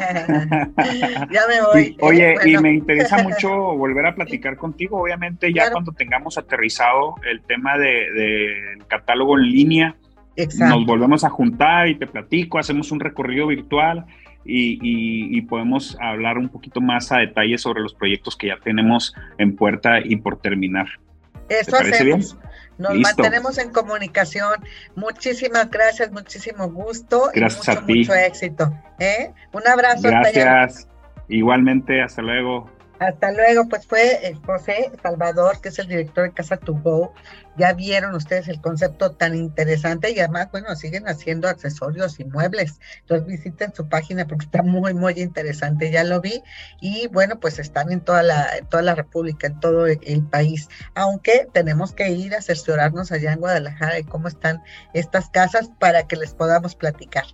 ya 1.30 1.42
me 1.48 1.62
voy. 1.62 1.96
oye, 2.00 2.34
y 2.44 2.56
me 2.58 2.72
interesa 2.72 3.22
mucho 3.22 3.48
volver 3.76 4.06
a 4.06 4.14
platicar 4.14 4.56
contigo, 4.56 5.02
obviamente 5.02 5.52
ya 5.52 5.70
cuando 5.70 5.92
tengamos 5.92 6.38
aterrizado 6.38 7.16
el 7.28 7.42
tema 7.42 7.76
del 7.76 8.14
de, 8.14 8.78
catálogo 8.86 9.36
en 9.38 9.44
línea, 9.50 9.96
nos 10.58 10.86
volvemos 10.86 11.24
a 11.24 11.30
juntar 11.30 11.88
y 11.88 11.96
te 11.96 12.06
platico, 12.06 12.58
hacemos 12.58 12.92
un 12.92 13.00
recorrido 13.00 13.48
virtual 13.48 14.06
y, 14.44 15.40
podemos 15.42 15.96
hablar 16.00 16.38
un 16.38 16.48
poquito 16.48 16.80
más 16.80 17.10
a 17.12 17.18
detalle 17.18 17.58
sobre 17.58 17.82
los 17.82 17.94
proyectos 17.94 18.36
que 18.36 18.48
ya 18.48 18.58
tenemos 18.62 19.14
en 19.38 19.56
puerta 19.56 19.98
y 20.02 20.16
por 20.16 20.40
terminar. 20.40 20.86
Eso 21.48 21.76
hacemos. 21.76 22.36
Nos 22.78 22.94
mantenemos 22.96 23.58
en 23.58 23.70
comunicación. 23.70 24.54
Muchísimas 24.94 25.70
gracias, 25.70 26.12
muchísimo 26.12 26.68
gusto 26.68 27.30
gracias 27.34 27.66
y 27.66 27.70
mucho, 27.70 27.80
a 27.80 27.86
ti. 27.86 27.98
mucho 28.00 28.14
éxito. 28.14 28.72
¿eh? 28.98 29.32
Un 29.52 29.66
abrazo. 29.66 30.08
Gracias. 30.08 30.88
Igualmente, 31.28 32.02
hasta 32.02 32.22
luego. 32.22 32.70
Hasta 32.98 33.30
luego, 33.30 33.68
pues 33.68 33.86
fue 33.86 34.26
el 34.26 34.36
José 34.36 34.90
Salvador, 35.02 35.60
que 35.60 35.68
es 35.68 35.78
el 35.78 35.88
director 35.88 36.24
de 36.24 36.32
Casa 36.32 36.56
To 36.56 36.74
Go. 36.74 37.12
Ya 37.58 37.74
vieron 37.74 38.14
ustedes 38.14 38.48
el 38.48 38.60
concepto 38.60 39.10
tan 39.12 39.34
interesante 39.34 40.10
y 40.12 40.18
además, 40.18 40.48
bueno, 40.50 40.74
siguen 40.76 41.06
haciendo 41.06 41.48
accesorios 41.48 42.18
y 42.20 42.24
muebles. 42.24 42.80
Entonces 43.00 43.26
visiten 43.26 43.74
su 43.74 43.88
página 43.88 44.26
porque 44.26 44.46
está 44.46 44.62
muy, 44.62 44.94
muy 44.94 45.12
interesante. 45.14 45.90
Ya 45.90 46.04
lo 46.04 46.22
vi. 46.22 46.42
Y 46.80 47.08
bueno, 47.08 47.38
pues 47.38 47.58
están 47.58 47.92
en 47.92 48.00
toda 48.00 48.22
la, 48.22 48.48
toda 48.70 48.82
la 48.82 48.94
República, 48.94 49.46
en 49.46 49.60
todo 49.60 49.86
el 49.86 50.26
país. 50.30 50.68
Aunque 50.94 51.48
tenemos 51.52 51.92
que 51.92 52.08
ir 52.10 52.34
a 52.34 52.40
cerciorarnos 52.40 53.12
allá 53.12 53.32
en 53.32 53.40
Guadalajara 53.40 53.94
de 53.94 54.04
cómo 54.04 54.28
están 54.28 54.62
estas 54.94 55.28
casas 55.28 55.70
para 55.78 56.06
que 56.06 56.16
les 56.16 56.32
podamos 56.32 56.74
platicar. 56.74 57.24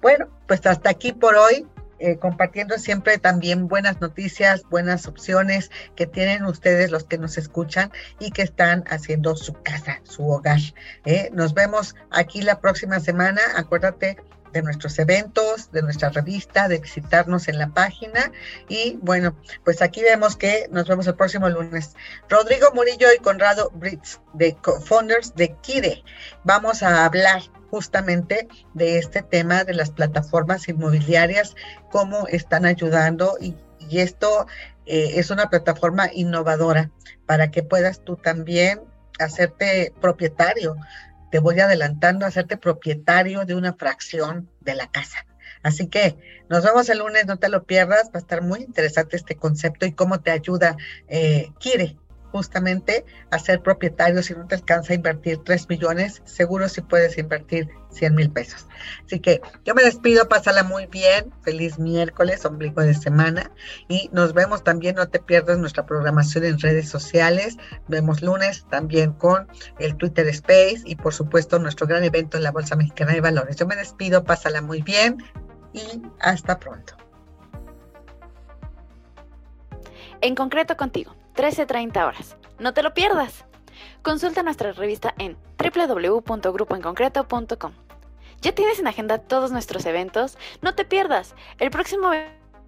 Bueno, 0.00 0.28
pues 0.46 0.64
hasta 0.64 0.88
aquí 0.88 1.12
por 1.12 1.36
hoy. 1.36 1.66
Eh, 2.02 2.16
compartiendo 2.16 2.78
siempre 2.78 3.18
también 3.18 3.68
buenas 3.68 4.00
noticias, 4.00 4.62
buenas 4.70 5.06
opciones 5.06 5.70
que 5.96 6.06
tienen 6.06 6.46
ustedes 6.46 6.90
los 6.90 7.04
que 7.04 7.18
nos 7.18 7.36
escuchan 7.36 7.92
y 8.18 8.30
que 8.30 8.40
están 8.40 8.84
haciendo 8.88 9.36
su 9.36 9.52
casa, 9.62 10.00
su 10.04 10.26
hogar. 10.26 10.60
¿eh? 11.04 11.28
Nos 11.34 11.52
vemos 11.52 11.94
aquí 12.10 12.40
la 12.40 12.58
próxima 12.58 13.00
semana. 13.00 13.42
Acuérdate 13.54 14.16
de 14.54 14.62
nuestros 14.62 14.98
eventos, 14.98 15.70
de 15.72 15.82
nuestra 15.82 16.08
revista, 16.08 16.68
de 16.68 16.78
visitarnos 16.78 17.48
en 17.48 17.58
la 17.58 17.68
página. 17.68 18.32
Y 18.66 18.98
bueno, 19.02 19.36
pues 19.62 19.82
aquí 19.82 20.00
vemos 20.00 20.36
que 20.36 20.68
nos 20.70 20.88
vemos 20.88 21.06
el 21.06 21.16
próximo 21.16 21.50
lunes. 21.50 21.94
Rodrigo 22.30 22.68
Murillo 22.74 23.08
y 23.14 23.18
Conrado 23.18 23.70
Brits, 23.74 24.20
de 24.32 24.56
co-founders 24.56 25.34
de 25.34 25.54
Kire. 25.60 26.02
Vamos 26.44 26.82
a 26.82 27.04
hablar 27.04 27.42
justamente 27.70 28.48
de 28.74 28.98
este 28.98 29.22
tema 29.22 29.64
de 29.64 29.74
las 29.74 29.90
plataformas 29.90 30.68
inmobiliarias, 30.68 31.54
cómo 31.90 32.26
están 32.28 32.64
ayudando 32.64 33.36
y, 33.40 33.56
esto 33.90 34.46
eh, 34.86 35.14
es 35.16 35.30
una 35.30 35.50
plataforma 35.50 36.10
innovadora 36.12 36.90
para 37.26 37.50
que 37.50 37.64
puedas 37.64 38.04
tú 38.04 38.16
también 38.16 38.82
hacerte 39.18 39.92
propietario. 40.00 40.76
Te 41.32 41.40
voy 41.40 41.58
adelantando, 41.58 42.24
hacerte 42.24 42.56
propietario 42.56 43.44
de 43.46 43.56
una 43.56 43.72
fracción 43.72 44.48
de 44.60 44.76
la 44.76 44.88
casa. 44.88 45.26
Así 45.64 45.88
que 45.88 46.16
nos 46.48 46.62
vemos 46.62 46.88
el 46.88 46.98
lunes, 46.98 47.26
no 47.26 47.38
te 47.38 47.48
lo 47.48 47.64
pierdas, 47.64 48.08
va 48.08 48.12
a 48.14 48.18
estar 48.18 48.42
muy 48.42 48.60
interesante 48.60 49.16
este 49.16 49.34
concepto 49.34 49.86
y 49.86 49.92
cómo 49.92 50.20
te 50.20 50.30
ayuda 50.30 50.76
eh, 51.08 51.52
Kire 51.58 51.96
justamente 52.30 53.04
a 53.30 53.38
ser 53.38 53.62
propietario 53.62 54.22
si 54.22 54.34
no 54.34 54.46
te 54.46 54.54
alcanza 54.54 54.92
a 54.92 54.96
invertir 54.96 55.38
3 55.44 55.68
millones, 55.68 56.22
seguro 56.24 56.68
si 56.68 56.80
puedes 56.80 57.18
invertir 57.18 57.68
100 57.90 58.14
mil 58.14 58.30
pesos. 58.30 58.66
Así 59.04 59.20
que 59.20 59.40
yo 59.64 59.74
me 59.74 59.82
despido, 59.82 60.28
pásala 60.28 60.62
muy 60.62 60.86
bien, 60.86 61.32
feliz 61.42 61.78
miércoles, 61.78 62.44
ombligo 62.44 62.82
de 62.82 62.94
semana 62.94 63.50
y 63.88 64.10
nos 64.12 64.32
vemos 64.32 64.64
también, 64.64 64.96
no 64.96 65.08
te 65.08 65.20
pierdas 65.20 65.58
nuestra 65.58 65.86
programación 65.86 66.44
en 66.44 66.58
redes 66.58 66.88
sociales, 66.88 67.56
vemos 67.88 68.22
lunes 68.22 68.66
también 68.70 69.12
con 69.12 69.48
el 69.78 69.96
Twitter 69.96 70.28
Space 70.28 70.82
y 70.84 70.96
por 70.96 71.14
supuesto 71.14 71.58
nuestro 71.58 71.86
gran 71.86 72.04
evento 72.04 72.36
en 72.36 72.44
la 72.44 72.52
Bolsa 72.52 72.76
Mexicana 72.76 73.12
de 73.12 73.20
Valores. 73.20 73.56
Yo 73.56 73.66
me 73.66 73.76
despido, 73.76 74.24
pásala 74.24 74.62
muy 74.62 74.82
bien 74.82 75.18
y 75.72 76.02
hasta 76.20 76.58
pronto. 76.58 76.94
En 80.22 80.34
concreto 80.34 80.76
contigo 80.76 81.19
13.30 81.34 82.06
horas. 82.06 82.36
No 82.58 82.74
te 82.74 82.82
lo 82.82 82.92
pierdas. 82.94 83.44
Consulta 84.02 84.42
nuestra 84.42 84.72
revista 84.72 85.14
en 85.18 85.36
www.grupoenconcreto.com. 85.58 87.72
¿Ya 88.40 88.52
tienes 88.52 88.78
en 88.78 88.86
agenda 88.86 89.18
todos 89.18 89.52
nuestros 89.52 89.84
eventos? 89.86 90.38
No 90.62 90.74
te 90.74 90.84
pierdas. 90.84 91.34
El 91.58 91.70
próximo 91.70 92.10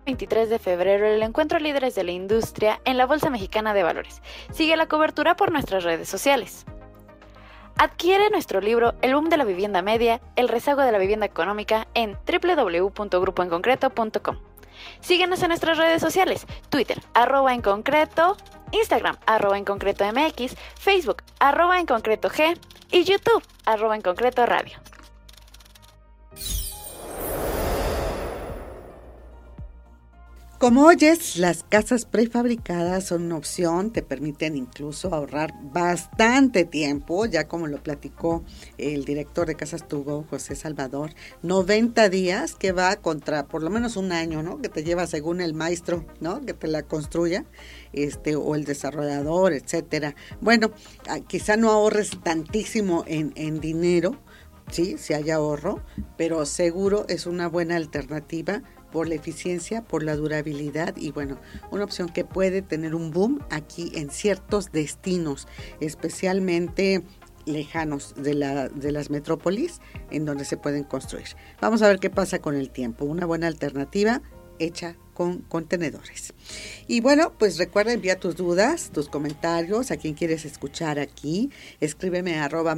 23 0.05 0.51
de 0.51 0.59
febrero 0.59 1.07
el 1.07 1.23
encuentro 1.23 1.59
líderes 1.59 1.95
de 1.95 2.05
la 2.05 2.11
industria 2.11 2.83
en 2.85 2.99
la 2.99 3.07
Bolsa 3.07 3.31
Mexicana 3.31 3.73
de 3.73 3.83
Valores. 3.83 4.21
Sigue 4.53 4.77
la 4.77 4.87
cobertura 4.87 5.37
por 5.37 5.51
nuestras 5.53 5.85
redes 5.85 6.09
sociales. 6.09 6.67
Adquiere 7.79 8.29
nuestro 8.31 8.61
libro 8.61 8.95
El 9.01 9.15
boom 9.15 9.31
de 9.31 9.39
la 9.39 9.45
vivienda 9.45 9.81
media, 9.81 10.21
el 10.37 10.49
rezago 10.49 10.83
de 10.83 10.93
la 10.93 10.99
vivienda 10.99 11.25
económica 11.27 11.89
en 11.95 12.19
www.grupoenconcreto.com. 12.27 14.52
Síguenos 15.01 15.43
en 15.43 15.49
nuestras 15.49 15.79
redes 15.79 16.01
sociales, 16.01 16.47
Twitter, 16.69 17.01
arroba 17.15 17.55
en 17.55 17.63
concreto, 17.63 18.37
Instagram, 18.73 19.17
arroba 19.27 19.59
en 19.59 19.65
concreto 19.65 20.05
MX, 20.05 20.57
Facebook, 20.79 21.23
arroba 21.39 21.79
en 21.79 21.87
concreto 21.87 22.31
G 22.31 22.59
y 22.91 23.05
YouTube, 23.05 23.43
arroba 23.65 23.97
en 23.97 24.03
concreto 24.03 24.47
Radio. 24.47 24.79
Como 30.63 30.85
oyes, 30.87 31.39
las 31.39 31.65
casas 31.65 32.05
prefabricadas 32.05 33.07
son 33.07 33.25
una 33.25 33.37
opción, 33.37 33.91
te 33.91 34.01
permiten 34.01 34.57
incluso 34.57 35.13
ahorrar 35.13 35.53
bastante 35.61 36.65
tiempo, 36.65 37.27
ya 37.27 37.49
como 37.49 37.67
lo 37.67 37.83
platicó 37.83 38.45
el 38.79 39.05
director 39.05 39.49
de 39.49 39.57
Casas 39.57 39.89
Tugo, 39.89 40.25
José 40.31 40.55
Salvador, 40.55 41.15
90 41.43 42.09
días 42.11 42.55
que 42.55 42.71
va 42.71 42.95
contra 42.95 43.49
por 43.49 43.65
lo 43.65 43.71
menos 43.71 43.97
un 43.97 44.13
año, 44.13 44.45
¿no? 44.45 44.63
Que 44.63 44.69
te 44.69 44.85
lleva 44.85 45.09
según 45.09 45.41
el 45.41 45.53
maestro, 45.53 46.07
¿no? 46.21 46.41
Que 46.43 46.55
te 46.55 46.69
la 46.69 46.85
construya, 46.85 47.45
este, 47.93 48.37
o 48.37 48.55
el 48.55 48.65
desarrollador, 48.65 49.55
etcétera. 49.55 50.15
Bueno, 50.41 50.71
ah, 51.09 51.19
quizá 51.19 51.57
no 51.57 51.73
ahorres 51.73 52.13
tantísimo 52.23 53.03
en, 53.09 53.33
en 53.35 53.59
dinero, 53.59 54.17
sí, 54.71 54.97
si 54.97 55.13
hay 55.13 55.29
ahorro, 55.31 55.83
pero 56.17 56.47
seguro 56.47 57.05
es 57.09 57.27
una 57.27 57.49
buena 57.49 57.75
alternativa 57.75 58.63
por 58.93 59.09
la 59.09 59.17
eficiencia, 59.17 59.83
por 59.83 60.05
la 60.05 60.15
durabilidad 60.15 60.95
y 60.97 61.11
bueno, 61.11 61.41
una 61.73 61.83
opción 61.83 62.09
que 62.09 62.25
puede 62.25 62.63
tener 62.63 62.95
un 62.95 63.11
boom 63.11 63.41
aquí 63.51 63.91
en 63.95 64.11
ciertos 64.11 64.71
destinos, 64.71 65.49
especialmente 65.81 67.03
lejanos 67.45 68.15
de, 68.17 68.35
la, 68.35 68.69
de 68.69 68.93
las 68.93 69.11
metrópolis 69.11 69.81
en 70.11 70.25
donde 70.25 70.45
se 70.45 70.57
pueden 70.57 70.85
construir. 70.85 71.27
Vamos 71.61 71.83
a 71.83 71.89
ver 71.89 71.99
qué 71.99 72.11
pasa 72.11 72.39
con 72.39 72.55
el 72.55 72.71
tiempo. 72.71 73.05
Una 73.05 73.27
buena 73.27 73.49
alternativa 73.49 74.23
hecha 74.61 74.97
con 75.15 75.39
contenedores. 75.43 76.35
Y 76.89 77.01
bueno, 77.01 77.33
pues 77.39 77.59
recuerda 77.59 77.93
enviar 77.93 78.19
tus 78.19 78.37
dudas, 78.37 78.91
tus 78.93 79.09
comentarios, 79.09 79.91
a 79.91 79.97
quien 79.97 80.15
quieres 80.15 80.45
escuchar 80.45 80.99
aquí. 80.99 81.51
Escríbeme 81.81 82.39
a 82.39 82.45
arroba 82.45 82.75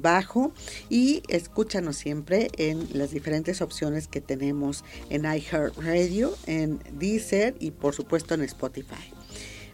bajo 0.00 0.52
y 0.88 1.22
escúchanos 1.28 1.96
siempre 1.96 2.48
en 2.56 2.88
las 2.92 3.10
diferentes 3.10 3.60
opciones 3.62 4.08
que 4.08 4.20
tenemos 4.20 4.84
en 5.10 5.24
iHeartRadio, 5.24 6.34
en 6.46 6.80
Deezer 6.92 7.54
y 7.60 7.70
por 7.70 7.94
supuesto 7.94 8.34
en 8.34 8.42
Spotify. 8.42 9.12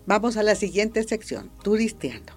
Vamos 0.07 0.37
a 0.37 0.43
la 0.43 0.55
siguiente 0.55 1.03
sección, 1.05 1.51
turisteando. 1.63 2.33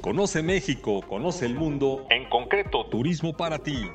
Conoce 0.00 0.42
México, 0.42 1.02
conoce 1.06 1.44
el 1.44 1.54
mundo, 1.54 2.06
en 2.10 2.28
concreto 2.30 2.86
turismo 2.86 3.36
para 3.36 3.58
ti. 3.58 3.86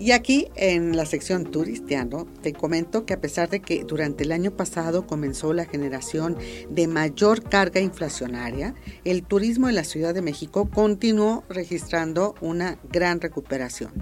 Y 0.00 0.12
aquí 0.12 0.48
en 0.56 0.96
la 0.96 1.04
sección 1.04 1.44
turistiano 1.44 2.26
te 2.40 2.54
comento 2.54 3.04
que 3.04 3.12
a 3.12 3.20
pesar 3.20 3.50
de 3.50 3.60
que 3.60 3.84
durante 3.84 4.24
el 4.24 4.32
año 4.32 4.50
pasado 4.50 5.06
comenzó 5.06 5.52
la 5.52 5.66
generación 5.66 6.38
de 6.70 6.86
mayor 6.86 7.42
carga 7.42 7.80
inflacionaria, 7.80 8.74
el 9.04 9.22
turismo 9.22 9.68
en 9.68 9.74
la 9.74 9.84
Ciudad 9.84 10.14
de 10.14 10.22
México 10.22 10.70
continuó 10.72 11.44
registrando 11.50 12.34
una 12.40 12.78
gran 12.90 13.20
recuperación, 13.20 13.92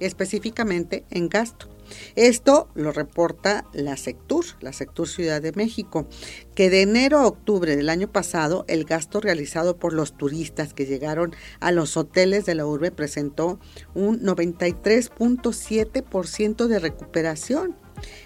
específicamente 0.00 1.04
en 1.10 1.28
gasto. 1.28 1.71
Esto 2.16 2.68
lo 2.74 2.90
reporta 2.92 3.66
la 3.72 3.96
Sectur, 3.96 4.44
la 4.60 4.72
Sectur 4.72 5.08
Ciudad 5.08 5.42
de 5.42 5.52
México, 5.52 6.06
que 6.54 6.70
de 6.70 6.82
enero 6.82 7.18
a 7.18 7.26
octubre 7.26 7.76
del 7.76 7.88
año 7.88 8.10
pasado 8.10 8.64
el 8.68 8.84
gasto 8.84 9.20
realizado 9.20 9.76
por 9.76 9.92
los 9.92 10.16
turistas 10.16 10.74
que 10.74 10.86
llegaron 10.86 11.34
a 11.60 11.70
los 11.72 11.96
hoteles 11.96 12.46
de 12.46 12.54
la 12.54 12.66
urbe 12.66 12.90
presentó 12.90 13.58
un 13.94 14.20
93.7% 14.20 16.66
de 16.66 16.78
recuperación 16.78 17.81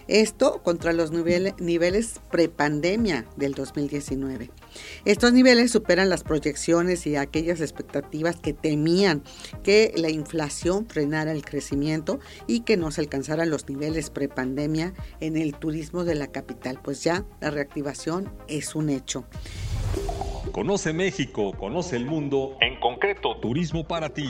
esto 0.08 0.62
contra 0.62 0.92
los 0.92 1.10
niveles 1.10 2.20
prepandemia 2.30 3.26
del 3.36 3.54
2019. 3.54 4.50
Estos 5.04 5.32
niveles 5.32 5.70
superan 5.70 6.08
las 6.08 6.22
proyecciones 6.22 7.06
y 7.06 7.16
aquellas 7.16 7.60
expectativas 7.60 8.36
que 8.36 8.52
temían 8.52 9.22
que 9.62 9.92
la 9.96 10.10
inflación 10.10 10.86
frenara 10.86 11.32
el 11.32 11.44
crecimiento 11.44 12.20
y 12.46 12.60
que 12.60 12.76
no 12.76 12.90
se 12.90 13.00
alcanzaran 13.00 13.50
los 13.50 13.68
niveles 13.68 14.10
prepandemia 14.10 14.94
en 15.20 15.36
el 15.36 15.54
turismo 15.54 16.04
de 16.04 16.14
la 16.14 16.28
capital, 16.28 16.80
pues 16.82 17.02
ya 17.02 17.24
la 17.40 17.50
reactivación 17.50 18.32
es 18.48 18.74
un 18.74 18.90
hecho. 18.90 19.24
Conoce 20.52 20.92
México, 20.92 21.52
conoce 21.58 21.96
el 21.96 22.06
mundo, 22.06 22.56
en 22.60 22.78
concreto 22.80 23.36
turismo 23.40 23.86
para 23.86 24.10
ti. 24.10 24.26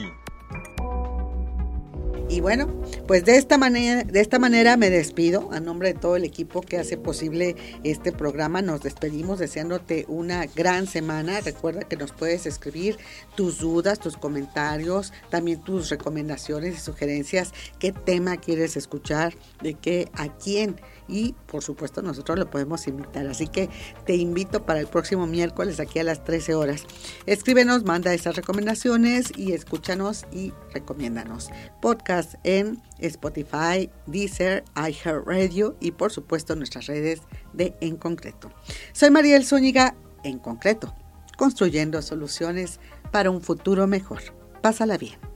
Y 2.37 2.41
bueno, 2.43 2.69
pues 3.07 3.25
de 3.25 3.39
esta 3.39 3.57
manera, 3.57 4.05
de 4.05 4.21
esta 4.21 4.39
manera 4.39 4.77
me 4.77 4.91
despido 4.91 5.49
a 5.53 5.59
nombre 5.59 5.95
de 5.95 5.99
todo 5.99 6.17
el 6.17 6.25
equipo 6.25 6.61
que 6.61 6.77
hace 6.77 6.99
posible 6.99 7.57
este 7.83 8.13
programa. 8.13 8.61
Nos 8.61 8.83
despedimos 8.83 9.39
deseándote 9.39 10.05
una 10.07 10.45
gran 10.45 10.87
semana. 10.87 11.41
Recuerda 11.41 11.89
que 11.89 11.97
nos 11.97 12.13
puedes 12.13 12.45
escribir 12.45 12.99
tus 13.37 13.59
dudas, 13.59 14.01
tus 14.01 14.19
comentarios, 14.19 15.15
también 15.31 15.65
tus 15.65 15.89
recomendaciones 15.89 16.75
y 16.75 16.81
sugerencias, 16.81 17.55
qué 17.79 17.93
tema 17.93 18.37
quieres 18.37 18.77
escuchar, 18.77 19.33
de 19.63 19.73
qué, 19.73 20.11
a 20.13 20.29
quién 20.37 20.77
y 21.09 21.35
por 21.47 21.63
supuesto 21.63 22.03
nosotros 22.03 22.39
lo 22.39 22.51
podemos 22.51 22.87
invitar. 22.87 23.27
Así 23.27 23.47
que 23.47 23.69
te 24.05 24.15
invito 24.17 24.65
para 24.65 24.81
el 24.81 24.87
próximo 24.87 25.27
miércoles 25.27 25.81
aquí 25.81 25.99
a 25.99 26.05
las 26.05 26.25
13 26.25 26.55
horas. 26.55 26.85
Escríbenos, 27.27 27.85
manda 27.85 28.15
esas 28.15 28.37
recomendaciones 28.37 29.33
y 29.37 29.53
escúchanos 29.53 30.27
y 30.33 30.53
recomiéndanos. 30.73 31.51
Podcast 31.81 32.35
en 32.45 32.83
Spotify, 32.99 33.91
Deezer, 34.07 34.65
iHeartRadio 34.77 35.77
y 35.81 35.93
por 35.93 36.13
supuesto 36.13 36.57
nuestras 36.57 36.87
redes 36.87 37.21
de 37.53 37.75
En 37.81 37.97
Concreto. 37.97 38.51
Soy 38.93 39.11
Mariel 39.11 39.45
Zúñiga, 39.45 39.95
En 40.25 40.39
Concreto, 40.39 40.95
construyendo 41.37 42.03
soluciones 42.03 42.81
para 43.13 43.31
un 43.31 43.41
futuro 43.41 43.87
mejor. 43.87 44.23
Pásala 44.63 44.99
bien. 44.99 45.36